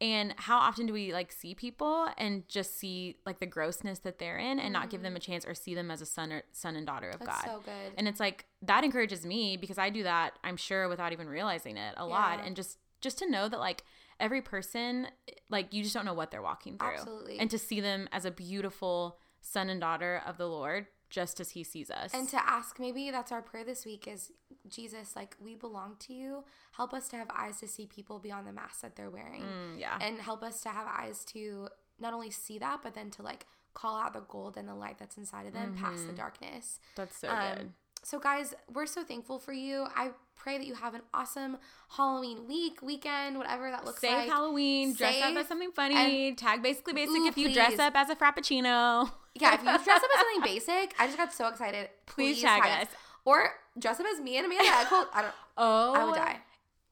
and 0.00 0.34
how 0.36 0.58
often 0.58 0.86
do 0.86 0.92
we 0.92 1.12
like 1.12 1.30
see 1.30 1.54
people 1.54 2.08
and 2.18 2.48
just 2.48 2.78
see 2.78 3.16
like 3.24 3.38
the 3.38 3.46
grossness 3.46 4.00
that 4.00 4.18
they're 4.18 4.38
in 4.38 4.58
and 4.58 4.72
not 4.72 4.90
give 4.90 5.02
them 5.02 5.14
a 5.14 5.20
chance 5.20 5.46
or 5.46 5.54
see 5.54 5.74
them 5.74 5.90
as 5.90 6.00
a 6.00 6.06
son 6.06 6.32
or 6.32 6.42
son 6.52 6.74
and 6.74 6.86
daughter 6.86 7.10
of. 7.10 7.20
That's 7.20 7.42
God 7.42 7.44
so 7.44 7.60
good. 7.64 7.92
and 7.96 8.08
it's 8.08 8.18
like 8.18 8.46
that 8.62 8.82
encourages 8.82 9.24
me 9.24 9.56
because 9.56 9.78
I 9.78 9.90
do 9.90 10.02
that 10.02 10.38
I'm 10.42 10.56
sure 10.56 10.88
without 10.88 11.12
even 11.12 11.28
realizing 11.28 11.76
it 11.76 11.94
a 11.96 12.04
lot 12.04 12.40
and 12.44 12.56
just 12.56 12.78
just 13.00 13.18
to 13.18 13.30
know 13.30 13.48
that 13.48 13.60
like 13.60 13.84
every 14.20 14.42
person 14.42 15.06
like 15.50 15.72
you 15.72 15.82
just 15.82 15.94
don't 15.94 16.04
know 16.04 16.14
what 16.14 16.30
they're 16.30 16.42
walking 16.42 16.78
through 16.78 16.88
Absolutely. 16.88 17.38
and 17.38 17.50
to 17.50 17.58
see 17.58 17.80
them 17.80 18.08
as 18.12 18.24
a 18.24 18.30
beautiful 18.30 19.18
son 19.40 19.68
and 19.68 19.80
daughter 19.80 20.22
of 20.26 20.36
the 20.38 20.46
Lord 20.48 20.86
just 21.10 21.38
as 21.38 21.50
he 21.50 21.62
sees 21.62 21.90
us 21.90 22.12
And 22.12 22.28
to 22.30 22.38
ask, 22.50 22.80
maybe 22.80 23.10
that's 23.10 23.30
our 23.30 23.42
prayer 23.42 23.62
this 23.64 23.84
week 23.86 24.08
is 24.08 24.32
Jesus, 24.68 25.14
like, 25.14 25.36
we 25.38 25.54
belong 25.54 25.94
to 26.00 26.12
you. 26.14 26.44
Help 26.72 26.92
us 26.92 27.08
to 27.10 27.16
have 27.16 27.28
eyes 27.36 27.60
to 27.60 27.68
see 27.68 27.86
people 27.86 28.18
beyond 28.18 28.46
the 28.48 28.52
mask 28.52 28.80
that 28.80 28.96
they're 28.96 29.10
wearing. 29.10 29.42
Mm, 29.42 29.78
yeah 29.78 29.96
And 30.00 30.18
help 30.18 30.42
us 30.42 30.60
to 30.62 30.70
have 30.70 30.86
eyes 30.88 31.24
to 31.26 31.68
not 32.00 32.14
only 32.14 32.30
see 32.30 32.58
that, 32.58 32.80
but 32.82 32.94
then 32.94 33.10
to 33.12 33.22
like 33.22 33.46
call 33.74 33.96
out 33.96 34.12
the 34.14 34.20
gold 34.28 34.56
and 34.56 34.66
the 34.68 34.74
light 34.74 34.98
that's 34.98 35.16
inside 35.16 35.46
of 35.46 35.52
them 35.52 35.76
past 35.76 36.06
the 36.06 36.12
darkness. 36.12 36.80
that's 36.96 37.16
so 37.16 37.28
Um, 37.28 37.56
good 37.58 37.72
so 38.04 38.18
guys, 38.18 38.54
we're 38.72 38.86
so 38.86 39.02
thankful 39.02 39.38
for 39.38 39.52
you. 39.52 39.86
I 39.96 40.10
pray 40.36 40.58
that 40.58 40.66
you 40.66 40.74
have 40.74 40.94
an 40.94 41.00
awesome 41.12 41.56
Halloween 41.96 42.46
week, 42.46 42.82
weekend, 42.82 43.38
whatever 43.38 43.70
that 43.70 43.84
looks 43.84 44.00
Safe 44.00 44.12
like. 44.12 44.28
Halloween. 44.28 44.94
Dress 44.94 45.22
up 45.22 45.34
as 45.36 45.48
something 45.48 45.72
funny. 45.72 46.34
Tag 46.34 46.62
basically 46.62 46.92
basic 46.92 47.16
Ooh, 47.16 47.26
if 47.26 47.38
you 47.38 47.52
dress 47.52 47.78
up 47.78 47.94
as 47.96 48.10
a 48.10 48.16
frappuccino. 48.16 49.10
Yeah, 49.36 49.54
if 49.54 49.62
you 49.62 49.66
dress 49.66 49.88
up 50.00 50.10
as 50.16 50.20
something 50.20 50.42
basic, 50.44 50.94
I 50.96 51.06
just 51.06 51.18
got 51.18 51.32
so 51.32 51.48
excited. 51.48 51.88
Please 52.06 52.36
Please, 52.36 52.42
tag 52.42 52.62
tag 52.62 52.86
us. 52.86 52.94
Or 53.24 53.50
dress 53.76 53.98
up 53.98 54.06
as 54.06 54.20
me 54.20 54.36
and 54.36 54.46
Amanda 54.46 54.64
Eckholt. 54.64 55.06
I 55.12 55.22
don't 55.22 55.34
Oh, 55.58 55.92
I 55.92 56.04
would 56.04 56.14
die. 56.14 56.36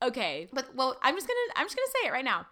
Oh, 0.01 0.09
okay, 0.09 0.49
But 0.53 0.75
well 0.75 0.97
I'm 1.03 1.15
just 1.15 1.29
gonna 1.29 1.39
I'm 1.55 1.67
just 1.67 1.77
gonna 1.77 1.93
say 2.03 2.09
it 2.09 2.11
right 2.11 2.25
now. 2.25 2.47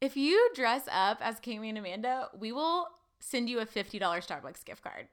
If 0.00 0.16
you 0.16 0.50
dress 0.54 0.82
up 0.92 1.18
as 1.20 1.40
Cami 1.40 1.70
and 1.70 1.78
Amanda, 1.78 2.28
we 2.38 2.52
will 2.52 2.86
send 3.18 3.50
you 3.50 3.58
a 3.58 3.66
fifty 3.66 3.98
dollars 3.98 4.28
Starbucks 4.28 4.64
gift 4.64 4.84
card. 4.84 5.08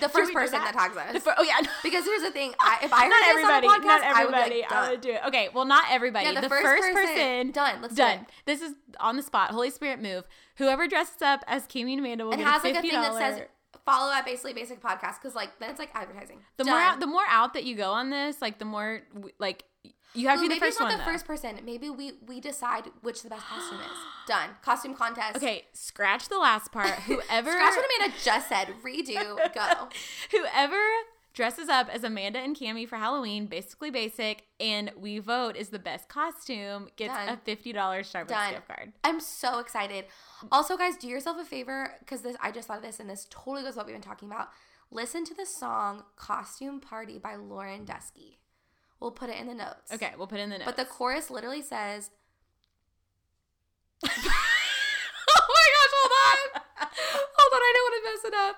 The 0.00 0.08
first 0.12 0.32
person 0.32 0.60
that? 0.60 0.74
tags 0.74 0.96
us. 0.96 1.22
Fir- 1.22 1.34
oh 1.38 1.42
yeah, 1.42 1.58
because 1.82 2.04
here's 2.04 2.22
the 2.22 2.30
thing, 2.30 2.52
I, 2.60 2.78
if 2.82 2.92
I 2.92 3.04
heard 3.04 3.08
not 3.08 3.20
this 3.20 3.30
everybody, 3.30 3.66
podcast, 3.68 3.84
not 3.86 4.02
I 4.02 4.24
would 4.24 4.34
everybody. 4.34 4.60
like, 4.62 4.72
I 4.72 4.90
would 4.90 5.00
do 5.00 5.10
it. 5.12 5.20
Okay, 5.28 5.48
well, 5.54 5.64
not 5.64 5.84
everybody. 5.90 6.26
Yeah, 6.26 6.40
the, 6.40 6.48
first, 6.48 6.92
person, 6.92 7.50
done. 7.52 7.80
Let's 7.82 7.94
do 7.94 8.02
done. 8.02 8.18
it. 8.20 8.26
This 8.46 8.60
is 8.62 8.74
on 9.00 9.16
the 9.16 9.22
spot. 9.22 9.50
Holy 9.50 9.70
Spirit 9.70 10.00
move. 10.02 10.24
Whoever 10.56 10.86
dresses 10.86 11.22
up 11.22 11.42
as 11.46 11.66
Cami 11.66 11.92
and 11.92 12.00
Amanda 12.00 12.24
will 12.24 12.32
and 12.32 12.42
get 12.42 12.50
has 12.50 12.62
a 12.62 12.66
like 12.66 12.72
a 12.74 12.76
fifty 12.76 12.90
thing 12.90 13.00
that 13.00 13.08
dollars. 13.08 13.36
says 13.36 13.42
follow 13.84 14.12
at 14.12 14.24
basically 14.24 14.52
basic 14.54 14.80
podcast 14.80 15.20
because 15.20 15.34
like 15.34 15.58
then 15.58 15.70
it's 15.70 15.78
like 15.78 15.90
advertising. 15.94 16.38
the 16.56 16.64
Done. 16.64 16.72
more 16.72 16.80
out, 16.80 17.00
the 17.00 17.06
more 17.06 17.24
out 17.28 17.54
that 17.54 17.64
you 17.64 17.76
go 17.76 17.90
on 17.90 18.10
this, 18.10 18.40
like 18.40 18.58
the 18.58 18.64
more 18.64 19.02
like 19.38 19.64
you 20.14 20.28
have 20.28 20.38
to 20.38 20.42
be 20.42 20.48
maybe 20.48 20.60
the 20.60 20.66
first 20.66 20.80
not 20.80 20.86
one. 20.86 20.92
the 20.98 21.04
though. 21.04 21.10
first 21.10 21.26
person. 21.26 21.58
Maybe 21.64 21.90
we 21.90 22.12
we 22.26 22.40
decide 22.40 22.84
which 23.02 23.22
the 23.22 23.28
best 23.28 23.44
costume 23.46 23.80
is. 23.80 23.86
Done. 24.28 24.50
Costume 24.62 24.94
contest. 24.94 25.36
Okay, 25.36 25.64
scratch 25.72 26.28
the 26.28 26.38
last 26.38 26.72
part. 26.72 26.88
Whoever 27.06 27.50
Scratch 27.50 27.74
what 27.76 27.86
Amanda 27.98 28.16
just 28.22 28.48
said. 28.48 28.68
Redo. 28.84 29.36
Go. 29.54 29.88
whoever 30.30 30.80
dresses 31.34 31.68
up 31.68 31.88
as 31.92 32.04
Amanda 32.04 32.38
and 32.38 32.56
Cami 32.56 32.88
for 32.88 32.96
Halloween, 32.96 33.46
basically 33.46 33.90
basic, 33.90 34.44
and 34.60 34.92
we 34.96 35.18
vote 35.18 35.56
is 35.56 35.70
the 35.70 35.80
best 35.80 36.08
costume 36.08 36.88
gets 36.96 37.12
Done. 37.12 37.28
a 37.28 37.36
fifty 37.38 37.72
dollars 37.72 38.10
Starbucks 38.10 38.50
gift 38.50 38.68
card. 38.68 38.92
I'm 39.02 39.20
so 39.20 39.58
excited. 39.58 40.06
Also, 40.52 40.76
guys, 40.76 40.96
do 40.96 41.08
yourself 41.08 41.38
a 41.40 41.44
favor 41.44 41.94
because 41.98 42.22
this 42.22 42.36
I 42.40 42.50
just 42.52 42.68
thought 42.68 42.78
of 42.78 42.82
this 42.82 43.00
and 43.00 43.10
this 43.10 43.26
totally 43.30 43.62
goes 43.62 43.70
with 43.70 43.76
what 43.78 43.86
we've 43.86 43.94
been 43.94 44.02
talking 44.02 44.30
about. 44.30 44.48
Listen 44.90 45.24
to 45.24 45.34
the 45.34 45.46
song 45.46 46.04
"Costume 46.16 46.80
Party" 46.80 47.18
by 47.18 47.34
Lauren 47.34 47.84
Duski. 47.84 48.36
We'll 49.00 49.10
put 49.10 49.28
it 49.30 49.36
in 49.38 49.46
the 49.46 49.54
notes. 49.54 49.92
Okay, 49.92 50.12
we'll 50.16 50.26
put 50.26 50.38
it 50.38 50.42
in 50.44 50.50
the 50.50 50.58
notes. 50.58 50.66
But 50.66 50.76
the 50.76 50.84
chorus 50.84 51.30
literally 51.30 51.62
says, 51.62 52.10
oh 54.04 54.08
my 54.08 55.66
gosh, 55.74 55.92
hold 55.94 56.12
on. 56.12 56.62
"Hold 57.36 57.52
on, 57.52 57.60
I 57.60 57.72
don't 57.74 57.84
want 57.84 57.94
to 57.96 58.02
mess 58.10 58.24
it 58.24 58.34
up." 58.34 58.56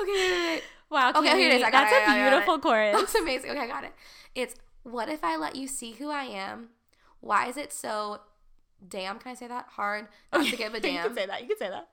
Okay, 0.00 0.12
wait, 0.12 0.30
wait, 0.30 0.46
wait. 0.54 0.62
Wow, 0.90 1.12
Okay, 1.16 1.38
here 1.38 1.50
it 1.50 1.56
is. 1.56 1.62
I 1.62 1.70
got 1.70 1.90
that's 1.90 1.92
it, 1.92 2.02
a 2.02 2.06
got 2.06 2.16
it, 2.16 2.20
I 2.20 2.24
got 2.24 2.30
beautiful 2.30 2.58
chorus. 2.60 2.96
That's 2.96 3.14
amazing. 3.14 3.50
Okay, 3.50 3.60
I 3.60 3.66
got 3.66 3.84
it. 3.84 3.92
It's 4.34 4.54
what 4.82 5.08
if 5.08 5.24
I 5.24 5.36
let 5.36 5.56
you 5.56 5.66
see 5.66 5.92
who 5.92 6.10
I 6.10 6.24
am? 6.24 6.68
Why 7.20 7.46
is 7.48 7.56
it 7.56 7.72
so 7.72 8.20
damn? 8.86 9.18
Can 9.18 9.32
I 9.32 9.34
say 9.34 9.48
that 9.48 9.66
hard? 9.70 10.06
Not 10.32 10.46
to 10.46 10.56
give 10.56 10.74
a 10.74 10.80
damn. 10.80 10.94
you 10.94 11.00
can 11.02 11.14
say 11.14 11.26
that. 11.26 11.40
You 11.42 11.48
can 11.48 11.58
say 11.58 11.68
that. 11.70 11.88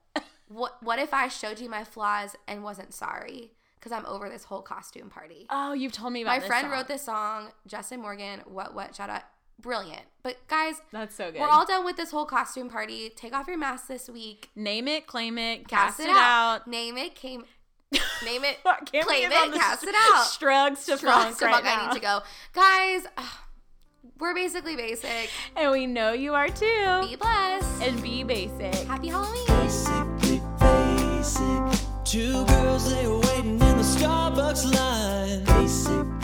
What 0.47 0.81
What 0.83 0.99
if 0.99 1.13
I 1.13 1.27
showed 1.27 1.59
you 1.59 1.69
my 1.69 1.83
flaws 1.83 2.35
and 2.47 2.63
wasn't 2.63 2.93
sorry? 2.93 3.53
Because 3.83 3.91
I'm 3.91 4.05
over 4.05 4.29
this 4.29 4.45
whole 4.45 4.61
costume 4.61 5.09
party. 5.09 5.45
Oh, 5.49 5.73
you've 5.73 5.91
told 5.91 6.13
me 6.13 6.21
about 6.21 6.31
My 6.35 6.39
this 6.39 6.47
friend 6.47 6.63
song. 6.63 6.71
wrote 6.71 6.87
this 6.87 7.01
song. 7.01 7.47
Justin 7.67 7.99
Morgan. 8.01 8.39
What 8.45 8.73
What? 8.73 8.95
Shout 8.95 9.09
out. 9.09 9.23
Brilliant. 9.59 10.03
But 10.23 10.37
guys, 10.47 10.75
That's 10.93 11.13
so 11.15 11.31
good. 11.31 11.41
we're 11.41 11.49
all 11.49 11.65
done 11.65 11.83
with 11.83 11.97
this 11.97 12.09
whole 12.11 12.25
costume 12.25 12.69
party. 12.69 13.09
Take 13.09 13.33
off 13.35 13.45
your 13.47 13.57
mask 13.57 13.87
this 13.87 14.09
week. 14.09 14.49
Name 14.55 14.87
it, 14.87 15.05
claim 15.05 15.37
it, 15.37 15.67
Cast, 15.67 15.97
cast, 15.97 15.99
it, 15.99 16.03
it 16.09 16.15
out. 16.15 16.65
Name 16.65 16.97
it. 16.97 17.13
Came. 17.15 17.43
Name 18.25 18.43
it. 18.45 18.57
Claim 18.63 19.31
it. 19.31 19.53
Cast 19.53 19.83
s- 19.83 19.89
it 19.89 19.95
out. 19.95 20.27
Shrugs 20.39 20.85
to 20.85 20.97
Strong 20.97 21.23
funk 21.23 21.37
to 21.39 21.45
right 21.45 21.55
fuck, 21.55 21.63
now. 21.65 21.81
I 21.81 21.87
need 21.87 21.93
to 21.95 21.99
go. 22.01 22.19
Guys, 22.53 23.05
ugh, 23.17 23.25
we're 24.17 24.33
basically 24.33 24.75
basic. 24.77 25.29
And 25.57 25.71
we 25.71 25.87
know 25.87 26.13
you 26.13 26.33
are 26.33 26.47
too. 26.47 27.01
Be 27.07 27.15
blessed. 27.17 27.81
and 27.83 28.01
be 28.01 28.23
basic. 28.23 28.73
Happy 28.87 29.09
Halloween. 29.09 29.45
basically 29.47 30.41
basic. 30.59 31.79
Two 32.05 32.43
Starbucks 34.03 34.65
line. 34.75 35.43
Basic. 35.45 36.22